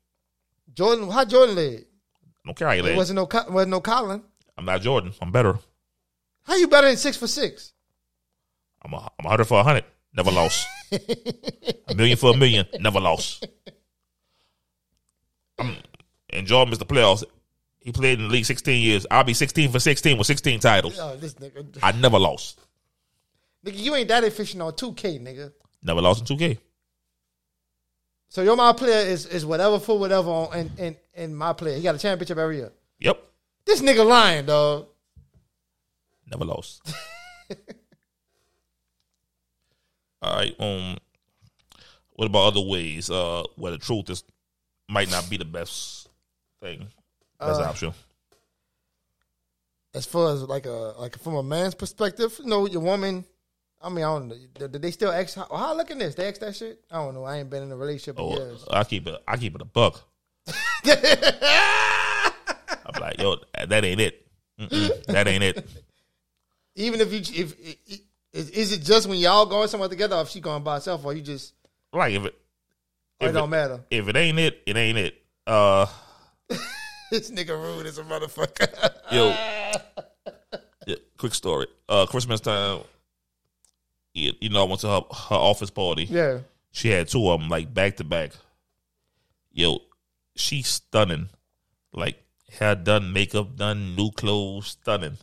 Jordan, 0.74 1.10
how 1.12 1.26
Jordan 1.26 1.56
led? 1.56 1.80
I 1.84 2.50
don't 2.50 2.58
care 2.58 2.68
how 2.70 2.74
you 2.74 2.82
There 2.82 2.92
lead. 2.92 2.98
wasn't 2.98 3.18
no 3.18 3.28
wasn't 3.50 3.72
no 3.72 3.82
Colin. 3.82 4.24
I'm 4.58 4.66
not 4.66 4.82
Jordan. 4.82 5.14
I'm 5.22 5.32
better. 5.32 5.60
How 6.44 6.56
you 6.56 6.68
better 6.70 6.88
than 6.88 6.96
six 6.98 7.18
for 7.18 7.28
six? 7.28 7.74
I'm 8.82 8.94
a, 8.94 8.98
I'm 9.20 9.26
a 9.26 9.30
hundred 9.30 9.46
for 9.46 9.60
a 9.60 9.64
hundred. 9.64 9.84
Never 10.14 10.32
lost. 10.32 10.66
a 10.92 11.96
million 11.96 12.18
for 12.18 12.34
a 12.34 12.38
million. 12.38 12.66
Never 12.80 13.00
lost. 13.00 13.46
I'm 15.60 15.76
enjoying 16.30 16.70
Mr. 16.70 16.88
Playoffs. 16.88 17.24
He 17.80 17.92
played 17.92 18.20
in 18.20 18.28
the 18.28 18.32
league 18.32 18.46
16 18.46 18.82
years. 18.84 19.06
I'll 19.10 19.24
be 19.24 19.34
16 19.34 19.72
for 19.72 19.80
16 19.80 20.18
with 20.18 20.28
16 20.28 20.60
titles. 20.60 20.98
Oh, 21.00 21.16
this 21.16 21.36
nigga, 21.36 21.78
I 21.82 21.92
never 21.94 22.20
lost. 22.20 22.60
nigga, 23.66 23.78
you 23.78 23.96
ain't 23.96 24.10
that 24.10 24.24
efficient 24.24 24.62
on 24.62 24.76
two 24.76 24.94
K, 24.94 25.20
nigga. 25.20 25.54
Never 25.84 26.02
lost 26.02 26.30
in 26.30 26.38
2K. 26.38 26.58
So 28.30 28.42
your 28.42 28.58
my 28.58 28.74
player 28.74 29.06
is 29.08 29.26
is 29.26 29.46
whatever 29.46 29.80
for 29.80 29.98
whatever 29.98 30.30
on 30.30 30.50
and 30.54 30.72
and 30.78 30.96
and 31.16 31.38
my 31.38 31.54
player. 31.54 31.78
He 31.78 31.82
got 31.84 31.96
a 31.96 31.98
championship 31.98 32.38
every 32.38 32.58
year. 32.58 32.72
Yep. 33.00 33.24
This 33.66 33.82
nigga 33.82 34.06
lying, 34.06 34.46
dog. 34.46 34.88
Never 36.30 36.44
lost. 36.44 36.82
All 40.22 40.36
right. 40.36 40.56
Um. 40.60 40.98
What 42.12 42.26
about 42.26 42.48
other 42.48 42.62
ways? 42.62 43.12
Uh, 43.12 43.44
where 43.58 43.72
the 43.72 43.78
truth 43.78 44.10
is 44.10 44.24
might 44.90 45.12
not 45.12 45.30
be 45.30 45.38
the 45.38 45.46
best 45.46 46.10
thing, 46.62 46.88
best 47.40 47.62
Uh, 47.62 47.66
option. 47.66 47.94
As 49.94 50.06
far 50.06 50.34
as 50.34 50.42
like 50.44 50.66
a 50.66 50.94
like 50.98 51.18
from 51.20 51.36
a 51.36 51.44
man's 51.44 51.76
perspective, 51.76 52.36
you 52.40 52.46
know, 52.50 52.68
your 52.68 52.82
woman. 52.82 53.24
I 53.80 53.90
mean, 53.90 54.04
I 54.04 54.08
don't 54.08 54.30
know. 54.30 54.68
Did 54.68 54.82
they 54.82 54.90
still 54.90 55.12
ask? 55.12 55.36
How, 55.36 55.46
how 55.56 55.76
look 55.76 55.92
at 55.92 56.00
this? 56.00 56.16
They 56.16 56.28
ask 56.28 56.42
that 56.42 56.56
shit. 56.56 56.84
I 56.90 56.96
don't 56.96 57.14
know. 57.14 57.24
I 57.24 57.38
ain't 57.38 57.50
been 57.52 57.62
in 57.62 57.72
a 57.72 57.78
relationship 57.78 58.16
Oh, 58.18 58.36
years. 58.36 58.66
I 58.72 58.84
keep 58.84 59.06
it. 59.08 59.22
I 59.28 59.38
keep 59.38 59.54
it 59.54 59.62
a 59.62 59.66
buck. 59.66 60.02
I'm 60.86 60.94
like, 63.02 63.22
yo, 63.22 63.36
that 63.68 63.86
ain't 63.86 64.02
it. 64.02 64.26
Mm-mm, 64.60 65.06
that 65.06 65.28
ain't 65.28 65.44
it. 65.44 65.70
Even 66.76 67.02
if 67.02 67.14
you 67.14 67.22
if 67.44 67.56
is, 68.38 68.50
is 68.52 68.72
it 68.72 68.82
just 68.82 69.08
when 69.08 69.18
y'all 69.20 69.46
going 69.46 69.68
somewhere 69.68 69.90
together, 69.90 70.16
or 70.16 70.22
if 70.22 70.30
she 70.30 70.40
going 70.40 70.64
by 70.64 70.76
herself, 70.76 71.04
or 71.06 71.14
you 71.14 71.22
just 71.22 71.54
Like 71.94 72.14
if 72.14 72.26
it, 72.26 72.36
or 73.20 73.30
it 73.30 73.32
don't 73.32 73.46
it, 73.46 73.52
matter? 73.52 73.80
if 73.90 74.08
it 74.08 74.16
ain't 74.16 74.40
it, 74.40 74.62
it 74.66 74.78
ain't 74.78 74.98
it. 74.98 75.22
Uh, 75.46 75.86
this 77.12 77.32
nigga 77.32 77.50
rude 77.62 77.86
as 77.86 77.98
a 77.98 78.04
motherfucker. 78.04 78.92
yo, 79.12 79.30
yeah, 80.88 80.96
quick 81.18 81.34
story. 81.34 81.68
Uh, 81.90 82.06
Christmas 82.06 82.40
time. 82.42 82.82
You, 84.14 84.34
you 84.42 84.50
know, 84.50 84.62
I 84.66 84.68
went 84.68 84.82
to 84.82 84.88
her, 84.88 85.02
her 85.30 85.36
office 85.36 85.70
party. 85.70 86.06
yeah. 86.06 86.40
She 86.72 86.90
had 86.90 87.08
two 87.08 87.28
of 87.30 87.40
them 87.40 87.50
like 87.50 87.74
back 87.74 87.98
to 87.98 88.04
back. 88.04 88.34
Yo, 89.52 89.80
she 90.36 90.62
stunning. 90.62 91.30
Like 91.94 92.22
hair 92.60 92.76
done, 92.76 93.14
makeup 93.14 93.56
done, 93.56 93.96
new 93.96 94.12
clothes, 94.12 94.68
stunning. 94.80 95.18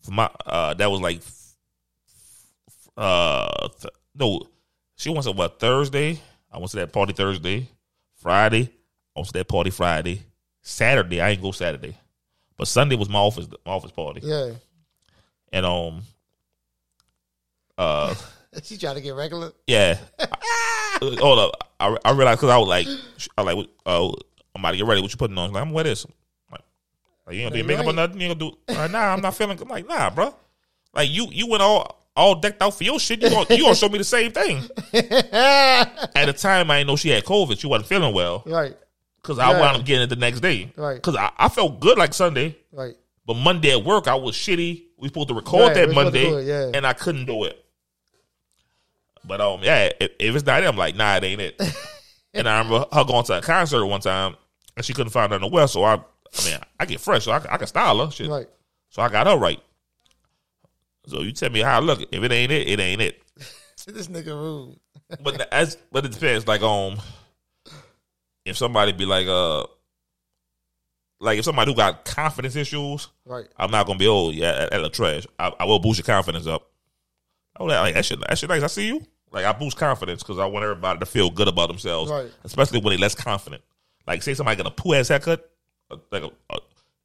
For 0.00 0.12
my 0.12 0.30
uh 0.46 0.74
that 0.74 0.90
was 0.90 1.00
like 1.00 1.20
uh 2.96 3.68
th- 3.80 3.92
no, 4.14 4.42
she 4.96 5.10
went 5.10 5.24
to 5.24 5.32
what 5.32 5.58
Thursday? 5.58 6.20
I 6.50 6.58
went 6.58 6.70
to 6.72 6.76
that 6.78 6.92
party 6.92 7.12
Thursday. 7.12 7.68
Friday, 8.16 8.70
I 9.16 9.20
went 9.20 9.28
to 9.28 9.32
that 9.34 9.48
party 9.48 9.70
Friday. 9.70 10.22
Saturday, 10.60 11.20
I 11.20 11.30
ain't 11.30 11.42
go 11.42 11.50
Saturday. 11.52 11.96
But 12.56 12.68
Sunday 12.68 12.94
was 12.96 13.08
my 13.08 13.18
office 13.18 13.48
my 13.66 13.72
office 13.72 13.90
party. 13.90 14.20
Yeah. 14.22 14.52
And 15.52 15.66
um 15.66 16.02
uh 17.78 18.14
She 18.62 18.76
trying 18.76 18.96
to 18.96 19.00
get 19.00 19.14
regular. 19.14 19.52
yeah. 19.66 19.96
Hold 21.00 21.38
up. 21.38 21.68
I, 21.80 21.96
I 22.04 22.12
realized 22.12 22.38
because 22.40 22.50
I 22.50 22.58
was 22.58 22.68
like, 22.68 22.86
I 23.36 23.42
was 23.42 23.54
like, 23.56 23.68
oh, 23.86 24.14
I'm 24.54 24.60
about 24.60 24.72
to 24.72 24.76
get 24.76 24.86
ready. 24.86 25.00
What 25.00 25.10
you 25.10 25.16
putting 25.16 25.38
on? 25.38 25.48
She's 25.48 25.54
like, 25.54 25.62
I'm 25.62 25.72
wear 25.72 25.84
this. 25.84 26.04
I'm 26.04 26.58
like, 27.26 27.34
you 27.34 27.40
ain't 27.40 27.50
gonna 27.50 27.50
do 27.50 27.50
No, 27.50 27.56
your 27.56 27.56
you 27.56 27.64
makeup 27.64 27.86
or 27.86 27.96
nothing? 27.96 28.20
You 28.20 28.28
ain't 28.28 28.38
gonna 28.38 28.50
do? 28.50 28.74
Like, 28.74 28.90
nah, 28.90 29.14
I'm 29.14 29.22
not 29.22 29.34
feeling. 29.34 29.58
I'm 29.60 29.68
like, 29.68 29.88
nah, 29.88 30.10
bro. 30.10 30.34
Like 30.94 31.08
you, 31.10 31.28
you 31.30 31.48
went 31.48 31.62
all 31.62 32.01
all 32.16 32.34
decked 32.36 32.60
out 32.62 32.74
for 32.74 32.84
your 32.84 33.00
shit. 33.00 33.22
You 33.22 33.30
gonna, 33.30 33.46
you 33.54 33.62
gonna 33.62 33.74
show 33.74 33.88
me 33.88 33.98
the 33.98 34.04
same 34.04 34.32
thing? 34.32 34.58
At 34.92 36.26
the 36.26 36.34
time, 36.36 36.70
I 36.70 36.78
didn't 36.78 36.88
know 36.88 36.96
she 36.96 37.08
had 37.10 37.24
COVID. 37.24 37.58
She 37.58 37.66
wasn't 37.66 37.88
feeling 37.88 38.14
well 38.14 38.42
Right. 38.46 38.76
because 39.22 39.38
I 39.38 39.50
Yeah. 39.52 39.60
wound 39.60 39.76
up 39.78 39.84
getting 39.86 40.02
it 40.02 40.08
the 40.10 40.16
next 40.16 40.40
day. 40.40 40.72
Right. 40.76 40.94
Because 40.96 41.16
I, 41.16 41.30
I 41.38 41.48
felt 41.48 41.80
good 41.80 41.98
like 41.98 42.12
Sunday, 42.14 42.56
Right. 42.72 42.94
but 43.26 43.34
Monday 43.34 43.70
at 43.72 43.84
work 43.84 44.08
I 44.08 44.14
was 44.14 44.34
shitty. 44.36 44.84
We 44.98 45.08
supposed 45.08 45.28
to 45.28 45.34
record 45.34 45.62
Right, 45.68 45.74
that 45.74 45.88
we 45.88 45.94
supposed 45.94 46.14
to 46.14 46.20
Monday, 46.20 46.30
do 46.30 46.38
it, 46.38 46.44
yeah. 46.46 46.70
and 46.74 46.86
I 46.86 46.92
couldn't 46.92 47.24
do 47.26 47.44
it. 47.44 47.58
But 49.24 49.40
um, 49.40 49.60
yeah, 49.62 49.90
if, 50.00 50.10
if 50.18 50.34
it's 50.36 50.46
not 50.46 50.62
it, 50.62 50.66
I'm 50.66 50.76
like, 50.76 50.96
nah, 50.96 51.16
it 51.16 51.24
ain't 51.24 51.40
it. 51.40 51.60
and 52.34 52.48
I 52.48 52.58
remember 52.58 52.86
her 52.92 53.04
going 53.04 53.24
to 53.26 53.38
a 53.38 53.40
concert 53.42 53.84
one 53.86 54.00
time, 54.00 54.36
and 54.76 54.84
she 54.84 54.92
couldn't 54.92 55.10
find 55.10 55.32
her 55.32 55.38
nowhere. 55.38 55.66
So 55.68 55.84
I, 55.84 55.94
I 55.94 56.44
mean, 56.44 56.58
I 56.78 56.84
get 56.86 57.00
fresh, 57.00 57.24
so 57.24 57.32
I, 57.32 57.36
I 57.50 57.56
can 57.56 57.66
style 57.66 58.04
her. 58.04 58.10
Shit. 58.12 58.28
Right. 58.28 58.46
So 58.90 59.00
I 59.02 59.08
got 59.08 59.26
her 59.26 59.36
right. 59.36 59.60
So 61.06 61.22
you 61.22 61.32
tell 61.32 61.50
me 61.50 61.60
how 61.60 61.76
I 61.78 61.80
look. 61.80 62.00
If 62.12 62.22
it 62.22 62.32
ain't 62.32 62.52
it, 62.52 62.68
it 62.68 62.80
ain't 62.80 63.02
it. 63.02 63.22
This 63.86 64.06
nigga 64.06 64.26
rude. 64.28 64.78
But 65.24 65.52
as 65.52 65.76
but 65.90 66.04
it 66.04 66.12
depends. 66.12 66.46
Like 66.46 66.62
um, 66.62 66.98
if 68.44 68.56
somebody 68.56 68.92
be 68.92 69.04
like 69.04 69.26
uh, 69.26 69.66
like 71.20 71.38
if 71.38 71.44
somebody 71.44 71.70
who 71.72 71.76
got 71.76 72.04
confidence 72.04 72.54
issues, 72.54 73.08
Right. 73.24 73.46
I'm 73.56 73.70
not 73.72 73.86
gonna 73.86 73.98
be 73.98 74.06
oh 74.06 74.30
yeah 74.30 74.52
that, 74.52 74.70
that 74.70 74.82
look 74.82 74.92
trash. 74.92 75.26
I, 75.38 75.52
I 75.60 75.64
will 75.64 75.78
boost 75.80 75.98
your 75.98 76.04
confidence 76.04 76.46
up. 76.46 76.70
Oh 77.58 77.68
that 77.68 77.80
like 77.80 77.94
that 77.94 78.04
shit 78.04 78.20
that 78.20 78.38
shit 78.38 78.48
nice. 78.48 78.62
I 78.62 78.68
see 78.68 78.86
you. 78.86 79.04
Like 79.32 79.44
I 79.44 79.52
boost 79.52 79.76
confidence 79.76 80.22
because 80.22 80.38
I 80.38 80.46
want 80.46 80.62
everybody 80.62 80.98
to 81.00 81.06
feel 81.06 81.30
good 81.30 81.48
about 81.48 81.66
themselves, 81.68 82.10
Right. 82.10 82.30
especially 82.44 82.80
when 82.80 82.94
they 82.94 83.00
less 83.02 83.14
confident. 83.16 83.62
Like 84.06 84.22
say 84.22 84.34
somebody 84.34 84.56
got 84.62 84.66
a 84.70 84.74
poo 84.74 84.94
ass 84.94 85.08
haircut, 85.08 85.50
uh, 85.90 85.96
like 86.12 86.22
a, 86.22 86.30
uh, 86.50 86.58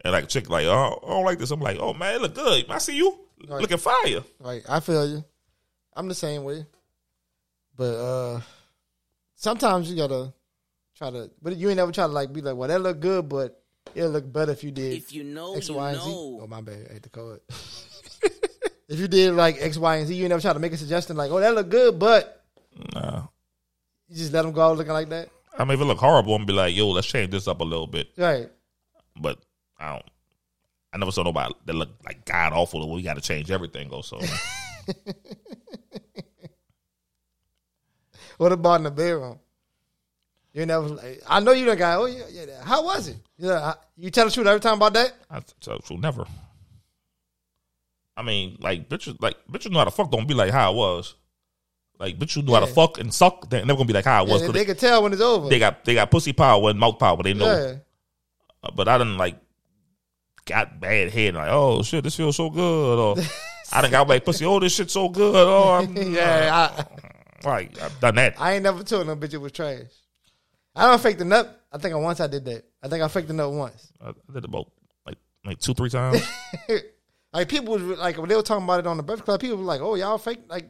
and 0.03 0.13
like 0.13 0.25
a 0.25 0.27
chick 0.27 0.47
like 0.49 0.65
oh 0.67 0.99
I 1.03 1.09
don't 1.09 1.25
like 1.25 1.39
this. 1.39 1.49
I'm 1.51 1.59
like 1.59 1.77
oh 1.79 1.93
man 1.93 2.15
it 2.15 2.21
look 2.21 2.35
good. 2.35 2.65
I 2.69 2.77
see 2.79 2.97
you 2.97 3.17
Right. 3.47 3.61
looking 3.61 3.77
fire. 3.77 4.23
Right. 4.39 4.63
I 4.67 4.79
feel 4.79 5.07
you. 5.07 5.23
I'm 5.95 6.07
the 6.07 6.15
same 6.15 6.43
way. 6.43 6.65
But 7.75 7.83
uh 7.95 8.41
sometimes 9.35 9.89
you 9.89 9.97
gotta 9.97 10.33
try 10.95 11.11
to 11.11 11.29
but 11.41 11.55
you 11.55 11.69
ain't 11.69 11.79
ever 11.79 11.91
try 11.91 12.07
to 12.07 12.11
like 12.13 12.33
be 12.33 12.41
like, 12.41 12.55
well 12.55 12.67
that 12.69 12.81
look 12.81 12.99
good, 12.99 13.29
but 13.29 13.61
it'll 13.93 14.09
look 14.11 14.31
better 14.31 14.51
if 14.51 14.63
you 14.63 14.71
did 14.71 14.93
If 14.93 15.13
you 15.13 15.23
know, 15.23 15.53
X, 15.55 15.69
you 15.69 15.75
Y, 15.75 15.91
and 15.91 16.01
Z. 16.01 16.09
know. 16.09 16.39
Oh 16.43 16.47
my 16.47 16.61
bad, 16.61 16.87
I 16.89 16.93
hate 16.93 17.03
the 17.03 17.09
code. 17.09 17.39
if 18.89 18.99
you 18.99 19.07
did 19.07 19.33
like 19.33 19.57
X, 19.59 19.77
Y, 19.77 19.95
and 19.97 20.07
Z, 20.07 20.15
you 20.15 20.23
ain't 20.23 20.29
never 20.29 20.41
try 20.41 20.53
to 20.53 20.59
make 20.59 20.73
a 20.73 20.77
suggestion 20.77 21.15
like, 21.17 21.31
oh 21.31 21.39
that 21.39 21.53
look 21.53 21.69
good, 21.69 21.99
but 21.99 22.43
Nah. 22.93 23.27
you 24.07 24.15
just 24.17 24.33
let 24.33 24.43
them 24.43 24.51
go 24.51 24.61
out 24.61 24.77
looking 24.77 24.93
like 24.93 25.09
that. 25.09 25.29
I 25.57 25.63
mean, 25.63 25.73
if 25.75 25.81
it 25.81 25.85
look 25.85 25.97
horrible, 25.97 26.35
I'm 26.35 26.45
be 26.45 26.53
like, 26.53 26.75
yo, 26.75 26.89
let's 26.89 27.07
change 27.07 27.31
this 27.31 27.47
up 27.47 27.61
a 27.61 27.63
little 27.63 27.87
bit. 27.87 28.09
Right. 28.17 28.49
But 29.19 29.39
I 29.79 29.93
don't. 29.93 30.03
I 30.97 30.99
never 30.99 31.11
saw 31.11 31.21
nobody 31.23 31.53
that 31.65 31.73
looked 31.75 32.03
like 32.05 32.25
god 32.25 32.53
awful. 32.53 32.91
We 32.91 33.03
got 33.03 33.13
to 33.15 33.21
change 33.21 33.51
everything. 33.51 33.87
Go 33.87 34.01
so. 34.01 34.19
What 38.37 38.51
about 38.51 38.75
in 38.75 38.83
the 38.83 38.91
bedroom? 38.91 39.39
You 40.53 40.65
never. 40.65 40.87
Like, 40.89 41.21
I 41.27 41.39
know 41.39 41.51
you 41.51 41.65
done 41.65 41.77
got. 41.77 41.99
Oh 41.99 42.05
yeah, 42.05 42.23
yeah. 42.31 42.63
How 42.63 42.83
was 42.83 43.07
it? 43.07 43.17
Yeah, 43.37 43.73
you 43.95 44.09
tell 44.11 44.25
the 44.25 44.31
truth 44.31 44.45
every 44.47 44.59
time 44.59 44.75
about 44.75 44.93
that. 44.93 45.13
I 45.29 45.41
tell 45.59 45.77
the 45.77 45.83
truth, 45.83 45.99
never. 45.99 46.25
I 48.15 48.21
mean, 48.23 48.57
like 48.59 48.89
bitches, 48.89 49.19
like 49.21 49.37
bitches 49.51 49.71
know 49.71 49.79
how 49.79 49.85
to 49.85 49.91
fuck. 49.91 50.11
Don't 50.11 50.27
be 50.27 50.33
like 50.33 50.51
how 50.51 50.71
it 50.71 50.75
was. 50.75 51.15
Like 51.99 52.17
bitches 52.19 52.45
know 52.45 52.53
how 52.53 52.59
to 52.61 52.67
fuck 52.67 52.99
and 52.99 53.13
suck. 53.13 53.49
They're 53.49 53.65
never 53.65 53.77
gonna 53.77 53.87
be 53.87 53.93
like 53.93 54.05
how 54.05 54.23
it 54.23 54.27
Yeah, 54.27 54.33
was. 54.33 54.41
they, 54.41 54.47
'cause 54.47 54.53
they 54.53 54.59
they, 54.59 54.65
can 54.65 54.77
tell 54.77 55.03
when 55.03 55.13
it's 55.13 55.21
over. 55.21 55.49
they 55.49 55.59
got 55.59 55.83
they 55.85 55.93
got 55.95 56.11
pussy 56.11 56.33
power 56.33 56.69
and 56.69 56.79
mouth 56.79 56.99
power. 56.99 57.21
They 57.23 57.33
know. 57.33 57.45
yeah. 57.45 57.73
Uh, 58.63 58.71
But 58.75 58.87
I 58.87 58.97
didn't 58.99 59.17
like 59.17 59.35
got 60.47 60.79
bad 60.79 61.11
head. 61.11 61.35
Like 61.35 61.49
oh 61.51 61.83
shit, 61.83 62.03
this 62.03 62.15
feels 62.15 62.35
so 62.35 62.49
good. 62.49 62.99
Or 62.99 63.15
I 63.71 63.81
done 63.81 63.91
got 63.91 64.07
like 64.07 64.25
pussy. 64.25 64.45
Oh 64.45 64.59
this 64.59 64.73
shit 64.75 64.89
so 64.89 65.09
good. 65.09 65.35
Oh 65.35 65.73
I'm, 65.73 65.95
yeah, 66.13 66.69
I, 66.73 67.47
like 67.47 67.79
I've 67.81 67.99
done 67.99 68.15
that. 68.15 68.39
I 68.39 68.53
ain't 68.53 68.63
never 68.63 68.83
told 68.83 69.07
no 69.07 69.15
bitch 69.15 69.33
it 69.33 69.37
was 69.37 69.51
trash. 69.51 69.81
I 70.75 70.89
don't 70.89 71.01
fake 71.01 71.17
the 71.17 71.25
nut. 71.25 71.61
I 71.71 71.77
think 71.77 71.93
I 71.93 71.97
once 71.97 72.19
I 72.19 72.27
did 72.27 72.45
that. 72.45 72.63
I 72.81 72.87
think 72.87 73.03
I 73.03 73.07
faked 73.07 73.27
the 73.27 73.33
nut 73.33 73.51
once. 73.51 73.91
I 74.01 74.13
did 74.33 74.45
about 74.45 74.71
like 75.05 75.17
like 75.45 75.59
two 75.59 75.73
three 75.73 75.89
times. 75.89 76.27
Like 77.33 77.49
people 77.49 77.73
was 77.73 77.83
like 77.99 78.17
when 78.17 78.29
they 78.29 78.35
were 78.35 78.41
talking 78.41 78.63
about 78.63 78.79
it 78.79 78.87
on 78.87 78.97
the 78.97 79.03
Breakfast 79.03 79.25
Club, 79.25 79.39
people 79.39 79.57
were 79.57 79.63
like, 79.63 79.81
"Oh, 79.81 79.95
y'all 79.95 80.17
fake." 80.17 80.39
Like 80.47 80.69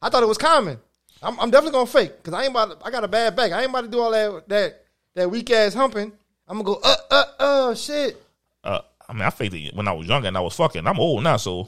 I 0.00 0.08
thought 0.08 0.22
it 0.22 0.28
was 0.28 0.38
common. 0.38 0.78
I'm, 1.22 1.40
I'm 1.40 1.50
definitely 1.50 1.72
gonna 1.72 1.86
fake 1.86 2.18
because 2.18 2.34
I 2.34 2.42
ain't 2.42 2.50
about. 2.50 2.80
To, 2.80 2.86
I 2.86 2.90
got 2.90 3.02
a 3.02 3.08
bad 3.08 3.34
back. 3.34 3.52
I 3.52 3.62
ain't 3.62 3.70
about 3.70 3.80
to 3.80 3.88
do 3.88 4.00
all 4.00 4.10
that 4.10 4.48
that 4.48 4.84
that 5.14 5.30
weak 5.30 5.50
ass 5.50 5.74
humping. 5.74 6.12
I'm 6.46 6.62
gonna 6.62 6.64
go 6.64 6.80
uh 6.84 6.96
uh 7.10 7.24
uh 7.40 7.74
shit. 7.74 8.22
uh, 8.62 8.82
I 9.08 9.12
mean, 9.12 9.22
I 9.22 9.30
faked 9.30 9.54
it 9.54 9.74
when 9.74 9.88
I 9.88 9.92
was 9.92 10.06
younger 10.06 10.28
and 10.28 10.36
I 10.36 10.40
was 10.40 10.56
fucking. 10.56 10.86
I'm 10.86 11.00
old 11.00 11.22
now, 11.22 11.36
so 11.36 11.60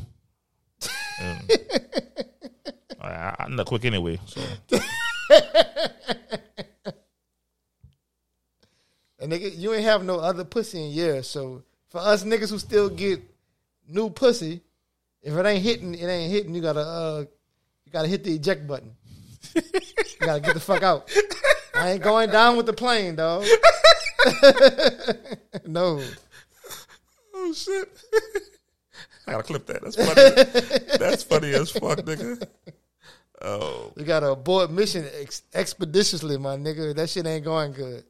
um, 1.23 1.39
I, 3.01 3.35
I'm 3.39 3.57
not 3.57 3.67
quick 3.67 3.85
anyway. 3.85 4.19
So 4.27 4.41
And 9.21 9.33
nigga, 9.33 9.57
you 9.57 9.75
ain't 9.75 9.85
have 9.85 10.05
no 10.05 10.21
other 10.21 10.45
pussy 10.45 10.85
in 10.85 10.91
years. 10.93 11.27
So 11.29 11.63
for 11.89 11.99
us 11.99 12.25
niggas 12.25 12.51
who 12.51 12.59
still 12.59 12.89
get 12.89 13.21
new 13.89 14.11
pussy, 14.11 14.63
if 15.23 15.35
it 15.35 15.47
ain't 15.47 15.63
hitting, 15.63 15.95
it 15.95 16.07
ain't 16.07 16.31
hitting. 16.31 16.55
You 16.55 16.63
gotta 16.63 16.81
uh, 16.81 17.25
you 17.85 17.93
gotta 17.93 18.09
hit 18.09 18.23
the 18.25 18.35
eject 18.35 18.67
button. 18.67 18.95
you 19.55 19.63
gotta 20.21 20.41
get 20.41 20.55
the 20.55 20.61
fuck 20.61 20.83
out. 20.83 21.11
I 21.75 21.93
ain't 21.93 22.03
going 22.03 22.31
down 22.31 22.57
with 22.57 22.67
the 22.67 22.73
plane, 22.73 23.17
dog. 23.17 23.45
no. 25.67 26.03
Oh 27.41 27.53
shit, 27.53 27.89
I 29.27 29.33
gotta 29.33 29.43
clip 29.45 29.67
that. 29.67 29.83
That's 29.83 29.97
funny. 29.97 30.99
That's 30.99 31.23
funny 31.23 31.51
as 31.53 31.71
fuck, 31.71 31.99
nigga. 31.99 32.47
Oh, 33.41 33.93
You 33.97 34.05
gotta 34.05 34.31
abort 34.33 34.71
mission 34.71 35.07
ex- 35.21 35.43
expeditiously, 35.55 36.39
my 36.39 36.57
nigga. 36.57 36.95
That 36.97 37.09
shit 37.09 37.25
ain't 37.27 37.45
going 37.45 37.73
good. 37.73 38.03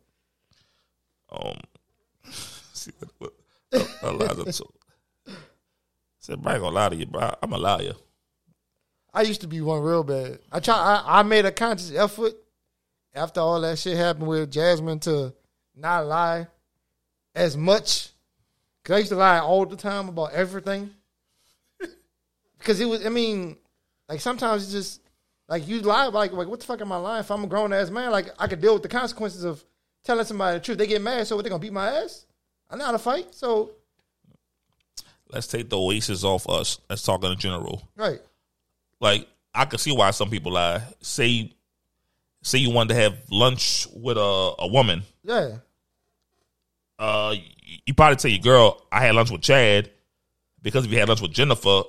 um, 1.31 1.59
see 2.33 2.93
what, 3.19 3.33
what 3.73 3.89
uh, 4.03 4.09
Eliza 4.09 4.45
told. 4.53 4.73
Said, 6.21 6.39
"I 6.45 6.55
ain't 6.55 6.63
gonna 6.63 6.75
lie 6.75 6.89
to 6.89 6.97
you, 6.97 7.07
bro. 7.07 7.31
I'm 7.43 7.53
a 7.53 7.59
liar." 7.59 7.93
I 9.13 9.23
used 9.23 9.41
to 9.43 9.49
be 9.49 9.61
one 9.61 9.83
real 9.83 10.05
bad. 10.05 10.39
I 10.53 10.61
try. 10.61 10.75
I, 10.75 11.21
I 11.21 11.23
made 11.25 11.45
a 11.45 11.53
conscious 11.53 11.93
effort 11.93 12.33
after 13.15 13.41
all 13.41 13.61
that 13.63 13.79
shit 13.79 13.97
happened 13.97 14.29
with 14.29 14.51
Jasmine 14.51 15.01
to 15.01 15.35
not 15.77 16.07
lie 16.07 16.47
as 17.35 17.57
much. 17.57 18.11
Cause 18.89 18.95
I 18.95 18.99
used 19.01 19.11
to 19.11 19.17
lie 19.17 19.39
all 19.39 19.67
the 19.67 19.77
time 19.77 20.09
about 20.09 20.33
everything. 20.33 20.91
Because 22.59 22.81
it 22.81 22.87
was, 22.87 23.05
I 23.07 23.11
mean, 23.11 23.57
like 24.09 24.21
sometimes 24.23 24.65
it's 24.65 24.73
just 24.73 25.03
like 25.47 25.69
you 25.69 25.81
lie 25.81 26.07
about 26.07 26.15
like, 26.15 26.33
like 26.33 26.49
what 26.49 26.59
the 26.59 26.67
fuck 26.67 26.81
am 26.81 26.91
I 26.91 26.97
lying? 26.97 27.21
If 27.21 27.31
I'm 27.31 27.45
a 27.45 27.47
grown 27.47 27.73
ass 27.73 27.91
man, 27.91 28.11
like 28.11 28.31
I 28.39 28.47
could 28.49 28.61
deal 28.63 28.73
with 28.73 28.83
the 28.83 28.89
consequences 28.89 29.45
of 29.45 29.63
telling 30.05 30.25
somebody 30.25 30.59
the 30.59 30.65
truth. 30.65 30.79
They 30.79 30.87
get 30.87 31.03
mad, 31.03 31.27
so 31.27 31.37
what, 31.37 31.43
they 31.45 31.51
gonna 31.51 31.61
beat 31.61 31.73
my 31.73 31.89
ass? 32.03 32.25
I 32.71 32.77
know 32.77 32.87
how 32.87 32.93
to 32.93 32.99
fight. 32.99 33.35
So 33.35 33.73
Let's 35.31 35.47
take 35.47 35.69
the 35.69 35.79
oasis 35.79 36.25
off 36.25 36.49
us. 36.49 36.79
Let's 36.89 37.03
talk 37.03 37.23
in 37.23 37.39
general. 37.39 37.87
right, 37.95 38.21
like 39.01 39.29
I 39.55 39.67
could 39.67 39.81
see 39.81 39.93
why 39.93 40.11
some 40.13 40.31
people 40.31 40.53
lie. 40.53 40.83
Say, 41.03 41.53
say 42.43 42.59
you 42.59 42.71
wanted 42.71 42.95
to 42.95 43.01
have 43.01 43.19
lunch 43.31 43.87
with 43.95 44.17
a, 44.17 44.55
a 44.59 44.67
woman. 44.67 45.03
yeah, 45.23 45.59
Uh, 46.99 47.35
you, 47.89 47.95
probably 47.95 48.17
tell 48.17 48.31
your 48.31 48.41
girl, 48.41 48.87
"I 48.93 49.01
had 49.01 49.15
lunch 49.15 49.31
with 49.31 49.43
Chad," 49.43 49.91
because 50.63 50.85
if 50.85 50.93
you 50.93 50.99
had 50.99 51.09
lunch 51.09 51.21
with 51.21 51.33
Jennifer, 51.33 51.83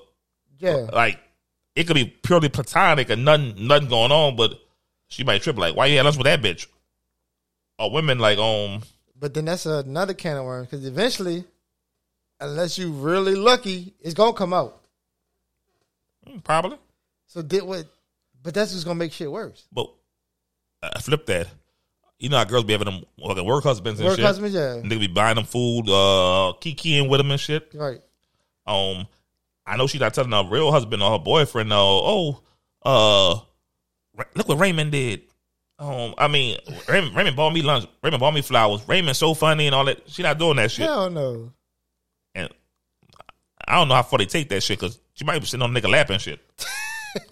yeah. 0.57 0.87
like 0.91 1.19
it 1.75 1.85
could 1.85 1.95
be 1.95 2.05
purely 2.05 2.49
platonic 2.49 3.09
and 3.09 3.23
nothing, 3.25 3.67
nothing 3.67 3.89
going 3.89 4.11
on. 4.11 4.35
But 4.35 4.59
she 5.07 5.23
might 5.23 5.41
trip 5.41 5.57
like, 5.57 5.75
"Why 5.75 5.85
you 5.87 5.97
had 5.97 6.05
lunch 6.05 6.17
with 6.17 6.25
that 6.25 6.41
bitch?" 6.41 6.67
Or 7.77 7.91
women 7.91 8.19
like, 8.19 8.37
um, 8.39 8.81
But 9.17 9.33
then 9.33 9.45
that's 9.45 9.65
another 9.65 10.13
can 10.13 10.37
of 10.37 10.45
worms 10.45 10.67
because 10.69 10.85
eventually, 10.85 11.45
unless 12.39 12.77
you 12.77 12.91
really 12.91 13.35
lucky, 13.35 13.93
it's 14.01 14.13
gonna 14.13 14.33
come 14.33 14.53
out. 14.53 14.81
mm, 16.27 16.43
probably, 16.43 16.77
So 17.27 17.41
did 17.41 17.63
what? 17.63 17.85
But 18.41 18.53
that's 18.53 18.71
just 18.73 18.85
gonna 18.85 18.95
make 18.99 19.11
shit 19.13 19.31
worse. 19.31 19.65
but 19.71 19.91
I 20.81 20.99
flip 21.01 21.25
that. 21.27 21.47
You 22.19 22.27
know 22.29 22.37
how 22.37 22.43
girls 22.43 22.65
be 22.65 22.73
having 22.73 22.85
them 22.85 23.03
like 23.17 23.37
work 23.45 23.63
husbands 23.63 23.99
and 23.99 24.07
Work 24.07 24.17
shit. 24.17 24.25
husbands, 24.25 24.53
yeah, 24.53 24.73
And 24.73 24.91
they 24.91 24.97
be 24.97 25.07
buying 25.07 25.35
them 25.35 25.45
food, 25.45 25.83
uh, 25.87 26.53
kikiing 26.59 27.09
with 27.09 27.19
them 27.19 27.31
and 27.31 27.39
shit. 27.39 27.71
right. 27.73 28.01
Um, 28.67 29.07
I 29.65 29.77
know 29.77 29.87
she's 29.87 30.01
not 30.01 30.13
telling 30.13 30.31
her 30.31 30.43
real 30.49 30.71
husband 30.71 31.01
or 31.01 31.11
her 31.11 31.19
boyfriend, 31.19 31.69
no, 31.69 31.77
oh, 31.81 32.43
uh, 32.83 33.39
look 34.35 34.47
what 34.49 34.59
Raymond 34.59 34.91
did. 34.91 35.21
Um, 35.79 36.13
I 36.17 36.27
mean, 36.27 36.57
Raymond, 36.89 37.15
Raymond 37.15 37.35
bought 37.37 37.53
me 37.53 37.61
lunch. 37.61 37.87
Raymond 38.03 38.19
bought 38.19 38.33
me 38.33 38.41
flowers. 38.41 38.81
Raymond's 38.87 39.17
so 39.17 39.33
funny 39.33 39.65
and 39.67 39.73
all 39.73 39.85
that. 39.85 40.01
She 40.09 40.21
not 40.23 40.37
doing 40.37 40.57
that 40.57 40.71
shit. 40.71 40.85
Hell 40.85 41.09
no. 41.09 41.53
And 42.35 42.49
I 43.65 43.75
don't 43.75 43.87
know 43.87 43.95
how 43.95 44.03
far 44.03 44.19
they 44.19 44.25
take 44.25 44.49
that 44.49 44.61
shit 44.61 44.77
because 44.79 44.99
she 45.13 45.23
might 45.23 45.39
be 45.39 45.45
sitting 45.45 45.61
on 45.63 45.75
a 45.75 45.79
nigga 45.79 45.89
lap 45.89 46.09
and 46.09 46.21
shit. 46.21 46.41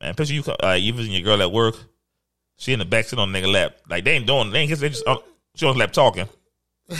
Man, 0.00 0.14
picture 0.14 0.34
you, 0.34 0.42
uh, 0.62 0.72
you 0.72 0.92
visiting 0.92 1.12
your 1.14 1.22
girl 1.36 1.42
at 1.42 1.50
work. 1.52 1.76
She 2.62 2.72
in 2.72 2.78
the 2.78 2.84
back 2.84 3.06
sitting 3.06 3.18
on 3.18 3.34
a 3.34 3.36
nigga 3.36 3.52
lap. 3.52 3.74
Like 3.90 4.04
they 4.04 4.12
ain't 4.12 4.24
doing, 4.24 4.52
they 4.52 4.60
ain't 4.60 4.70
kissing. 4.70 4.82
They 4.82 4.90
just 4.90 5.04
uh, 5.04 5.16
she 5.56 5.66
on 5.66 5.72
the 5.72 5.80
lap 5.80 5.90
talking. 5.92 6.28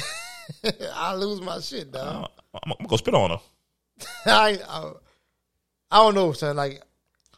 I 0.97 1.15
lose 1.15 1.41
my 1.41 1.61
shit, 1.61 1.93
dog. 1.93 2.03
Uh, 2.03 2.59
I'm, 2.65 2.73
I'm 2.73 2.77
gonna 2.79 2.89
go 2.89 2.97
spit 2.97 3.15
on 3.15 3.31
her. 3.31 3.41
I, 4.27 4.59
I 4.69 4.93
I 5.89 5.97
don't 5.99 6.17
know, 6.17 6.33
son. 6.33 6.57
Like 6.57 6.83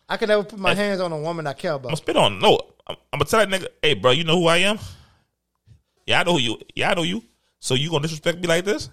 I 0.09 0.17
can 0.17 0.29
never 0.29 0.43
put 0.43 0.59
my 0.59 0.75
hands 0.75 1.03
on 1.03 1.13
a 1.13 1.19
woman 1.19 1.47
I 1.47 1.53
care 1.53 1.73
about. 1.73 1.89
I'm 1.89 1.91
gonna 1.91 1.97
spit 1.99 2.17
on. 2.17 2.33
her. 2.33 2.41
No, 2.41 2.59
I'm, 2.87 2.97
I'm 3.13 3.19
gonna 3.19 3.27
tell 3.27 3.47
that 3.47 3.51
nigga, 3.51 3.69
hey, 3.83 3.93
bro, 3.93 4.13
you 4.13 4.25
know 4.25 4.41
who 4.41 4.47
I 4.47 4.57
am? 4.57 4.79
Yeah, 6.07 6.21
I 6.21 6.23
know 6.23 6.39
you. 6.39 6.59
Yeah, 6.75 6.93
I 6.93 6.95
know 6.95 7.03
you. 7.03 7.23
So 7.61 7.75
you 7.75 7.91
gonna 7.91 8.05
disrespect 8.05 8.41
me 8.41 8.47
like 8.49 8.65
this? 8.65 8.89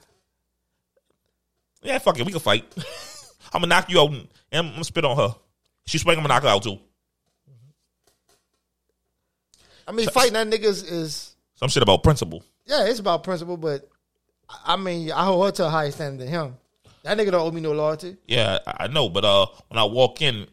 Yeah, 1.83 1.99
fuck 1.99 2.19
it, 2.19 2.25
we 2.25 2.33
can 2.33 2.41
fight. 2.41 2.65
I'm 3.53 3.61
gonna 3.61 3.67
knock 3.67 3.89
you 3.89 4.01
out 4.01 4.09
and 4.11 4.27
I'm 4.51 4.71
gonna 4.71 4.83
spit 4.83 5.05
on 5.05 5.15
her. 5.15 5.33
She 5.85 5.99
swing, 5.99 6.17
I'm 6.17 6.23
gonna 6.23 6.33
knock 6.33 6.43
her 6.43 6.49
out 6.49 6.63
too. 6.63 6.79
I 9.87 9.91
mean, 9.91 10.07
fighting 10.09 10.33
that 10.33 10.47
niggas 10.47 10.89
is 10.91 11.35
Some 11.55 11.69
shit 11.69 11.83
about 11.83 12.03
principle. 12.03 12.43
yeah, 12.65 12.85
it's 12.85 12.99
about 12.99 13.23
principle, 13.23 13.57
but 13.57 13.87
I 14.49 14.73
I 14.73 14.75
mean, 14.75 15.11
I 15.11 15.25
hold 15.25 15.45
her 15.45 15.51
to 15.51 15.65
a 15.65 15.69
higher 15.69 15.91
standard 15.91 16.19
than 16.25 16.27
him. 16.33 16.55
That 17.03 17.17
nigga 17.17 17.31
don't 17.31 17.41
owe 17.47 17.51
me 17.51 17.61
no 17.61 17.71
loyalty. 17.71 18.17
Yeah, 18.27 18.59
I 18.67 18.83
I 18.83 18.87
know, 18.87 19.09
but 19.09 19.25
uh, 19.25 19.47
when 19.69 19.77
I 19.79 19.83
walk 19.85 20.21
in, 20.21 20.45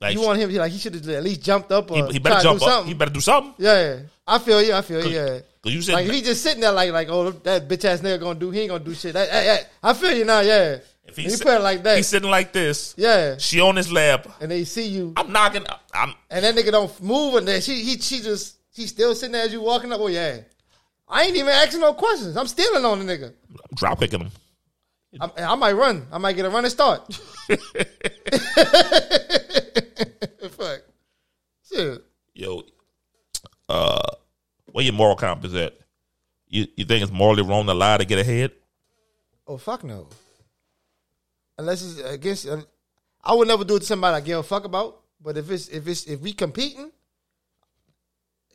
like 0.00 0.14
You 0.14 0.20
want 0.22 0.38
him? 0.38 0.50
He 0.50 0.58
like 0.58 0.72
he 0.72 0.78
should 0.78 0.94
have 0.94 1.08
at 1.08 1.22
least 1.22 1.42
jumped 1.42 1.72
up 1.72 1.90
or 1.90 1.96
he, 2.06 2.12
he 2.14 2.18
tried 2.18 2.22
better 2.22 2.36
to 2.36 2.42
jump 2.42 2.58
do 2.60 2.64
up. 2.66 2.70
something. 2.72 2.88
He 2.88 2.94
better 2.94 3.10
do 3.12 3.20
something. 3.20 3.54
yeah, 3.58 3.82
yeah, 3.94 4.00
I 4.26 4.38
feel 4.38 4.62
you. 4.62 4.72
I 4.74 4.82
feel 4.82 5.06
you. 5.06 5.14
Yeah. 5.16 5.38
Cause 5.62 5.74
you 5.74 5.82
said 5.82 5.92
Like 5.92 6.06
if 6.06 6.12
he 6.14 6.22
just 6.22 6.42
sitting 6.42 6.60
there 6.62 6.72
like 6.72 6.90
like 6.90 7.08
oh 7.10 7.30
that 7.32 7.68
bitch 7.68 7.84
ass 7.84 8.00
nigga 8.00 8.18
gonna 8.18 8.38
do 8.38 8.50
he 8.50 8.60
ain't 8.60 8.70
gonna 8.70 8.82
do 8.84 8.94
shit. 8.94 9.12
That, 9.12 9.30
that- 9.30 9.44
that- 9.44 9.70
I 9.82 9.92
feel 9.94 10.12
you 10.16 10.24
now. 10.24 10.40
Yeah. 10.40 10.78
If 11.10 11.16
he, 11.16 11.24
he 11.24 11.30
sit- 11.30 11.60
like 11.60 11.82
that. 11.82 11.96
he's 11.96 12.06
sitting 12.08 12.30
like 12.30 12.52
this. 12.52 12.94
yeah. 12.96 13.36
She 13.38 13.60
on 13.60 13.76
his 13.76 13.92
lap. 13.92 14.28
And 14.40 14.50
they 14.50 14.64
see 14.64 14.86
you 14.86 15.12
I'm 15.16 15.32
knocking. 15.32 15.64
I'm 15.92 16.14
and 16.30 16.44
that 16.44 16.54
nigga 16.54 16.70
don't 16.72 17.02
move 17.02 17.34
and 17.34 17.46
then 17.46 17.60
she 17.60 17.82
he 17.82 17.98
she 17.98 18.20
just 18.20 18.56
she 18.74 18.86
still 18.86 19.14
sitting 19.14 19.32
there 19.32 19.44
as 19.44 19.52
you 19.52 19.60
walking 19.60 19.92
up. 19.92 20.00
Oh 20.00 20.06
yeah. 20.06 20.38
I 21.08 21.24
ain't 21.24 21.36
even 21.36 21.48
asking 21.48 21.80
no 21.80 21.92
questions. 21.94 22.36
I'm 22.36 22.46
stealing 22.46 22.84
on 22.84 23.04
the 23.04 23.12
nigga. 23.12 23.32
drop 23.74 23.98
kicking 23.98 24.20
him. 24.20 24.30
I, 25.20 25.28
I 25.38 25.54
might 25.56 25.72
run. 25.72 26.06
I 26.12 26.18
might 26.18 26.36
get 26.36 26.44
a 26.44 26.50
running 26.50 26.70
start. 26.70 27.12
Fuck. 30.50 30.82
Shit. 31.68 32.04
Yo, 32.34 32.62
uh, 33.68 34.10
where 34.72 34.84
your 34.84 34.94
moral 34.94 35.16
compass 35.16 35.54
at? 35.54 35.74
You 36.46 36.66
you 36.76 36.84
think 36.84 37.02
it's 37.02 37.12
morally 37.12 37.42
wrong 37.42 37.66
to 37.66 37.74
lie 37.74 37.98
to 37.98 38.04
get 38.04 38.18
ahead? 38.18 38.52
Oh 39.46 39.56
fuck 39.56 39.82
no. 39.84 40.08
Unless 41.60 41.82
it's 41.82 42.00
against, 42.08 42.48
I 43.22 43.34
would 43.34 43.46
never 43.46 43.64
do 43.64 43.76
it 43.76 43.80
to 43.80 43.84
somebody 43.84 44.16
I 44.16 44.20
give 44.20 44.38
a 44.38 44.42
fuck 44.42 44.64
about. 44.64 45.00
But 45.22 45.36
if 45.36 45.50
it's 45.50 45.68
if 45.68 45.86
it's 45.86 46.04
if 46.04 46.20
we 46.20 46.32
competing, 46.32 46.90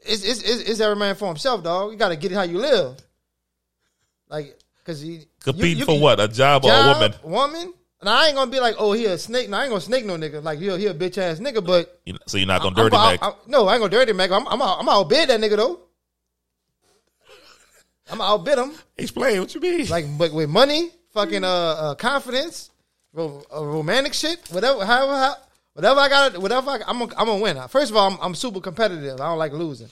it's 0.01 0.24
it's 0.24 0.41
it's, 0.41 0.70
it's 0.70 0.80
every 0.80 0.95
man 0.95 1.14
for 1.14 1.28
himself, 1.28 1.64
dog. 1.64 1.91
You 1.91 1.97
got 1.97 2.10
to 2.10 2.16
get 2.16 2.32
it 2.32 2.36
how 2.36 2.41
you 2.41 2.58
live. 2.58 2.97
Like, 4.28 4.58
cause 4.84 5.03
you 5.03 5.22
Competing 5.43 5.70
you- 5.70 5.76
you 5.78 5.86
for 5.86 5.99
what? 5.99 6.20
A 6.20 6.28
job, 6.28 6.66
or 6.66 6.72
a 6.74 6.88
woman? 6.93 7.14
woman. 7.24 7.74
And 8.01 8.10
I 8.10 8.28
ain't 8.28 8.36
gonna 8.36 8.49
be 8.49 8.60
like, 8.60 8.76
oh, 8.80 8.91
he 8.93 9.06
a 9.06 9.18
snake. 9.20 9.49
No, 9.49 9.58
I 9.58 9.62
ain't 9.64 9.70
gonna 9.70 9.82
snake 9.82 10.06
no 10.06 10.18
nigga. 10.18 10.43
Like 10.43 10.58
he 10.58 10.68
a, 10.70 10.78
he 10.78 10.88
a 10.88 10.93
bitch 10.95 11.20
ass 11.20 11.39
nigga. 11.39 11.64
But 11.64 12.01
So 12.26 12.38
you're 12.39 12.47
not 12.47 12.62
gonna 12.64 12.76
dirty 12.76 12.95
I'm, 12.97 13.20
Mac? 13.22 13.47
No, 13.47 13.68
I 13.68 13.74
ain't 13.76 13.82
gonna 13.82 13.89
dirty 13.91 14.14
Mac. 14.14 14.32
I'm 14.32 14.47
I'm 14.47 14.62
out, 14.62 14.80
I'm 14.80 14.89
out 14.89 15.08
bid 15.08 15.30
that 15.30 15.39
nigga 15.39 15.58
though. 15.58 15.80
I'm 18.12 18.18
gonna 18.18 18.32
outbid 18.32 18.58
him. 18.58 18.72
Explain 18.97 19.39
what 19.39 19.53
you 19.53 19.62
mean. 19.62 19.88
Like, 19.88 20.06
but 20.18 20.34
with 20.34 20.49
money, 20.49 20.89
fucking 21.14 21.43
uh, 21.43 21.47
uh 21.47 21.95
confidence, 21.95 22.70
romantic 23.16 24.13
shit, 24.13 24.39
whatever, 24.49 24.86
however, 24.86 25.16
how, 25.16 25.36
whatever 25.74 25.99
I 25.99 26.09
got, 26.09 26.38
whatever 26.38 26.72
I, 26.72 26.80
I'm, 26.88 26.99
gonna, 26.99 27.13
I'm 27.18 27.28
gonna 27.28 27.41
win. 27.41 27.68
First 27.70 27.91
of 27.91 27.97
all, 27.97 28.11
I'm, 28.11 28.18
I'm 28.22 28.36
super 28.36 28.59
competitive. 28.59 29.20
I 29.20 29.28
don't 29.28 29.38
like 29.38 29.53
losing. 29.53 29.89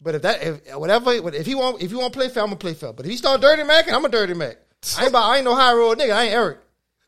But 0.00 0.16
if 0.16 0.22
that, 0.22 0.42
if 0.42 0.76
whatever, 0.76 1.12
if 1.12 1.46
he 1.46 1.54
want, 1.54 1.82
if 1.82 1.90
you 1.90 1.98
want 1.98 2.12
to 2.12 2.18
play 2.18 2.28
fair, 2.28 2.42
I'm 2.42 2.50
gonna 2.50 2.58
play 2.58 2.74
fair. 2.74 2.92
But 2.92 3.06
if 3.06 3.10
he 3.10 3.16
start 3.16 3.40
dirty 3.40 3.64
Mac, 3.64 3.90
I'm 3.90 4.04
a 4.04 4.08
dirty 4.08 4.34
Mac. 4.34 4.58
I 4.98 5.02
ain't, 5.02 5.10
about, 5.10 5.30
I 5.30 5.36
ain't 5.36 5.44
no 5.46 5.54
high 5.54 5.72
road 5.72 5.98
nigga. 5.98 6.14
I 6.14 6.24
ain't 6.24 6.34
Eric. 6.34 6.58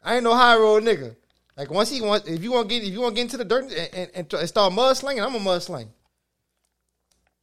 I 0.03 0.15
ain't 0.15 0.25
no 0.25 0.35
high 0.35 0.57
road 0.57 0.83
nigga. 0.83 1.15
Like 1.57 1.71
once 1.71 1.91
he 1.91 2.01
wants, 2.01 2.27
if 2.27 2.43
you 2.43 2.53
want 2.53 2.69
to 2.69 2.75
get, 2.75 2.87
if 2.87 2.93
you 2.93 3.01
want 3.01 3.15
to 3.15 3.17
get 3.17 3.23
into 3.23 3.37
the 3.37 3.45
dirt 3.45 3.65
and, 3.65 3.73
and, 3.73 4.11
and, 4.15 4.35
and 4.35 4.49
start 4.49 4.73
mud 4.73 4.97
slinging, 4.97 5.23
I'm 5.23 5.35
a 5.35 5.41
mud 5.41 5.63
sling. 5.63 5.91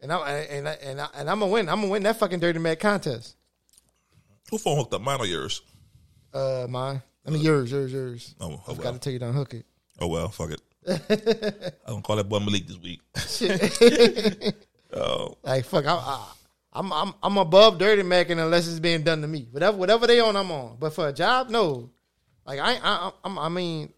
And 0.01 0.11
I'm 0.11 0.21
and 0.27 0.67
I, 0.67 0.71
and 0.73 1.01
I, 1.01 1.07
and 1.15 1.29
I'm 1.29 1.39
gonna 1.39 1.51
win. 1.51 1.69
I'm 1.69 1.81
gonna 1.81 1.91
win 1.91 2.03
that 2.03 2.17
fucking 2.17 2.39
dirty 2.39 2.59
Mac 2.59 2.79
contest. 2.79 3.35
Who 4.49 4.57
phone 4.57 4.77
hooked 4.77 4.93
up? 4.93 5.01
Mine 5.01 5.19
or 5.19 5.25
yours? 5.25 5.61
Uh, 6.34 6.65
mine. 6.69 7.01
I 7.25 7.29
mean, 7.29 7.41
yours, 7.41 7.71
yours, 7.71 7.91
yours. 7.93 8.36
Oh, 8.41 8.51
oh 8.51 8.61
I 8.67 8.75
forgot 8.75 8.84
well. 8.86 8.93
to 8.93 8.99
tell 8.99 9.13
you 9.13 9.19
to 9.19 9.27
unhook 9.29 9.53
it. 9.53 9.65
Oh 9.99 10.07
well, 10.07 10.29
fuck 10.29 10.51
it. 10.51 10.61
I'm 11.86 11.93
gonna 11.93 12.01
call 12.01 12.15
that 12.17 12.27
boy 12.27 12.39
Malik 12.39 12.67
this 12.67 12.77
week. 12.79 12.99
oh, 14.93 15.38
Like 15.43 15.65
fuck, 15.65 15.86
I, 15.86 15.93
I, 15.93 16.27
I'm 16.73 16.91
I'm 16.91 17.13
I'm 17.21 17.38
above 17.38 17.77
dirty 17.77 18.01
macking 18.01 18.43
unless 18.43 18.67
it's 18.67 18.79
being 18.79 19.03
done 19.03 19.21
to 19.21 19.27
me. 19.27 19.47
Whatever 19.51 19.77
whatever 19.77 20.07
they 20.07 20.19
on, 20.19 20.36
I'm 20.36 20.51
on. 20.51 20.77
But 20.79 20.93
for 20.93 21.07
a 21.07 21.13
job, 21.13 21.49
no. 21.49 21.89
Like 22.45 22.59
I 22.59 22.73
I 22.75 23.11
I, 23.23 23.45
I 23.45 23.49
mean, 23.49 23.93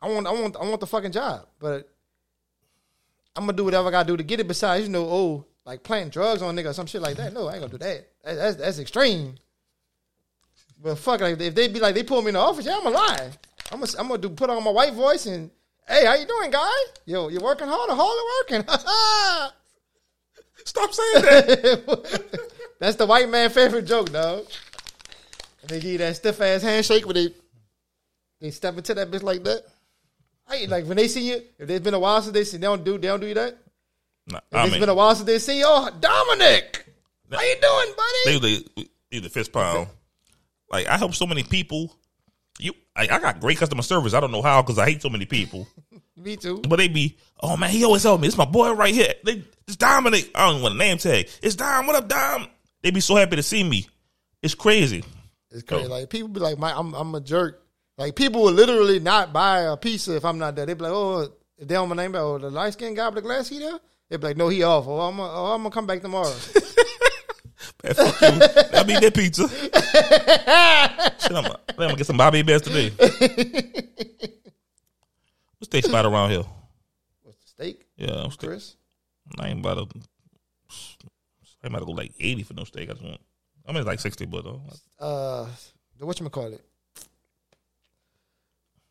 I 0.00 0.08
want 0.10 0.26
I 0.26 0.32
want 0.32 0.56
I 0.56 0.64
want 0.64 0.80
the 0.80 0.86
fucking 0.86 1.12
job, 1.12 1.46
but 1.58 1.88
I'm 3.36 3.44
gonna 3.44 3.56
do 3.56 3.64
whatever 3.64 3.88
I 3.88 3.90
gotta 3.90 4.06
do 4.06 4.16
to 4.16 4.22
get 4.22 4.40
it. 4.40 4.48
Besides, 4.48 4.84
you 4.86 4.90
know, 4.92 5.04
oh, 5.04 5.44
like 5.66 5.82
planting 5.82 6.10
drugs 6.10 6.40
on 6.42 6.56
nigga 6.56 6.70
or 6.70 6.72
some 6.72 6.86
shit 6.86 7.02
like 7.02 7.16
that. 7.16 7.32
No, 7.34 7.48
I 7.48 7.54
ain't 7.54 7.60
gonna 7.60 7.72
do 7.72 7.78
that. 7.78 8.06
That- 8.24 8.34
That's 8.36 8.56
that's 8.56 8.78
extreme. 8.78 9.34
But 10.82 10.96
fuck, 10.98 11.20
like 11.20 11.38
if 11.40 11.54
they 11.54 11.68
be 11.68 11.78
like 11.80 11.94
they 11.94 12.02
pull 12.02 12.22
me 12.22 12.28
in 12.28 12.34
the 12.34 12.40
office, 12.40 12.64
yeah, 12.64 12.76
I'm 12.76 12.82
gonna 12.84 12.96
lie. 12.96 13.30
I'm 13.70 13.80
gonna 13.80 13.92
I'm 13.98 14.08
gonna 14.08 14.20
do 14.20 14.30
put 14.30 14.48
on 14.50 14.62
my 14.64 14.70
white 14.70 14.94
voice 14.94 15.26
and 15.26 15.50
hey, 15.86 16.06
how 16.06 16.14
you 16.14 16.26
doing, 16.26 16.50
guy? 16.50 16.68
Yo, 17.06 17.28
you 17.28 17.40
working 17.40 17.68
hard 17.68 17.90
or 17.90 17.96
hard 17.96 18.18
working? 18.48 18.66
stop 20.64 20.92
saying 20.92 21.22
that. 21.22 22.50
That's 22.80 22.96
the 22.96 23.06
white 23.06 23.28
man 23.28 23.50
favorite 23.50 23.86
joke, 23.86 24.10
dog. 24.10 24.46
And 25.62 25.70
they 25.70 25.80
give 25.80 25.92
you 25.92 25.98
that 25.98 26.16
stiff 26.16 26.40
ass 26.40 26.62
handshake 26.62 27.04
when 27.06 27.14
they 27.14 27.28
they 28.40 28.50
step 28.50 28.76
into 28.76 28.94
that 28.94 29.10
bitch 29.10 29.22
like 29.22 29.44
that. 29.44 29.64
I 30.48 30.64
like 30.68 30.86
when 30.86 30.96
they 30.96 31.08
see 31.08 31.28
you. 31.30 31.42
If 31.58 31.68
it's 31.68 31.84
been 31.84 31.94
a 31.94 31.98
while 32.00 32.22
since 32.22 32.32
they 32.32 32.44
see, 32.44 32.56
they 32.56 32.66
don't 32.66 32.82
do 32.84 32.96
they 32.96 33.08
don't 33.08 33.20
do 33.20 33.26
you 33.26 33.34
that. 33.34 33.58
nah, 34.26 34.38
If 34.50 34.56
I 34.56 34.62
it's 34.64 34.72
mean, 34.72 34.80
been 34.80 34.88
a 34.88 34.94
while 34.94 35.14
since 35.14 35.26
they 35.26 35.38
see 35.38 35.58
you, 35.58 35.66
oh 35.68 35.90
Dominic, 36.00 36.86
how 37.30 37.40
you 37.42 37.56
doing, 37.60 37.94
buddy? 37.96 38.18
they 38.24 38.48
usually 38.48 38.88
either 39.10 39.28
fist 39.28 39.52
pound. 39.52 39.88
Like 40.70 40.86
I 40.86 40.96
help 40.96 41.14
so 41.14 41.26
many 41.26 41.42
people. 41.42 41.96
You, 42.58 42.72
I, 42.94 43.02
I 43.02 43.18
got 43.18 43.40
great 43.40 43.58
customer 43.58 43.82
service. 43.82 44.14
I 44.14 44.20
don't 44.20 44.32
know 44.32 44.42
how 44.42 44.62
because 44.62 44.78
I 44.78 44.86
hate 44.86 45.02
so 45.02 45.08
many 45.08 45.26
people. 45.26 45.66
Me 46.16 46.36
too. 46.36 46.60
But 46.68 46.76
they 46.76 46.88
be, 46.88 47.16
oh 47.40 47.56
man, 47.56 47.70
he 47.70 47.84
always 47.84 48.02
help 48.02 48.20
me. 48.20 48.28
It's 48.28 48.36
my 48.36 48.44
boy 48.44 48.72
right 48.72 48.94
here. 48.94 49.14
They, 49.24 49.42
it's 49.66 49.76
Dominic. 49.76 50.30
I 50.34 50.46
don't 50.46 50.56
even 50.56 50.62
want 50.62 50.74
a 50.74 50.78
name 50.78 50.98
tag. 50.98 51.28
It's 51.42 51.56
Dom. 51.56 51.86
What 51.86 51.96
up, 51.96 52.08
Dom? 52.08 52.48
They 52.82 52.90
be 52.90 53.00
so 53.00 53.16
happy 53.16 53.36
to 53.36 53.42
see 53.42 53.64
me. 53.64 53.86
It's 54.42 54.54
crazy. 54.54 55.02
It's 55.50 55.62
crazy. 55.62 55.86
Oh. 55.86 55.88
Like 55.88 56.10
people 56.10 56.28
be 56.28 56.40
like, 56.40 56.58
my, 56.58 56.76
I'm 56.76 56.94
I'm 56.94 57.14
a 57.14 57.20
jerk. 57.20 57.64
Like 57.96 58.16
people 58.16 58.42
will 58.42 58.52
literally 58.52 59.00
not 59.00 59.32
buy 59.32 59.60
a 59.60 59.76
pizza 59.76 60.16
if 60.16 60.24
I'm 60.24 60.38
not 60.38 60.56
there. 60.56 60.66
They 60.66 60.74
be 60.74 60.84
like, 60.84 60.92
oh, 60.92 61.28
if 61.58 61.68
they 61.68 61.76
on 61.76 61.88
my 61.88 61.96
name, 61.96 62.14
oh, 62.14 62.38
the 62.38 62.50
light 62.50 62.74
skinned 62.74 62.96
guy 62.96 63.06
with 63.06 63.16
the 63.16 63.22
glass, 63.22 63.48
he 63.48 63.58
there? 63.58 63.78
They 64.08 64.16
be 64.16 64.28
like, 64.28 64.36
no, 64.36 64.48
he 64.48 64.62
off. 64.62 64.86
Oh, 64.88 65.00
I'm 65.00 65.16
gonna, 65.16 65.32
oh, 65.32 65.54
I'm 65.54 65.62
gonna 65.62 65.70
come 65.70 65.86
back 65.86 66.02
tomorrow. 66.02 66.34
Man, 67.82 67.94
fuck 67.94 68.20
you. 68.20 68.38
That'll 68.38 68.84
be 68.84 68.98
their 68.98 69.10
pizza. 69.10 69.48
Shit, 69.48 69.72
I'm, 71.32 71.44
I'm 71.44 71.54
gonna 71.76 71.96
get 71.96 72.06
some 72.06 72.16
Bobby 72.16 72.42
Bears 72.42 72.62
today. 72.62 72.90
What's 75.58 75.68
steak 75.68 75.84
spot 75.84 76.04
around 76.06 76.30
here? 76.30 76.44
What's 77.22 77.38
the 77.42 77.48
steak, 77.48 77.86
Yeah, 77.96 78.22
I'm 78.24 78.30
steak. 78.30 78.48
Chris? 78.50 78.76
I 79.38 79.48
ain't 79.48 79.60
about 79.60 79.90
to. 79.90 80.00
I 81.62 81.68
might 81.68 81.84
go 81.84 81.92
like 81.92 82.12
eighty 82.18 82.42
for 82.42 82.54
no 82.54 82.64
steak. 82.64 82.88
I 82.88 82.92
just 82.92 83.04
want. 83.04 83.20
I 83.66 83.72
mean, 83.72 83.78
it's 83.78 83.86
like 83.86 84.00
sixty, 84.00 84.26
but 84.26 84.44
uh, 84.46 84.58
uh 85.02 85.48
the 85.98 86.06
what 86.06 86.18
you 86.18 86.28
call 86.28 86.52
it? 86.52 86.64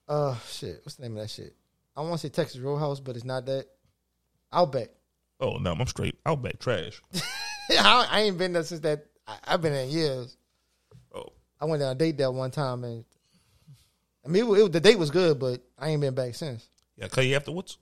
Uh 0.07 0.35
shit. 0.47 0.79
What's 0.83 0.95
the 0.95 1.03
name 1.03 1.17
of 1.17 1.23
that 1.23 1.29
shit? 1.29 1.55
I 1.95 2.01
want 2.01 2.13
to 2.13 2.19
say 2.19 2.29
Texas 2.29 2.59
Roadhouse, 2.59 2.99
but 2.99 3.15
it's 3.15 3.25
not 3.25 3.45
that. 3.47 3.65
Outback. 4.51 4.89
oh 5.39 5.57
no, 5.57 5.73
I'm 5.73 5.85
straight. 5.87 6.15
Outback 6.25 6.59
trash. 6.59 7.01
I, 7.79 8.07
I 8.09 8.19
ain't 8.21 8.37
been 8.37 8.53
there 8.53 8.63
since 8.63 8.81
that. 8.81 9.05
I, 9.27 9.37
I've 9.47 9.61
been 9.61 9.73
there 9.73 9.85
years. 9.85 10.35
Oh, 11.13 11.29
I 11.59 11.65
went 11.65 11.83
on 11.83 11.91
a 11.91 11.95
date 11.95 12.17
there 12.17 12.31
one 12.31 12.51
time, 12.51 12.83
and 12.83 13.05
I 14.25 14.29
mean, 14.29 14.47
it, 14.47 14.59
it, 14.59 14.71
the 14.71 14.79
date 14.79 14.97
was 14.97 15.11
good, 15.11 15.39
but 15.39 15.61
I 15.77 15.89
ain't 15.89 16.01
been 16.01 16.15
back 16.15 16.35
since. 16.35 16.67
yeah. 16.97 17.07
Call 17.07 17.23
you 17.23 17.35
afterwards. 17.35 17.77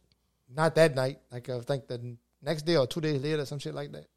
Not 0.53 0.75
that 0.75 0.95
night. 0.95 1.19
Like 1.31 1.49
I 1.49 1.59
think 1.59 1.87
the 1.87 2.15
next 2.41 2.63
day 2.63 2.77
or 2.77 2.87
two 2.87 3.01
days 3.01 3.21
later, 3.21 3.45
some 3.45 3.59
shit 3.59 3.75
like 3.75 3.91
that. 3.91 4.07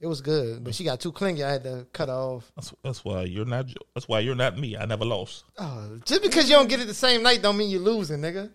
It 0.00 0.06
was 0.06 0.22
good, 0.22 0.64
but 0.64 0.74
she 0.74 0.84
got 0.84 0.98
too 0.98 1.12
clingy. 1.12 1.44
I 1.44 1.50
had 1.50 1.64
to 1.64 1.86
cut 1.92 2.08
her 2.08 2.14
off. 2.14 2.50
That's 2.56 2.72
that's 2.82 3.04
why 3.04 3.24
you're 3.24 3.44
not. 3.44 3.66
That's 3.94 4.08
why 4.08 4.20
you're 4.20 4.34
not 4.34 4.58
me. 4.58 4.74
I 4.74 4.86
never 4.86 5.04
lost. 5.04 5.44
Oh, 5.58 5.98
just 6.06 6.22
because 6.22 6.48
you 6.48 6.56
don't 6.56 6.70
get 6.70 6.80
it 6.80 6.86
the 6.86 6.94
same 6.94 7.22
night 7.22 7.42
don't 7.42 7.58
mean 7.58 7.68
you're 7.68 7.80
losing, 7.80 8.20
nigga. 8.20 8.50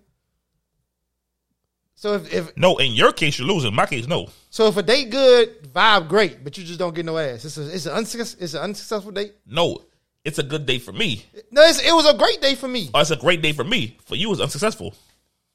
So 1.95 2.15
if, 2.15 2.33
if 2.33 2.57
No, 2.57 2.77
in 2.77 2.91
your 2.91 3.11
case 3.13 3.39
you're 3.39 3.47
losing. 3.47 3.69
In 3.69 3.75
my 3.75 3.85
case, 3.85 4.07
no. 4.07 4.27
so 4.49 4.67
if 4.67 4.77
a 4.77 4.83
date 4.83 5.09
good, 5.09 5.71
vibe 5.73 6.07
great, 6.07 6.43
but 6.43 6.57
you 6.57 6.63
just 6.63 6.77
don't 6.79 6.93
get 6.93 7.05
no 7.05 7.17
ass. 7.17 7.45
It's 7.45 7.57
a, 7.57 7.73
it's 7.73 7.85
an 7.85 7.93
unsuccess, 7.93 8.35
it's 8.35 8.53
an 8.53 8.61
unsuccessful 8.61 9.11
date. 9.11 9.33
No, 9.47 9.81
it's 10.23 10.39
a 10.39 10.43
good 10.43 10.65
day 10.65 10.79
for 10.79 10.91
me. 10.91 11.25
No, 11.51 11.61
it's, 11.63 11.79
it 11.79 11.93
was 11.93 12.05
a 12.05 12.17
great 12.17 12.41
day 12.41 12.55
for 12.55 12.67
me. 12.67 12.89
Oh, 12.93 12.99
it's 12.99 13.11
a 13.11 13.15
great 13.15 13.41
day 13.41 13.53
for 13.53 13.63
me. 13.63 13.97
For 14.05 14.15
you, 14.15 14.27
it 14.27 14.31
was 14.31 14.41
unsuccessful. 14.41 14.93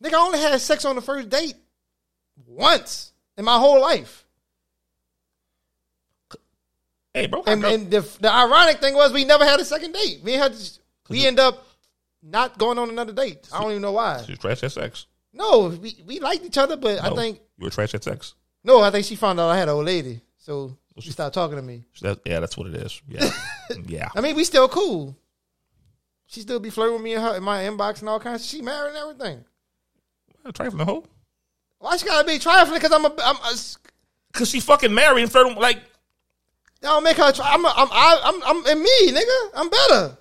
Nigga, 0.02 0.14
I 0.14 0.18
only 0.18 0.38
had 0.38 0.58
sex 0.60 0.84
on 0.84 0.96
the 0.96 1.02
first 1.02 1.28
date 1.28 1.54
once 2.46 3.12
in 3.36 3.44
my 3.44 3.58
whole 3.58 3.80
life. 3.80 4.24
Hey, 7.12 7.26
bro. 7.26 7.42
And, 7.46 7.64
and 7.64 7.90
the, 7.90 8.00
the 8.20 8.32
ironic 8.32 8.78
thing 8.78 8.94
was 8.94 9.12
we 9.12 9.24
never 9.24 9.44
had 9.44 9.60
a 9.60 9.64
second 9.64 9.92
date. 9.92 10.20
We 10.22 10.32
had 10.34 10.54
to, 10.54 10.70
we 11.08 11.26
end 11.26 11.40
up 11.40 11.66
not 12.22 12.56
going 12.56 12.78
on 12.78 12.88
another 12.88 13.12
date. 13.12 13.48
I 13.52 13.60
don't 13.60 13.72
even 13.72 13.82
know 13.82 13.92
why. 13.92 14.22
She's 14.26 14.38
trash 14.38 14.62
at 14.62 14.72
sex. 14.72 15.06
No, 15.32 15.68
we, 15.80 15.96
we 16.06 16.18
liked 16.20 16.44
each 16.44 16.58
other, 16.58 16.76
but 16.76 17.02
I 17.02 17.08
No, 17.10 17.16
think 17.16 17.40
you 17.58 17.64
were 17.64 17.70
trash 17.70 17.94
at 17.94 18.02
sex. 18.04 18.34
no, 18.64 18.80
I 18.80 18.90
think 18.90 19.06
she 19.06 19.16
found 19.16 19.38
out 19.40 19.48
I 19.50 19.56
had 19.58 19.68
an 19.68 19.74
old 19.74 19.86
lady. 19.86 20.20
So 20.38 20.76
She 20.98 21.10
stopped 21.12 21.34
talking 21.34 21.56
to 21.56 21.62
me. 21.62 21.84
That, 22.02 22.18
yeah, 22.24 22.40
that's 22.40 22.56
what 22.56 22.66
it 22.66 22.74
is. 22.74 23.00
Yeah, 23.08 23.30
yeah. 23.86 24.08
I 24.14 24.20
mean, 24.20 24.34
we 24.36 24.44
still 24.44 24.68
cool. 24.68 25.16
She 26.26 26.40
still 26.40 26.60
be 26.60 26.70
flirting 26.70 26.94
with 26.94 27.02
me 27.02 27.14
in 27.14 27.20
her 27.20 27.36
in 27.36 27.42
my 27.42 27.62
inbox 27.62 28.00
and 28.00 28.08
all 28.08 28.20
kinds. 28.20 28.46
She 28.46 28.60
married 28.62 28.94
and 28.94 28.98
everything. 28.98 29.44
Trifling 30.54 30.86
hoe. 30.86 31.04
Why 31.78 31.96
she 31.96 32.06
gotta 32.06 32.26
be 32.26 32.38
trifling? 32.38 32.78
Because 32.80 32.92
I'm 32.92 33.04
a, 33.04 33.14
I'm 33.22 33.36
a, 33.36 33.54
Cause 34.32 34.48
she 34.48 34.60
fucking 34.60 34.92
married 34.94 35.22
and 35.22 35.30
flirting 35.32 35.56
like 35.56 35.76
that 36.80 36.88
don't 36.88 37.02
make 37.04 37.16
her. 37.16 37.32
Tri- 37.32 37.52
I'm, 37.52 37.64
a, 37.64 37.72
I'm, 37.76 37.88
I, 37.90 38.20
I'm, 38.24 38.42
I'm 38.44 38.66
in 38.66 38.82
me, 38.82 39.12
nigga. 39.12 39.50
I'm 39.54 39.68
better. 39.68 40.16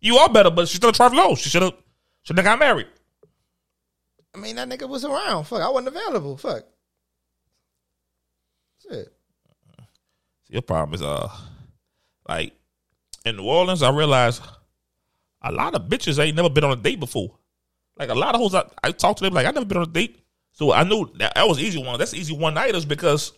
you 0.00 0.16
are 0.18 0.28
better, 0.28 0.50
but 0.50 0.68
she's 0.68 0.76
still 0.76 0.90
a 0.90 0.92
trifling 0.92 1.20
hoe. 1.20 1.34
She 1.34 1.48
should 1.50 1.62
have 1.62 1.74
should 2.22 2.36
have 2.38 2.44
got 2.44 2.58
married. 2.58 2.86
I 4.34 4.38
mean, 4.38 4.56
that 4.56 4.68
nigga 4.68 4.88
was 4.88 5.04
around. 5.04 5.44
Fuck, 5.44 5.60
I 5.60 5.68
wasn't 5.68 5.96
available. 5.96 6.36
Fuck. 6.36 6.64
Shit. 8.82 9.12
Your 10.48 10.62
problem 10.62 10.94
is 10.94 11.02
uh 11.02 11.28
like 12.28 12.52
in 13.24 13.36
New 13.36 13.44
Orleans, 13.44 13.82
I 13.82 13.90
realized 13.90 14.42
a 15.42 15.52
lot 15.52 15.74
of 15.74 15.82
bitches 15.88 16.18
ain't 16.18 16.36
never 16.36 16.50
been 16.50 16.64
on 16.64 16.72
a 16.72 16.76
date 16.76 17.00
before. 17.00 17.36
Like 17.98 18.08
a 18.08 18.14
lot 18.14 18.34
of 18.34 18.40
hoes 18.40 18.54
I, 18.54 18.64
I 18.82 18.92
talked 18.92 19.18
to 19.18 19.24
them 19.24 19.34
like 19.34 19.46
I 19.46 19.50
never 19.50 19.66
been 19.66 19.78
on 19.78 19.84
a 19.84 19.86
date. 19.86 20.18
So 20.52 20.72
I 20.72 20.84
knew 20.84 21.10
that, 21.18 21.34
that 21.34 21.48
was 21.48 21.60
easy 21.60 21.82
one. 21.82 21.98
That's 21.98 22.14
easy 22.14 22.36
one 22.36 22.54
nighters 22.54 22.84
because 22.84 23.32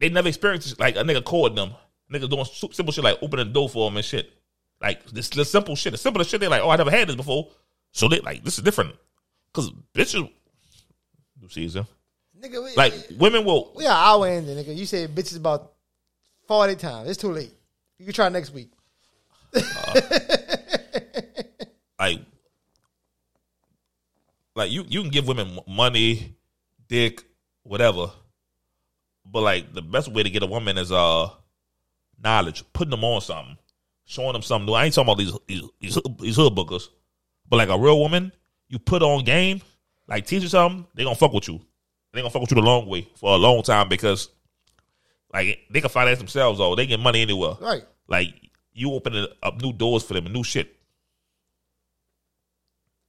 they 0.00 0.08
never 0.08 0.28
experienced 0.28 0.78
like 0.78 0.96
a 0.96 1.00
nigga 1.00 1.24
calling 1.24 1.54
them. 1.54 1.72
Nigga 2.12 2.28
doing 2.28 2.44
simple 2.44 2.92
shit 2.92 3.04
like 3.04 3.18
opening 3.22 3.48
the 3.48 3.52
door 3.52 3.68
for 3.68 3.88
them 3.88 3.96
and 3.96 4.04
shit. 4.04 4.32
Like 4.80 5.04
this, 5.06 5.28
this 5.30 5.50
simple 5.50 5.76
shit. 5.76 5.92
The 5.92 5.98
simplest 5.98 6.30
shit 6.30 6.40
They're 6.40 6.50
like, 6.50 6.62
oh 6.62 6.70
I 6.70 6.76
never 6.76 6.90
had 6.90 7.08
this 7.08 7.16
before. 7.16 7.48
So 7.92 8.08
they 8.08 8.20
like 8.20 8.44
this 8.44 8.58
is 8.58 8.64
different. 8.64 8.94
Cause 9.54 9.70
bitches 9.94 10.28
new 11.40 11.48
season. 11.48 11.86
Nigga, 12.38 12.62
we, 12.62 12.74
Like 12.74 12.92
women 13.16 13.44
will 13.44 13.72
we 13.76 13.86
are 13.86 13.96
hour 13.96 14.28
in, 14.28 14.46
there, 14.46 14.56
nigga. 14.56 14.76
You 14.76 14.84
said 14.84 15.14
bitches 15.14 15.36
about 15.36 15.72
forty 16.48 16.74
times. 16.74 17.08
It's 17.08 17.20
too 17.20 17.30
late. 17.30 17.52
You 17.98 18.04
can 18.04 18.14
try 18.14 18.28
next 18.28 18.52
week. 18.52 18.72
like 21.98 22.18
like 24.56 24.70
you 24.72 24.84
you 24.88 25.02
can 25.02 25.10
give 25.10 25.28
women 25.28 25.60
money, 25.68 26.34
dick, 26.88 27.22
whatever. 27.62 28.10
But 29.24 29.42
like 29.42 29.72
the 29.72 29.82
best 29.82 30.12
way 30.12 30.24
to 30.24 30.30
get 30.30 30.42
a 30.42 30.46
woman 30.46 30.78
is 30.78 30.90
uh 30.90 31.28
knowledge, 32.22 32.64
putting 32.72 32.90
them 32.90 33.04
on 33.04 33.20
something, 33.20 33.56
showing 34.04 34.32
them 34.32 34.42
something 34.42 34.66
new. 34.66 34.72
I 34.72 34.86
ain't 34.86 34.94
talking 34.94 35.12
about 35.12 35.18
these 35.18 35.32
these 35.46 35.62
these, 35.80 35.98
these 36.18 36.36
hood 36.36 36.54
bookers, 36.56 36.88
but 37.48 37.58
like 37.58 37.68
a 37.68 37.78
real 37.78 38.00
woman, 38.00 38.32
you 38.68 38.78
put 38.78 39.02
on 39.02 39.24
game, 39.24 39.60
like 40.08 40.26
teach 40.26 40.42
you 40.42 40.48
something, 40.48 40.86
they 40.94 41.04
gonna 41.04 41.14
fuck 41.14 41.32
with 41.32 41.48
you. 41.48 41.60
They 42.12 42.20
gonna 42.20 42.30
fuck 42.30 42.42
with 42.42 42.50
you 42.50 42.56
the 42.56 42.62
long 42.62 42.86
way 42.86 43.08
for 43.16 43.34
a 43.34 43.36
long 43.36 43.62
time 43.62 43.88
because 43.88 44.28
like 45.32 45.58
they 45.70 45.80
can 45.80 45.90
finance 45.90 46.18
themselves. 46.18 46.60
Oh, 46.60 46.74
they 46.74 46.86
get 46.86 47.00
money 47.00 47.22
anywhere. 47.22 47.54
Right. 47.60 47.84
Like 48.06 48.28
you 48.72 48.92
open 48.92 49.26
up 49.42 49.60
new 49.60 49.72
doors 49.72 50.04
for 50.04 50.14
them 50.14 50.26
and 50.26 50.34
new 50.34 50.44
shit. 50.44 50.74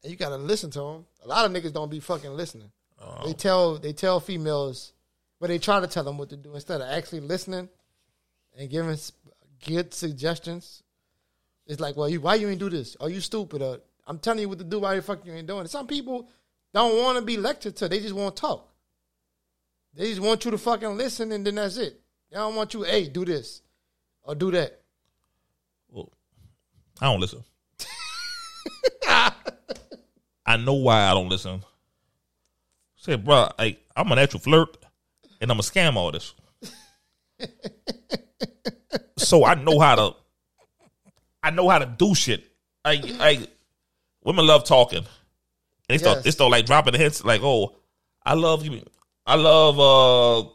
And 0.03 0.11
you 0.11 0.17
gotta 0.17 0.37
listen 0.37 0.71
to 0.71 0.79
them. 0.79 1.05
A 1.23 1.27
lot 1.27 1.45
of 1.45 1.51
niggas 1.51 1.73
don't 1.73 1.89
be 1.89 1.99
fucking 1.99 2.31
listening. 2.31 2.71
Uh-huh. 2.99 3.27
They 3.27 3.33
tell 3.33 3.77
they 3.77 3.93
tell 3.93 4.19
females, 4.19 4.93
but 5.39 5.47
they 5.47 5.59
try 5.59 5.79
to 5.79 5.87
tell 5.87 6.03
them 6.03 6.17
what 6.17 6.29
to 6.29 6.37
do 6.37 6.53
instead 6.55 6.81
of 6.81 6.89
actually 6.89 7.21
listening 7.21 7.69
and 8.57 8.69
giving 8.69 8.97
good 9.65 9.93
suggestions. 9.93 10.83
It's 11.67 11.79
like, 11.79 11.95
well, 11.95 12.09
you 12.09 12.21
why 12.21 12.35
you 12.35 12.49
ain't 12.49 12.59
do 12.59 12.69
this? 12.69 12.95
Are 12.99 13.09
you 13.09 13.19
stupid? 13.19 13.61
Or 13.61 13.79
I'm 14.07 14.19
telling 14.19 14.39
you 14.41 14.49
what 14.49 14.59
to 14.59 14.63
do. 14.63 14.79
Why 14.79 14.95
the 14.95 15.01
fuck 15.01 15.25
you 15.25 15.33
ain't 15.33 15.47
doing 15.47 15.65
it? 15.65 15.71
Some 15.71 15.87
people 15.87 16.29
don't 16.73 17.01
want 17.01 17.17
to 17.17 17.23
be 17.23 17.37
lectured 17.37 17.75
to. 17.77 17.87
They 17.87 17.99
just 17.99 18.13
want 18.13 18.35
to 18.35 18.41
talk. 18.41 18.71
They 19.93 20.09
just 20.09 20.21
want 20.21 20.45
you 20.45 20.51
to 20.51 20.57
fucking 20.57 20.97
listen, 20.97 21.31
and 21.31 21.45
then 21.45 21.55
that's 21.55 21.77
it. 21.77 21.99
They 22.29 22.37
don't 22.37 22.55
want 22.55 22.73
you, 22.73 22.83
hey, 22.83 23.07
do 23.07 23.23
this 23.25 23.61
or 24.23 24.35
do 24.35 24.51
that. 24.51 24.81
Well, 25.89 26.11
I 26.99 27.05
don't 27.05 27.21
listen. 27.21 27.43
I 30.45 30.57
know 30.57 30.73
why 30.73 31.03
I 31.03 31.13
don't 31.13 31.29
listen. 31.29 31.63
Say, 32.97 33.15
bro, 33.15 33.49
like 33.57 33.79
I'm 33.95 34.11
a 34.11 34.15
natural 34.15 34.41
flirt, 34.41 34.77
and 35.39 35.49
I'm 35.49 35.59
a 35.59 35.63
scam 35.63 35.95
artist. 35.95 36.35
so 39.17 39.45
I 39.45 39.55
know 39.55 39.79
how 39.79 39.95
to. 39.95 40.15
I 41.41 41.51
know 41.51 41.69
how 41.69 41.79
to 41.79 41.85
do 41.85 42.15
shit. 42.15 42.43
I, 42.83 43.01
I, 43.19 43.47
women 44.25 44.45
love 44.45 44.65
talking. 44.65 44.99
And 44.99 45.07
they 45.87 45.97
start, 45.97 46.17
Yes. 46.17 46.23
they 46.25 46.31
start 46.31 46.51
like 46.51 46.65
dropping 46.65 46.95
hints, 46.95 47.23
like, 47.23 47.41
"Oh, 47.43 47.75
I 48.25 48.33
love 48.33 48.65
you. 48.65 48.83
I 49.25 49.35
love, 49.35 49.79
uh, 49.79 50.49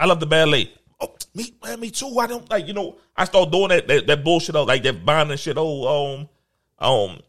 I 0.00 0.06
love 0.06 0.18
the 0.20 0.26
ballet. 0.26 0.72
Oh, 1.00 1.14
me, 1.34 1.54
man, 1.62 1.80
me 1.80 1.90
too. 1.90 2.18
I 2.18 2.26
don't 2.26 2.48
like, 2.50 2.66
you 2.66 2.72
know. 2.72 2.96
I 3.16 3.26
start 3.26 3.50
doing 3.52 3.68
that 3.68 3.86
that, 3.88 4.06
that 4.06 4.24
bullshit, 4.24 4.56
of, 4.56 4.66
like 4.66 4.82
that 4.82 5.04
bonding 5.04 5.36
shit. 5.36 5.56
Oh, 5.58 6.18
um, 6.18 6.28
um, 6.78 7.20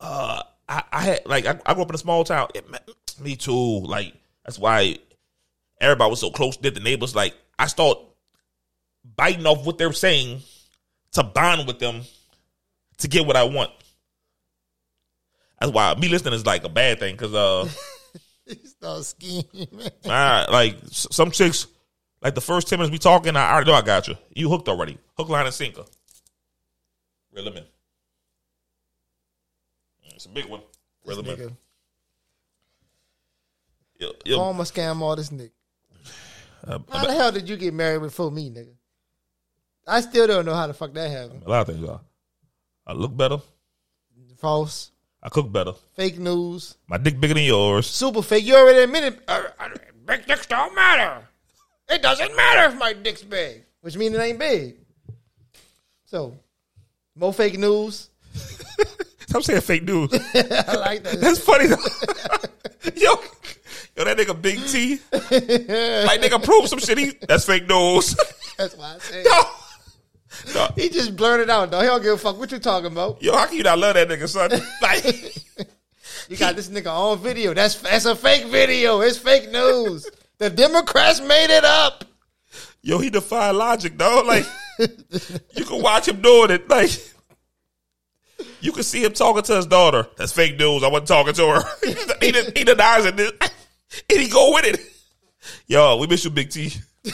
uh, 0.00 0.42
I, 0.68 0.82
I 0.92 1.02
had 1.02 1.26
like 1.26 1.46
I, 1.46 1.58
I 1.64 1.74
grew 1.74 1.82
up 1.82 1.88
in 1.88 1.94
a 1.94 1.98
small 1.98 2.24
town. 2.24 2.48
Man, 2.68 2.80
me 3.20 3.36
too. 3.36 3.80
Like 3.80 4.14
that's 4.44 4.58
why 4.58 4.98
everybody 5.80 6.10
was 6.10 6.20
so 6.20 6.30
close. 6.30 6.56
Did 6.56 6.74
the 6.74 6.80
neighbors 6.80 7.14
like 7.14 7.34
I 7.58 7.66
start 7.66 7.98
biting 9.16 9.46
off 9.46 9.64
what 9.64 9.78
they're 9.78 9.92
saying 9.92 10.42
to 11.12 11.22
bond 11.22 11.66
with 11.66 11.78
them 11.78 12.02
to 12.98 13.08
get 13.08 13.26
what 13.26 13.36
I 13.36 13.44
want. 13.44 13.70
That's 15.60 15.72
why 15.72 15.94
me 15.94 16.08
listening 16.08 16.34
is 16.34 16.46
like 16.46 16.64
a 16.64 16.68
bad 16.68 16.98
thing 17.00 17.14
because 17.16 17.34
uh. 17.34 17.68
Start 18.64 19.04
scheming. 19.04 19.68
I, 20.06 20.46
like 20.50 20.76
some 20.90 21.30
chicks, 21.30 21.66
like 22.22 22.34
the 22.34 22.40
first 22.40 22.66
ten 22.68 22.78
minutes 22.78 22.90
we 22.92 22.98
talking, 22.98 23.36
I 23.36 23.52
already 23.52 23.70
know 23.70 23.76
I 23.76 23.82
got 23.82 24.08
you. 24.08 24.14
You 24.34 24.48
hooked 24.48 24.68
already. 24.68 24.96
Hook, 25.18 25.28
line, 25.28 25.44
and 25.44 25.54
sinker. 25.54 25.84
Reel 27.32 27.46
'em 27.48 27.56
in. 27.58 27.62
Mm, 30.04 30.14
It's 30.14 30.24
a 30.24 30.30
big 30.30 30.46
one. 30.46 30.62
Reel 31.04 31.18
'em 31.18 31.26
in. 31.40 31.56
Yo, 34.00 34.12
yo, 34.24 34.36
former 34.36 34.64
scam 34.64 35.00
all 35.02 35.16
this 35.16 35.28
nigga. 35.30 35.50
uh, 36.66 36.78
How 36.90 37.04
the 37.06 37.12
hell 37.12 37.32
did 37.32 37.48
you 37.48 37.56
get 37.56 37.74
married 37.74 38.00
before 38.00 38.30
me, 38.30 38.48
nigga? 38.50 38.74
I 39.86 40.00
still 40.02 40.26
don't 40.26 40.46
know 40.46 40.54
how 40.54 40.66
the 40.68 40.74
fuck 40.74 40.94
that 40.94 41.10
happened. 41.10 41.42
a 41.44 41.50
lot 41.50 41.68
of 41.68 41.74
things 41.74 41.86
are. 41.88 42.00
I 42.86 42.92
look 42.92 43.14
better. 43.16 43.38
False, 44.38 44.92
I 45.22 45.28
cook 45.28 45.50
better. 45.50 45.72
fake 45.96 46.18
news, 46.18 46.76
My 46.86 46.96
dick 46.98 47.18
bigger 47.20 47.34
than 47.34 47.42
yours. 47.44 47.86
super 47.86 48.22
fake. 48.22 48.44
You 48.44 48.56
already 48.56 48.80
admitted. 48.80 49.18
Uh, 49.26 49.42
uh, 49.58 49.68
big 50.06 50.26
dicks 50.26 50.46
don't 50.46 50.74
matter. 50.74 51.26
It 51.88 52.02
doesn't 52.02 52.36
matter 52.36 52.72
if 52.72 52.78
my 52.78 52.92
dick's 52.92 53.22
big, 53.22 53.64
which 53.80 53.96
means 53.96 54.14
it 54.14 54.20
ain't 54.20 54.38
big. 54.38 54.76
So, 56.06 56.38
more 57.16 57.32
fake 57.32 57.58
news. 57.58 58.10
I'm 59.34 59.42
saying 59.42 59.60
fake 59.62 59.82
news. 59.82 60.10
I 60.34 60.74
like 60.76 61.02
that. 61.02 61.18
That's 61.20 61.38
funny 61.40 61.66
though. 61.66 61.76
yo, 62.96 63.14
yo, 63.96 64.04
that 64.04 64.16
nigga 64.16 64.40
Big 64.40 64.64
T. 64.66 65.00
like 65.12 66.20
nigga 66.22 66.42
prove 66.42 66.68
some 66.68 66.78
shit. 66.78 66.96
He, 66.96 67.12
that's 67.26 67.44
fake 67.44 67.68
news. 67.68 68.14
That's 68.56 68.76
why 68.76 68.94
I 68.94 68.98
said. 68.98 69.24
yo, 69.26 69.40
no, 70.54 70.68
He 70.76 70.88
just 70.88 71.16
blurted 71.16 71.50
out, 71.50 71.70
though. 71.70 71.80
He 71.80 71.86
don't 71.86 72.02
give 72.02 72.14
a 72.14 72.18
fuck 72.18 72.38
what 72.38 72.52
you 72.52 72.58
talking 72.58 72.92
about. 72.92 73.22
yo, 73.22 73.36
how 73.36 73.46
can 73.46 73.56
you 73.56 73.62
not 73.62 73.78
love 73.78 73.94
that 73.94 74.08
nigga, 74.08 74.28
son? 74.28 74.50
Like. 74.82 75.34
You 76.28 76.36
got 76.36 76.56
this 76.56 76.68
nigga 76.68 76.88
on 76.88 77.18
video. 77.18 77.54
That's 77.54 77.76
that's 77.76 78.04
a 78.04 78.14
fake 78.14 78.46
video. 78.46 79.00
It's 79.00 79.16
fake 79.16 79.50
news. 79.50 80.08
The 80.38 80.50
Democrats 80.50 81.20
made 81.20 81.56
it 81.56 81.64
up. 81.64 82.04
Yo, 82.82 82.98
he 82.98 83.08
defied 83.08 83.52
logic, 83.52 83.96
dog. 83.96 84.26
Like 84.26 84.44
you 84.78 85.64
can 85.64 85.82
watch 85.82 86.06
him 86.06 86.20
doing 86.20 86.50
it. 86.50 86.68
Like 86.68 86.90
you 88.60 88.72
can 88.72 88.82
see 88.82 89.04
him 89.04 89.12
talking 89.12 89.42
to 89.42 89.56
his 89.56 89.66
daughter. 89.66 90.06
That's 90.16 90.32
fake 90.32 90.58
news. 90.58 90.82
I 90.82 90.88
wasn't 90.88 91.08
talking 91.08 91.34
to 91.34 91.46
her. 91.48 91.62
he, 92.20 92.32
he, 92.32 92.42
he 92.56 92.64
denies 92.64 93.06
it, 93.06 93.18
and 93.18 94.20
he 94.20 94.28
go 94.28 94.52
with 94.52 94.66
it. 94.66 94.80
Yo, 95.66 95.96
we 95.96 96.06
miss 96.06 96.24
you, 96.24 96.30
Big 96.30 96.50
T. 96.50 96.72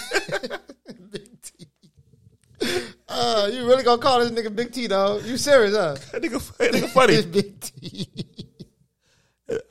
Uh, 3.16 3.48
you 3.52 3.64
really 3.64 3.84
gonna 3.84 4.02
call 4.02 4.18
this 4.18 4.30
nigga 4.32 4.54
Big 4.54 4.72
T, 4.72 4.88
though? 4.88 5.18
You 5.18 5.36
serious, 5.36 5.76
huh? 5.76 5.96
That 6.12 6.22
nigga, 6.22 6.56
that 6.56 6.72
nigga 6.72 6.88
funny. 6.88 7.22
Big 7.30 7.60
T. 7.60 8.08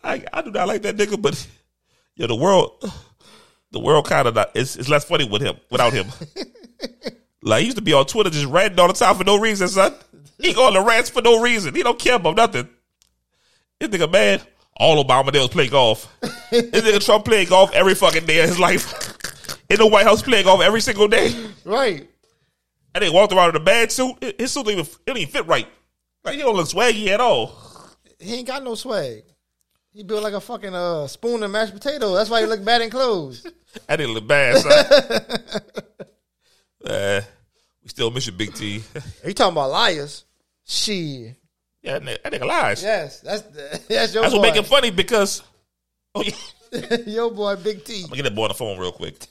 I, 0.03 0.23
I 0.31 0.41
do 0.41 0.51
not 0.51 0.67
like 0.67 0.83
that 0.83 0.95
nigga, 0.95 1.21
but 1.21 1.45
yo, 2.15 2.27
the 2.27 2.35
world, 2.35 2.89
the 3.71 3.79
world 3.79 4.07
kind 4.07 4.27
of 4.27 4.35
not. 4.35 4.51
It's, 4.55 4.77
it's 4.77 4.87
less 4.87 5.03
funny 5.03 5.27
with 5.27 5.41
him 5.41 5.57
without 5.69 5.91
him. 5.91 6.07
like 7.41 7.59
he 7.59 7.65
used 7.65 7.77
to 7.77 7.83
be 7.83 7.91
on 7.91 8.05
Twitter 8.05 8.29
just 8.29 8.45
ranting 8.45 8.79
all 8.79 8.87
the 8.87 8.93
time 8.93 9.15
for 9.15 9.25
no 9.25 9.37
reason, 9.37 9.67
son. 9.67 9.93
He 10.39 10.53
go 10.53 10.67
on 10.67 10.73
the 10.73 10.81
rants 10.81 11.09
for 11.09 11.21
no 11.21 11.41
reason. 11.41 11.75
He 11.75 11.83
don't 11.83 11.99
care 11.99 12.15
about 12.15 12.37
nothing. 12.37 12.69
This 13.79 13.89
nigga 13.89 14.09
mad. 14.11 14.47
All 14.75 15.03
Obama 15.03 15.31
did 15.31 15.39
was 15.39 15.49
play 15.49 15.67
golf. 15.67 16.11
this 16.49 16.71
nigga 16.71 17.03
Trump 17.03 17.25
played 17.25 17.49
golf 17.49 17.71
every 17.73 17.93
fucking 17.93 18.25
day 18.25 18.41
of 18.41 18.49
his 18.49 18.59
life. 18.59 19.17
In 19.69 19.77
the 19.77 19.87
White 19.87 20.05
House 20.05 20.21
playing 20.21 20.45
golf 20.45 20.61
every 20.61 20.81
single 20.81 21.07
day. 21.07 21.33
Right. 21.63 22.09
And 22.95 23.03
they 23.03 23.09
walked 23.09 23.33
around 23.33 23.49
in 23.49 23.55
a 23.55 23.59
bad 23.59 23.91
suit. 23.91 24.35
His 24.37 24.51
suit 24.51 24.67
even, 24.67 24.85
it 24.85 24.97
don't 25.05 25.17
even 25.17 25.31
fit 25.31 25.47
right. 25.47 25.67
Like 26.23 26.35
he 26.35 26.41
don't 26.41 26.55
look 26.55 26.67
swaggy 26.67 27.07
at 27.07 27.19
all. 27.19 27.59
He 28.19 28.35
ain't 28.35 28.47
got 28.47 28.63
no 28.63 28.75
swag. 28.75 29.23
He 29.91 30.03
built 30.03 30.23
like 30.23 30.33
a 30.33 30.41
fucking 30.41 30.73
uh, 30.73 31.07
spoon 31.07 31.43
and 31.43 31.53
mashed 31.53 31.73
potato. 31.73 32.13
That's 32.15 32.29
why 32.29 32.41
he 32.41 32.47
look 32.47 32.63
bad 32.63 32.81
in 32.81 32.89
clothes. 32.89 33.45
That 33.87 33.95
didn't 33.95 34.13
look 34.13 34.27
bad, 34.27 34.57
son. 34.57 34.71
uh, 36.85 37.21
we 37.81 37.89
still 37.89 38.11
miss 38.11 38.27
you, 38.27 38.31
Big 38.31 38.53
T. 38.53 38.83
you 39.25 39.33
talking 39.33 39.53
about 39.53 39.71
liars? 39.71 40.25
Shit. 40.63 41.37
yeah, 41.81 41.97
that 41.97 42.03
nigga, 42.03 42.21
that 42.21 42.33
nigga 42.33 42.45
lies. 42.45 42.83
Yes, 42.83 43.21
that's 43.21 43.41
that's 43.41 44.13
your 44.13 44.21
That's 44.21 44.31
boy. 44.31 44.41
what 44.41 44.43
make 44.43 44.55
it 44.57 44.67
funny 44.67 44.91
because. 44.91 45.41
Oh 46.13 46.21
yeah. 46.21 46.97
your 47.07 47.31
boy, 47.31 47.55
Big 47.55 47.83
T. 47.83 48.03
I'm 48.03 48.09
gonna 48.09 48.17
get 48.17 48.23
that 48.25 48.35
boy 48.35 48.43
on 48.43 48.49
the 48.49 48.53
phone 48.53 48.77
real 48.77 48.91
quick. 48.91 49.25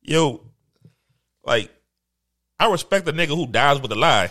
Yo, 0.00 0.40
like, 1.46 1.70
I 2.58 2.70
respect 2.70 3.04
the 3.06 3.12
nigga 3.12 3.28
who 3.36 3.46
dies 3.46 3.80
with 3.80 3.92
a 3.92 3.96
lie. 3.96 4.30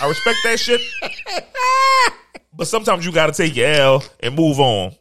I 0.00 0.08
respect 0.08 0.38
that 0.44 0.58
shit. 0.58 0.80
but 2.52 2.66
sometimes 2.66 3.04
you 3.06 3.12
gotta 3.12 3.32
take 3.32 3.54
your 3.56 3.68
L 3.68 4.04
and 4.20 4.34
move 4.34 4.58
on. 4.60 4.94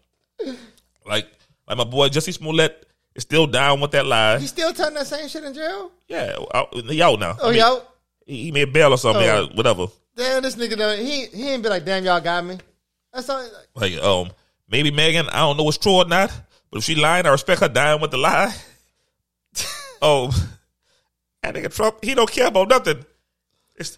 Like, 1.05 1.27
like 1.67 1.77
my 1.77 1.83
boy 1.83 2.09
Jussie 2.09 2.33
Smollett 2.33 2.85
is 3.15 3.23
still 3.23 3.47
down 3.47 3.79
with 3.81 3.91
that 3.91 4.05
lie. 4.05 4.39
He 4.39 4.47
still 4.47 4.73
telling 4.73 4.93
that 4.95 5.07
same 5.07 5.27
shit 5.27 5.43
in 5.43 5.53
jail? 5.53 5.91
Yeah, 6.07 6.35
I- 6.53 6.67
he 6.87 7.01
out 7.01 7.19
now. 7.19 7.37
Oh, 7.39 7.47
I 7.49 7.51
mean, 7.51 7.59
yo, 7.59 7.81
he, 8.25 8.43
he 8.43 8.51
made 8.51 8.73
bail 8.73 8.91
or 8.91 8.97
something. 8.97 9.23
Oh. 9.27 9.47
Whatever. 9.55 9.87
damn, 10.15 10.41
this 10.43 10.55
nigga 10.55 10.77
done. 10.77 10.99
He 10.99 11.25
he 11.27 11.49
ain't 11.49 11.63
be 11.63 11.69
like, 11.69 11.85
damn, 11.85 12.03
y'all 12.03 12.21
got 12.21 12.45
me. 12.45 12.57
That's 13.13 13.29
all. 13.29 13.41
Like, 13.75 13.93
Like, 13.93 14.03
um, 14.03 14.29
maybe 14.69 14.91
Megan, 14.91 15.27
I 15.29 15.39
don't 15.39 15.57
know 15.57 15.63
what's 15.63 15.77
true 15.77 15.93
or 15.95 16.05
not, 16.05 16.31
but 16.69 16.79
if 16.79 16.83
she 16.83 16.95
lying, 16.95 17.25
I 17.25 17.29
respect 17.29 17.61
her 17.61 17.69
dying 17.69 18.01
with 18.01 18.11
the 18.11 18.17
lie. 18.17 18.53
oh, 20.01 20.31
that 21.53 21.63
nigga 21.63 21.73
Trump, 21.73 22.03
he 22.03 22.13
don't 22.13 22.31
care 22.31 22.47
about 22.47 22.69
nothing. 22.69 23.05
It's 23.75 23.97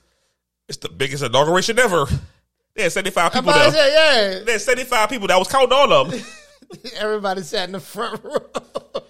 it's 0.67 0.77
the 0.77 0.89
biggest 0.89 1.23
inauguration 1.23 1.79
ever. 1.79 2.05
There's 2.75 2.93
75 2.93 3.33
people 3.33 3.53
there. 3.53 3.71
said, 3.71 4.45
There's 4.45 4.63
75 4.63 5.09
people 5.09 5.27
that 5.27 5.37
was 5.37 5.47
counting 5.47 5.71
all 5.71 5.91
of 5.91 6.11
them. 6.11 6.21
Everybody 6.97 7.41
sat 7.41 7.69
in 7.69 7.71
the 7.71 7.79
front 7.79 8.23
row. 8.23 8.35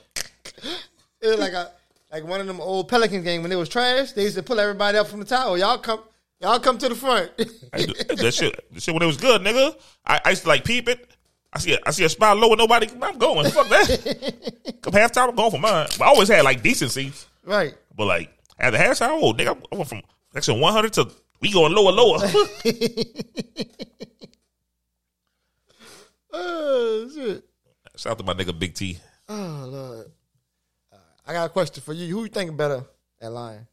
it 1.22 1.28
was 1.28 1.40
like 1.40 1.54
a 1.54 1.72
like 2.12 2.24
one 2.24 2.40
of 2.40 2.48
them 2.48 2.62
old 2.62 2.88
Pelican 2.88 3.24
game 3.24 3.42
when 3.42 3.52
it 3.52 3.56
was 3.56 3.68
trash. 3.68 4.14
They 4.14 4.24
used 4.24 4.38
to 4.38 4.44
pull 4.44 4.60
everybody 4.60 4.98
up 4.98 5.08
from 5.08 5.20
the 5.20 5.26
tower. 5.26 5.58
Y'all 5.58 5.78
come, 5.80 6.02
y'all 6.40 6.60
come 6.60 6.78
to 6.78 6.90
the 6.90 6.96
front. 6.96 7.32
I 7.74 7.86
that 8.16 8.34
shit, 8.34 8.74
that 8.74 8.82
shit 8.82 8.94
when 8.94 9.04
it 9.04 9.08
was 9.08 9.18
good, 9.18 9.42
nigga. 9.42 9.76
I, 10.06 10.22
I 10.24 10.30
used 10.30 10.44
to 10.44 10.48
like 10.48 10.64
peep 10.64 10.88
it. 10.88 11.06
I 11.52 11.60
see 11.60 11.74
a, 11.74 11.80
I 11.86 11.92
see 11.92 12.04
a 12.04 12.10
spot 12.10 12.38
low 12.38 12.50
and 12.50 12.60
nobody. 12.60 12.88
I'm 13.02 13.18
going. 13.18 13.50
Fuck 13.50 13.68
that. 13.70 14.78
Come 14.82 14.94
halftime, 14.94 15.30
I'm 15.30 15.36
going 15.36 15.52
for 15.52 15.60
mine. 15.60 15.88
But 15.98 16.06
I 16.06 16.08
always 16.08 16.30
had 16.30 16.44
like 16.44 16.66
seats. 16.66 17.28
right. 17.44 17.74
But 17.98 18.06
like 18.06 18.30
at 18.60 18.72
the 18.72 18.78
halftime, 18.78 19.20
oh 19.22 19.34
nigga, 19.34 19.60
I 19.72 19.76
went 19.76 19.90
from 19.90 20.02
section 20.34 20.60
100 20.62 20.94
to 20.94 21.10
we 21.42 21.52
going 21.52 21.74
lower, 21.74 21.92
lower. 21.92 22.20
Oh 26.40 27.10
shit. 27.14 27.44
Shout 27.96 28.12
out 28.12 28.18
to 28.20 28.24
my 28.24 28.34
nigga 28.34 28.58
Big 28.58 28.76
T. 28.76 29.00
Oh 29.28 29.66
lord. 29.68 30.12
I 31.26 31.34
got 31.34 31.46
a 31.48 31.50
question 31.50 31.82
for 31.82 31.94
you. 31.94 32.14
Who 32.14 32.24
you 32.24 32.30
think 32.30 32.56
better 32.56 32.84
at 33.20 33.32
lying? 33.32 33.66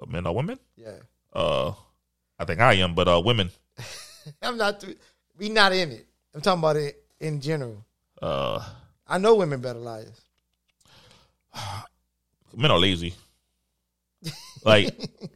Uh, 0.00 0.06
Men 0.06 0.26
or 0.26 0.34
women? 0.34 0.58
Yeah. 0.76 0.98
Uh, 1.32 1.72
I 2.38 2.44
think 2.44 2.60
I 2.60 2.74
am, 2.74 2.94
but 2.94 3.08
uh, 3.08 3.20
women. 3.24 3.50
I'm 4.42 4.56
not. 4.56 4.80
Too, 4.80 4.94
we 5.38 5.48
not 5.48 5.72
in 5.72 5.90
it. 5.92 6.06
I'm 6.34 6.40
talking 6.42 6.60
about 6.60 6.76
it 6.76 7.02
in 7.18 7.40
general. 7.40 7.84
Uh, 8.20 8.62
I 9.06 9.18
know 9.18 9.34
women 9.36 9.60
better 9.60 9.78
liars. 9.78 10.20
men 12.54 12.70
are 12.70 12.78
lazy. 12.78 13.14
Like, 14.66 14.94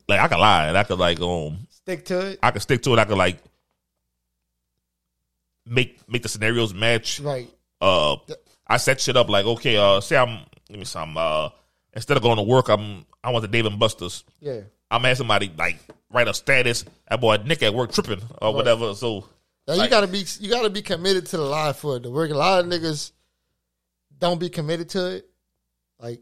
like 0.09 0.21
I 0.21 0.29
could 0.29 0.39
lie 0.39 0.67
and 0.67 0.77
I 0.77 0.83
could 0.83 0.99
like 0.99 1.21
um, 1.21 1.67
Stick 1.71 2.05
to 2.07 2.27
it. 2.31 2.39
I 2.43 2.51
could 2.51 2.63
stick 2.63 2.83
to 2.83 2.93
it. 2.93 2.99
I 2.99 3.05
could 3.05 3.17
like 3.17 3.39
make 5.67 5.99
make 6.09 6.23
the 6.23 6.29
scenarios 6.29 6.75
match. 6.75 7.21
Right. 7.21 7.49
uh 7.81 8.17
I 8.67 8.77
set 8.77 9.01
shit 9.01 9.17
up 9.17 9.29
like 9.29 9.47
okay, 9.47 9.77
uh 9.77 10.01
say 10.01 10.17
I'm 10.17 10.41
give 10.69 10.79
me 10.79 10.85
some 10.85 11.17
uh 11.17 11.51
instead 11.95 12.17
of 12.17 12.23
going 12.23 12.37
to 12.37 12.43
work, 12.43 12.69
I'm 12.69 13.07
I 13.23 13.31
went 13.31 13.45
to 13.45 13.51
Dave 13.51 13.67
and 13.67 13.79
Buster's. 13.79 14.25
Yeah. 14.41 14.61
I'm 14.91 15.05
asking 15.05 15.17
somebody 15.19 15.53
like 15.57 15.79
write 16.13 16.29
a 16.29 16.35
status. 16.35 16.85
That 17.09 17.21
boy 17.21 17.37
Nick 17.45 17.63
at 17.63 17.75
work 17.75 17.93
tripping 17.93 18.23
or 18.43 18.53
whatever. 18.55 18.95
So 18.95 19.27
Now 19.69 19.75
you 19.75 19.81
Like- 19.81 19.91
gotta 19.91 20.07
be 20.09 20.25
you 20.41 20.51
gotta 20.51 20.71
be 20.71 20.83
committed 20.83 21.27
to 21.27 21.37
the 21.37 21.43
lie 21.45 21.73
for 21.73 21.97
it 21.97 22.03
to 22.03 22.11
work. 22.11 22.31
A 22.31 22.35
lot 22.35 22.61
of 22.65 22.67
niggas 22.71 23.13
don't 24.19 24.41
be 24.41 24.49
committed 24.51 24.89
to 24.91 25.17
it. 25.17 25.27
Like 25.99 26.21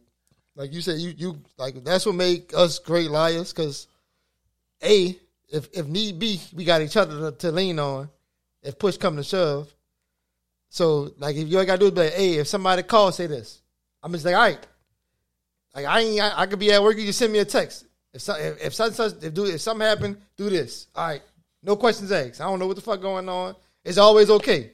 like 0.58 0.74
you 0.74 0.80
said, 0.80 0.98
you 0.98 1.14
you 1.16 1.40
like 1.56 1.84
that's 1.84 2.04
what 2.04 2.16
make 2.16 2.52
us 2.52 2.80
great 2.80 3.10
liars. 3.10 3.52
Cause 3.52 3.86
a 4.82 5.16
if 5.48 5.68
if 5.72 5.86
need 5.86 6.18
be, 6.18 6.40
we 6.52 6.64
got 6.64 6.82
each 6.82 6.96
other 6.96 7.30
to, 7.30 7.38
to 7.38 7.52
lean 7.52 7.78
on. 7.78 8.10
If 8.62 8.76
push 8.76 8.96
come 8.96 9.16
to 9.16 9.22
shove. 9.22 9.72
So 10.68 11.12
like 11.16 11.36
if 11.36 11.46
you 11.46 11.58
all 11.60 11.64
gotta 11.64 11.78
do 11.78 11.86
is 11.86 11.92
be 11.92 12.00
like, 12.00 12.12
hey, 12.12 12.34
if 12.34 12.48
somebody 12.48 12.82
calls, 12.82 13.16
say 13.16 13.28
this. 13.28 13.62
I'm 14.02 14.12
just 14.12 14.24
like, 14.24 14.34
all 14.34 14.42
right. 14.42 14.66
Like 15.76 15.86
I 15.86 16.00
ain't 16.00 16.20
I, 16.20 16.42
I 16.42 16.46
could 16.46 16.58
be 16.58 16.72
at 16.72 16.82
work, 16.82 16.96
you 16.96 17.06
just 17.06 17.20
send 17.20 17.32
me 17.32 17.38
a 17.38 17.44
text. 17.44 17.86
If 18.12 18.28
if, 18.28 18.64
if 18.64 18.74
such 18.74 18.98
if 19.22 19.32
do 19.32 19.44
if 19.44 19.60
something 19.60 19.86
happen, 19.86 20.18
do 20.36 20.50
this. 20.50 20.88
All 20.96 21.06
right. 21.06 21.22
No 21.62 21.76
questions 21.76 22.10
asked. 22.10 22.40
I 22.40 22.44
don't 22.44 22.58
know 22.58 22.66
what 22.66 22.76
the 22.76 22.82
fuck 22.82 23.00
going 23.00 23.28
on. 23.28 23.54
It's 23.84 23.98
always 23.98 24.28
okay. 24.28 24.72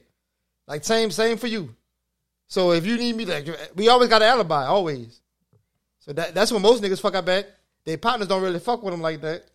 Like 0.67 0.83
same 0.83 1.11
same 1.11 1.37
for 1.37 1.47
you. 1.47 1.75
So 2.47 2.71
if 2.71 2.87
you 2.87 2.97
need 2.97 3.15
me, 3.15 3.25
like 3.25 3.47
we 3.75 3.87
always 3.87 4.09
got 4.09 4.23
an 4.23 4.29
alibi, 4.29 4.65
always. 4.65 5.21
So 6.05 6.13
that 6.13 6.35
that's 6.35 6.51
when 6.51 6.61
most 6.61 6.83
niggas 6.83 7.01
fuck 7.01 7.15
up 7.15 7.27
at. 7.29 7.49
Their 7.83 7.97
partners 7.97 8.27
don't 8.27 8.43
really 8.43 8.59
fuck 8.59 8.83
with 8.83 8.93
them 8.93 9.01
like 9.01 9.21
that. 9.21 9.45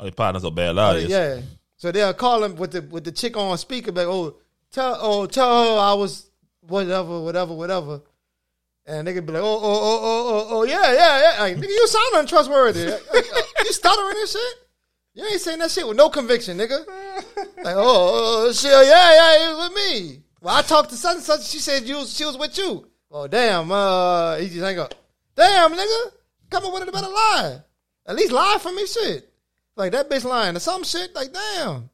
Oh, 0.00 0.04
your 0.04 0.12
partners 0.12 0.44
are 0.44 0.50
bad 0.50 0.74
liars. 0.74 1.04
Yeah. 1.04 1.40
So 1.76 1.92
they'll 1.92 2.12
call 2.12 2.42
him 2.42 2.56
with 2.56 2.72
the 2.72 2.82
with 2.82 3.04
the 3.04 3.12
chick 3.12 3.36
on 3.36 3.56
speaker, 3.56 3.92
like, 3.92 4.06
oh, 4.06 4.36
tell 4.72 4.98
oh 5.00 5.26
tell 5.26 5.46
her 5.46 5.80
I 5.80 5.94
was 5.94 6.28
whatever, 6.60 7.20
whatever, 7.20 7.54
whatever. 7.54 8.00
And 8.84 9.06
they 9.06 9.14
could 9.14 9.26
be 9.26 9.32
like, 9.32 9.42
oh, 9.42 9.46
oh, 9.46 9.60
oh, 9.62 10.00
oh, 10.02 10.28
oh, 10.28 10.46
oh, 10.50 10.62
yeah, 10.64 10.92
yeah, 10.92 11.34
yeah. 11.34 11.40
Like, 11.40 11.56
nigga, 11.56 11.68
you 11.68 11.86
sound 11.86 12.16
untrustworthy. 12.16 12.86
Like, 12.86 13.00
uh, 13.14 13.42
you 13.64 13.72
stuttering 13.72 14.16
and 14.18 14.28
shit. 14.28 14.54
You 15.14 15.24
ain't 15.24 15.40
saying 15.40 15.60
that 15.60 15.70
shit 15.70 15.86
with 15.86 15.96
no 15.96 16.08
conviction, 16.08 16.58
nigga. 16.58 16.84
Like, 17.62 17.76
oh, 17.76 17.78
oh, 17.78 18.46
oh, 18.48 18.52
shit, 18.52 18.72
yeah, 18.72 19.14
yeah, 19.14 19.50
it 19.50 19.54
was 19.54 19.68
with 19.68 19.76
me. 19.76 20.22
Well, 20.40 20.56
I 20.56 20.62
talked 20.62 20.90
to 20.90 20.96
such 20.96 21.14
and 21.14 21.22
such. 21.22 21.44
She 21.44 21.60
said 21.60 21.84
you 21.84 22.04
she 22.06 22.24
was 22.24 22.36
with 22.36 22.58
you. 22.58 22.84
Oh, 23.12 23.28
damn. 23.28 23.70
Uh, 23.70 24.36
he 24.38 24.48
just 24.48 24.60
hang 24.62 24.80
up. 24.80 24.94
Damn, 25.34 25.72
nigga, 25.72 26.12
come 26.50 26.66
up 26.66 26.74
with 26.74 26.88
a 26.88 26.92
better 26.92 27.08
lie. 27.08 27.60
At 28.06 28.16
least 28.16 28.32
lie 28.32 28.58
for 28.60 28.72
me, 28.72 28.86
shit. 28.86 29.28
Like 29.76 29.92
that 29.92 30.10
bitch 30.10 30.24
lying 30.24 30.56
or 30.56 30.60
some 30.60 30.84
shit. 30.84 31.14
Like 31.14 31.32
damn. 31.32 31.88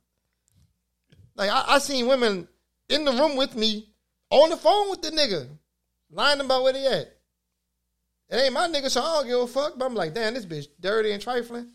Like 1.37 1.51
I, 1.51 1.65
I 1.69 1.79
seen 1.79 2.09
women 2.09 2.49
in 2.89 3.05
the 3.05 3.13
room 3.13 3.37
with 3.37 3.55
me 3.55 3.89
on 4.31 4.51
the 4.51 4.57
phone 4.57 4.91
with 4.91 5.03
the 5.03 5.11
nigga, 5.11 5.47
lying 6.11 6.41
about 6.41 6.65
where 6.65 6.73
they 6.73 6.87
at. 6.87 7.15
It 8.31 8.37
ain't 8.37 8.53
my 8.53 8.69
nigga, 8.69 8.91
so 8.91 9.01
I 9.01 9.15
don't 9.15 9.27
give 9.27 9.41
a 9.41 9.47
fuck. 9.47 9.79
But 9.79 9.87
I'm 9.87 9.95
like, 9.95 10.15
damn, 10.15 10.35
this 10.35 10.45
bitch 10.45 10.67
dirty 10.81 11.13
and 11.13 11.23
trifling. 11.23 11.71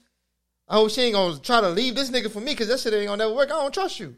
I 0.68 0.76
hope 0.76 0.92
she 0.92 1.02
ain't 1.02 1.16
gonna 1.16 1.40
try 1.40 1.62
to 1.62 1.70
leave 1.70 1.96
this 1.96 2.12
nigga 2.12 2.30
for 2.32 2.40
me 2.40 2.52
because 2.52 2.68
that 2.68 2.80
shit 2.80 2.94
ain't 2.94 3.08
gonna 3.08 3.24
never 3.24 3.34
work. 3.34 3.50
I 3.50 3.62
don't 3.62 3.74
trust 3.74 4.00
you. 4.00 4.16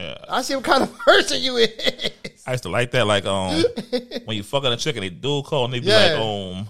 Yeah. 0.00 0.16
I 0.28 0.42
see 0.42 0.54
what 0.54 0.64
kind 0.64 0.82
of 0.82 0.96
person 0.98 1.40
you 1.42 1.56
is. 1.58 1.70
I 2.46 2.52
used 2.52 2.62
to 2.64 2.70
like 2.70 2.90
that. 2.92 3.06
Like 3.06 3.24
um, 3.26 3.62
when 4.24 4.36
you 4.36 4.42
fucking 4.42 4.72
a 4.72 4.76
chick 4.76 4.96
and 4.96 5.04
they 5.04 5.10
do 5.10 5.42
call 5.42 5.64
and 5.66 5.74
they 5.74 5.80
be 5.80 5.86
Yeah. 5.86 5.98
like 5.98 6.18
um, 6.58 6.68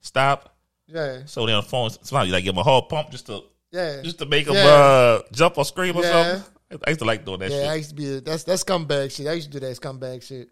stop. 0.00 0.56
yeah, 0.86 1.22
So 1.26 1.46
they 1.46 1.52
on 1.52 1.62
the 1.62 1.68
phone. 1.68 1.90
Sometimes 1.90 2.26
you 2.28 2.32
like 2.32 2.44
give 2.44 2.54
them 2.54 2.60
a 2.60 2.64
hard 2.64 2.88
pump 2.88 3.10
just 3.10 3.26
to 3.26 3.42
yeah, 3.72 4.00
just 4.02 4.18
to 4.18 4.26
make 4.26 4.46
them 4.46 4.54
Yeah. 4.54 4.64
uh 4.66 5.22
jump 5.32 5.58
or 5.58 5.64
scream 5.64 5.96
or 5.96 6.02
Yeah. 6.02 6.36
something. 6.38 6.52
I 6.86 6.90
used 6.90 7.00
to 7.00 7.06
like 7.06 7.24
doing 7.24 7.38
that 7.40 7.50
yeah. 7.52 7.70
I 7.70 7.74
used 7.76 7.90
to 7.90 7.94
be 7.94 8.16
a, 8.16 8.20
that's 8.20 8.42
that's 8.44 8.64
scumbag 8.64 9.12
shit. 9.14 9.26
I 9.28 9.32
used 9.34 9.52
to 9.52 9.60
do 9.60 9.66
that 9.66 9.76
scumbag 9.80 10.22
shit. 10.22 10.48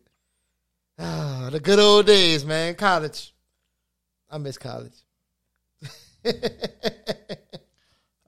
Ah, 0.99 1.49
the 1.51 1.59
good 1.59 1.79
old 1.81 2.07
days, 2.07 2.45
man. 2.45 2.75
College. 2.77 3.35
I 4.31 4.39
miss 4.39 4.57
college. 4.59 4.95
I 6.25 6.33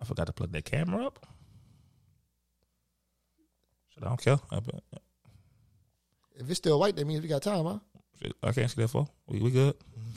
forgot 0.04 0.26
to 0.26 0.32
plug 0.32 0.50
that 0.52 0.64
camera 0.64 1.06
up. 1.06 1.24
Shit, 3.96 4.04
I 4.04 4.08
don't 4.08 4.20
care. 4.22 4.38
I, 4.50 4.60
bet- 4.60 4.82
If 6.36 6.48
it's 6.50 6.58
still 6.58 6.78
white, 6.78 6.96
that 6.96 7.06
means 7.06 7.22
we 7.22 7.28
got 7.28 7.42
time, 7.42 7.64
huh? 7.64 7.78
shit, 8.22 8.32
I 8.42 8.52
can't 8.52 8.70
see 8.70 8.80
that 8.82 8.88
for. 8.88 9.08
We, 9.26 9.40
we 9.40 9.50
good. 9.50 9.74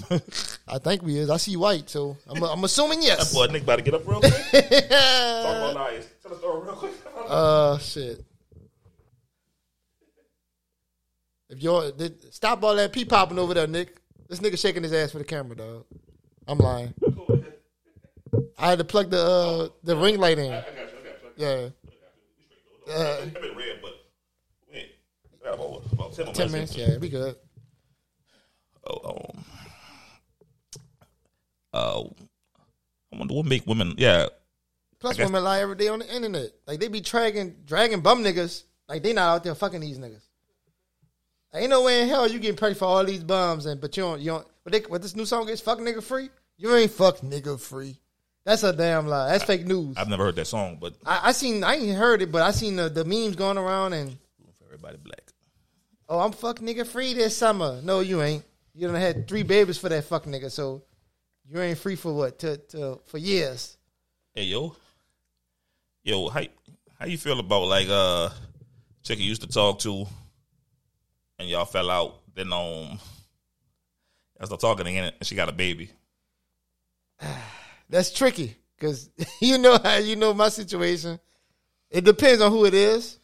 I 0.67 0.77
think 0.80 1.01
we 1.01 1.17
is. 1.17 1.30
I 1.30 1.38
see 1.38 1.55
white, 1.57 1.89
so 1.89 2.17
I'm, 2.27 2.41
I'm 2.43 2.63
assuming 2.63 3.01
yes. 3.01 3.34
Boy, 3.34 3.47
Nick 3.47 3.63
about 3.63 3.77
to 3.77 3.82
get 3.82 3.93
up 3.93 4.07
real 4.07 4.19
quick. 4.19 4.34
Talk 4.51 4.61
about 4.61 5.75
liars. 5.75 6.07
Tell 6.21 6.32
the 6.32 6.38
story 6.38 6.61
real 6.65 6.75
quick. 6.75 6.91
Uh, 7.30 7.77
shit. 7.77 8.25
If 11.47 11.61
you're 11.61 11.91
did, 11.91 12.34
stop 12.34 12.63
all 12.63 12.75
that 12.75 12.91
pee 12.91 13.05
popping 13.05 13.38
over 13.38 13.53
there, 13.53 13.67
Nick. 13.67 14.01
This 14.27 14.39
nigga 14.39 14.57
shaking 14.59 14.82
his 14.82 14.93
ass 14.93 15.11
for 15.11 15.19
the 15.19 15.23
camera, 15.23 15.55
dog. 15.55 15.86
I'm 16.47 16.57
lying. 16.57 16.91
I 18.57 18.69
had 18.69 18.80
to 18.80 18.84
plug 18.86 19.11
the 19.11 19.21
uh, 19.23 19.67
the 19.84 19.95
ring 19.95 20.17
light 20.17 20.39
in. 20.39 20.51
I 20.51 20.61
got 20.61 20.67
you. 20.67 20.73
I 20.73 21.03
got 21.03 21.38
you. 21.38 21.45
Yeah, 21.45 21.69
Uh, 22.89 23.21
I've 23.21 23.33
been 23.33 23.55
red, 23.55 23.79
but 23.81 23.93
wait. 24.71 24.95
I 25.41 25.45
got 25.45 25.53
about, 25.55 25.83
about 25.91 26.13
10 26.13 26.25
more 26.25 26.33
ten 26.33 26.51
minutes. 26.51 26.75
Yeah, 26.75 26.97
we 26.97 27.09
good. 27.09 27.35
Oh, 28.87 29.31
um, 29.33 29.43
uh, 31.73 32.03
I 33.13 33.17
wonder 33.17 33.33
what 33.33 33.45
make 33.45 33.67
women. 33.67 33.93
Yeah, 33.97 34.27
Plus, 34.99 35.17
women 35.17 35.43
lie 35.43 35.61
every 35.61 35.75
day 35.75 35.87
on 35.87 35.99
the 35.99 36.13
internet. 36.13 36.51
Like 36.67 36.79
they 36.79 36.89
be 36.89 36.99
dragging 36.99 37.55
dragging 37.65 38.01
bum 38.01 38.23
niggas 38.23 38.63
Like 38.87 39.01
they 39.01 39.13
not 39.13 39.35
out 39.35 39.43
there 39.43 39.55
fucking 39.55 39.79
these 39.79 39.97
niggas. 39.97 40.25
Ain't 41.53 41.69
no 41.69 41.83
way 41.83 42.01
in 42.01 42.09
hell 42.09 42.27
you 42.27 42.37
getting 42.37 42.57
paid 42.57 42.77
for 42.77 42.85
all 42.85 43.03
these 43.03 43.23
bums 43.23 43.65
and 43.65 43.79
but 43.79 43.95
you 43.95 44.03
don't 44.03 44.19
you 44.19 44.31
don't. 44.31 44.47
But 44.63 44.73
they, 44.73 44.79
what 44.81 45.01
this 45.01 45.15
new 45.15 45.25
song 45.25 45.47
is 45.49 45.61
fuck 45.61 45.79
nigga 45.79 46.03
free. 46.03 46.29
You 46.57 46.75
ain't 46.75 46.91
fuck 46.91 47.19
nigga 47.19 47.59
free. 47.59 47.99
That's 48.49 48.63
a 48.63 48.73
damn 48.73 49.05
lie. 49.05 49.29
That's 49.29 49.43
fake 49.43 49.67
news. 49.67 49.95
I've 49.95 50.09
never 50.09 50.23
heard 50.23 50.35
that 50.37 50.47
song, 50.47 50.79
but 50.81 50.95
I, 51.05 51.19
I 51.25 51.31
seen 51.33 51.63
I 51.63 51.75
ain't 51.75 51.95
heard 51.95 52.23
it, 52.23 52.31
but 52.31 52.41
I 52.41 52.49
seen 52.49 52.77
the, 52.77 52.89
the 52.89 53.05
memes 53.05 53.35
going 53.35 53.59
around 53.59 53.93
and 53.93 54.17
everybody 54.65 54.97
black. 54.97 55.21
oh 56.07 56.17
I'm 56.17 56.31
fuck 56.31 56.57
nigga 56.59 56.87
free 56.87 57.13
this 57.13 57.37
summer. 57.37 57.79
No, 57.83 57.99
you 57.99 58.23
ain't. 58.23 58.43
You 58.73 58.87
done 58.87 58.95
had 58.95 59.27
three 59.27 59.43
babies 59.43 59.77
for 59.77 59.87
that 59.89 60.03
fuck 60.05 60.25
nigga, 60.25 60.49
so 60.49 60.81
you 61.47 61.61
ain't 61.61 61.77
free 61.77 61.95
for 61.95 62.11
what? 62.11 62.39
To, 62.39 62.57
to 62.57 62.99
for 63.05 63.19
years. 63.19 63.77
Hey 64.33 64.45
yo, 64.45 64.75
yo, 66.01 66.29
how 66.29 66.41
how 66.99 67.05
you 67.05 67.19
feel 67.19 67.39
about 67.39 67.65
like 67.65 67.87
uh 67.87 68.29
chick 69.03 69.19
you 69.19 69.25
used 69.25 69.43
to 69.43 69.47
talk 69.47 69.77
to, 69.81 70.07
and 71.37 71.47
y'all 71.47 71.65
fell 71.65 71.91
out? 71.91 72.15
Then 72.33 72.51
um, 72.51 72.97
I 74.41 74.45
start 74.45 74.59
talking 74.59 74.87
again, 74.87 75.13
and 75.19 75.27
she 75.27 75.35
got 75.35 75.49
a 75.49 75.51
baby. 75.51 75.91
That's 77.89 78.11
tricky 78.11 78.55
because 78.77 79.09
you 79.41 79.57
know 79.57 79.77
how 79.83 79.97
you 79.97 80.15
know 80.15 80.33
my 80.33 80.49
situation. 80.49 81.19
It 81.89 82.03
depends 82.03 82.41
on 82.41 82.51
who 82.51 82.65
it 82.65 82.73
is. 82.73 83.17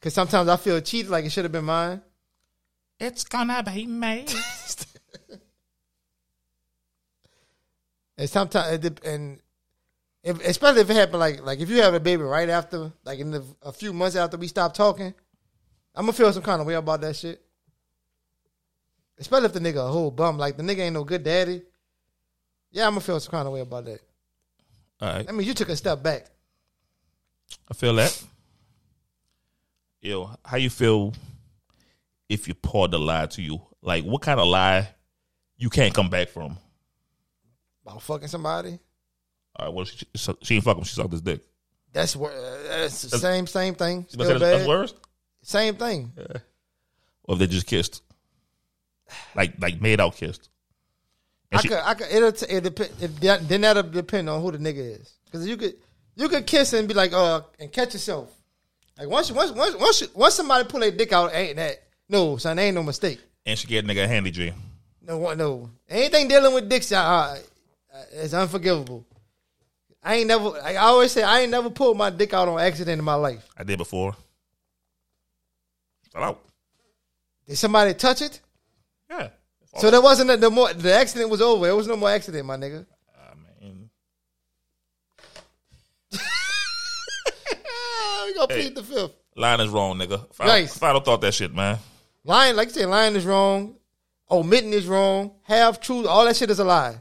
Cause 0.00 0.14
sometimes 0.14 0.48
I 0.48 0.56
feel 0.56 0.80
cheated, 0.80 1.10
like 1.10 1.24
it 1.24 1.30
should 1.30 1.46
have 1.46 1.52
been 1.52 1.64
mine. 1.64 2.02
It's 3.00 3.24
gonna 3.24 3.62
be 3.62 3.86
me. 3.86 4.26
And 8.16 8.30
sometimes, 8.30 8.84
it 8.84 9.04
and 9.04 9.40
if, 10.22 10.40
especially 10.46 10.82
if 10.82 10.90
it 10.90 10.96
happened 10.96 11.18
like 11.18 11.42
like 11.42 11.60
if 11.60 11.68
you 11.68 11.82
have 11.82 11.94
a 11.94 12.00
baby 12.00 12.22
right 12.22 12.48
after, 12.48 12.92
like 13.04 13.18
in 13.18 13.30
the, 13.30 13.44
a 13.62 13.72
few 13.72 13.92
months 13.92 14.16
after 14.16 14.36
we 14.36 14.46
stop 14.46 14.74
talking, 14.74 15.12
I'm 15.94 16.04
gonna 16.04 16.12
feel 16.12 16.32
some 16.32 16.42
kind 16.42 16.60
of 16.60 16.66
way 16.66 16.74
about 16.74 17.00
that 17.00 17.16
shit. 17.16 17.42
Especially 19.18 19.46
if 19.46 19.52
the 19.52 19.60
nigga 19.60 19.88
a 19.88 19.90
whole 19.90 20.10
bum, 20.10 20.38
like 20.38 20.56
the 20.56 20.62
nigga 20.62 20.80
ain't 20.80 20.94
no 20.94 21.04
good 21.04 21.24
daddy. 21.24 21.62
Yeah, 22.74 22.88
I'm 22.88 22.90
gonna 22.90 23.02
feel 23.02 23.20
some 23.20 23.30
kind 23.30 23.46
of 23.46 23.54
way 23.54 23.60
about 23.60 23.84
that. 23.84 24.00
All 25.00 25.08
right, 25.08 25.24
I 25.28 25.32
mean, 25.32 25.46
you 25.46 25.54
took 25.54 25.68
a 25.68 25.76
step 25.76 26.02
back. 26.02 26.26
I 27.70 27.74
feel 27.74 27.94
that. 27.94 28.20
Yo, 30.00 30.28
how 30.44 30.56
you 30.56 30.68
feel 30.68 31.14
if 32.28 32.48
your 32.48 32.56
partner 32.56 32.98
lie 32.98 33.26
to 33.26 33.40
you? 33.42 33.60
Like, 33.80 34.04
what 34.04 34.22
kind 34.22 34.40
of 34.40 34.48
lie 34.48 34.88
you 35.56 35.70
can't 35.70 35.94
come 35.94 36.10
back 36.10 36.28
from? 36.30 36.58
About 37.86 38.02
fucking 38.02 38.26
somebody. 38.28 38.80
All 39.54 39.66
right, 39.66 39.74
well, 39.74 39.84
she, 39.84 40.04
she, 40.16 40.32
she 40.42 40.54
ain't 40.56 40.64
fuck 40.64 40.76
him. 40.76 40.82
She 40.82 40.96
sucked 40.96 41.12
his 41.12 41.22
dick. 41.22 41.42
That's 41.92 42.16
wor- 42.16 42.32
uh, 42.32 42.68
That's 42.68 43.02
the 43.02 43.18
same 43.18 43.46
same 43.46 43.76
thing. 43.76 43.98
You 43.98 44.06
Still 44.08 44.26
say 44.26 44.38
that's, 44.38 44.58
bad. 44.62 44.68
worse? 44.68 44.94
Same 45.42 45.76
thing. 45.76 46.12
Or 47.22 47.34
if 47.34 47.38
they 47.38 47.46
just 47.46 47.68
kissed, 47.68 48.02
like 49.36 49.60
like 49.60 49.80
made 49.80 50.00
out 50.00 50.16
kissed. 50.16 50.48
And 51.50 51.58
I 51.58 51.62
she- 51.62 51.68
could, 51.68 51.78
I 51.82 51.94
could. 51.94 52.06
It'll. 52.10 52.32
T- 52.32 52.46
it 52.48 52.62
depend. 52.64 52.90
It, 53.00 53.20
that- 53.20 53.48
then 53.48 53.60
that'll 53.62 53.82
depend 53.84 54.28
on 54.28 54.40
who 54.42 54.52
the 54.52 54.58
nigga 54.58 55.00
is. 55.00 55.12
Because 55.26 55.46
you 55.46 55.56
could, 55.56 55.74
you 56.16 56.28
could 56.28 56.46
kiss 56.46 56.72
and 56.72 56.86
be 56.88 56.94
like, 56.94 57.12
uh, 57.12 57.42
and 57.58 57.72
catch 57.72 57.92
yourself. 57.94 58.30
Like 58.98 59.08
once, 59.08 59.30
once, 59.32 59.50
once, 59.52 59.74
once, 59.76 60.00
you- 60.02 60.08
once 60.14 60.34
somebody 60.34 60.64
pull 60.68 60.80
their 60.80 60.90
dick 60.90 61.12
out, 61.12 61.34
ain't 61.34 61.56
that 61.56 61.82
no 62.08 62.36
son? 62.36 62.58
Ain't 62.58 62.74
no 62.74 62.82
mistake. 62.82 63.20
and 63.46 63.58
she 63.58 63.66
get 63.66 63.84
a 63.84 63.88
nigga 63.88 64.04
a 64.04 64.08
handy 64.08 64.30
G. 64.30 64.52
No, 65.02 65.18
one- 65.18 65.38
no. 65.38 65.70
Anything 65.88 66.28
dealing 66.28 66.54
with 66.54 66.68
dicks, 66.68 66.90
uh, 66.92 66.98
uh, 67.02 67.36
it's 68.12 68.32
unforgivable. 68.34 69.04
I 70.02 70.16
ain't 70.16 70.28
never. 70.28 70.50
I 70.62 70.76
always 70.76 71.12
say 71.12 71.22
I 71.22 71.40
ain't 71.40 71.50
never 71.50 71.70
pulled 71.70 71.96
my 71.96 72.10
dick 72.10 72.32
out 72.34 72.46
on 72.48 72.60
accident 72.60 72.98
in 72.98 73.04
my 73.04 73.14
life. 73.14 73.46
I 73.56 73.64
did 73.64 73.78
before. 73.78 74.14
Fell 76.12 76.24
out. 76.24 76.40
Did 77.46 77.56
somebody 77.56 77.94
touch 77.94 78.22
it? 78.22 78.40
Yeah. 79.10 79.28
So 79.80 79.90
there 79.90 80.00
wasn't 80.00 80.30
a, 80.30 80.36
the 80.36 80.50
more. 80.50 80.72
The 80.72 80.94
accident 80.94 81.30
was 81.30 81.40
over. 81.40 81.66
There 81.66 81.74
was 81.76 81.86
no 81.88 81.96
more 81.96 82.10
accident, 82.10 82.46
my 82.46 82.56
nigga. 82.56 82.86
Ah, 83.16 83.32
I 83.32 83.64
mean, 83.64 83.90
we 88.26 88.34
gonna 88.34 88.54
Hey. 88.54 88.62
plead 88.62 88.74
the 88.76 88.82
fifth. 88.82 89.12
line 89.36 89.60
is 89.60 89.68
wrong, 89.68 89.98
nigga. 89.98 90.32
Final, 90.34 90.52
Nice. 90.54 90.78
final 90.78 91.00
thought 91.00 91.20
that 91.22 91.34
shit, 91.34 91.52
man. 91.54 91.78
Lying, 92.24 92.56
like 92.56 92.68
you 92.68 92.74
said, 92.74 92.88
lying 92.88 93.16
is 93.16 93.26
wrong. 93.26 93.74
Omitting 94.30 94.72
is 94.72 94.86
wrong. 94.86 95.32
Half 95.42 95.80
truth, 95.80 96.06
all 96.06 96.24
that 96.24 96.36
shit 96.36 96.50
is 96.50 96.58
a 96.58 96.64
lie. 96.64 97.00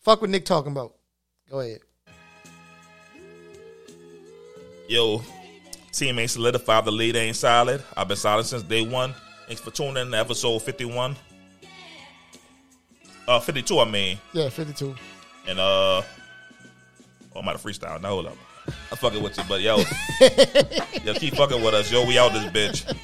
Fuck 0.00 0.20
what 0.20 0.30
Nick 0.30 0.44
talking 0.44 0.72
about. 0.72 0.94
Go 1.50 1.60
ahead. 1.60 1.80
Yo, 4.88 5.18
teammate 5.92 6.30
solidified 6.30 6.84
the 6.84 6.90
lead 6.92 7.16
ain't 7.16 7.36
solid. 7.36 7.82
I've 7.96 8.08
been 8.08 8.16
solid 8.16 8.44
since 8.46 8.62
day 8.62 8.82
one. 8.86 9.14
Thanks 9.46 9.60
for 9.60 9.70
tuning 9.70 9.96
in 9.98 10.10
to 10.12 10.18
episode 10.18 10.60
51. 10.62 11.16
Uh, 13.28 13.40
52, 13.40 13.78
I 13.80 13.84
mean. 13.90 14.18
Yeah, 14.32 14.48
52. 14.48 14.94
And, 15.48 15.58
uh, 15.58 16.02
oh, 16.02 16.04
I'm 17.34 17.48
out 17.48 17.54
of 17.56 17.62
freestyle. 17.62 18.00
Now, 18.00 18.10
hold 18.10 18.26
up. 18.26 18.36
I'm 18.90 18.96
fucking 18.96 19.22
with 19.22 19.36
you, 19.38 19.44
but 19.48 19.60
yo, 19.60 19.76
yo, 21.04 21.14
keep 21.14 21.34
fucking 21.36 21.62
with 21.62 21.74
us. 21.74 21.90
Yo, 21.92 22.04
we 22.04 22.18
out 22.18 22.32
this 22.32 22.44
bitch. 22.46 22.96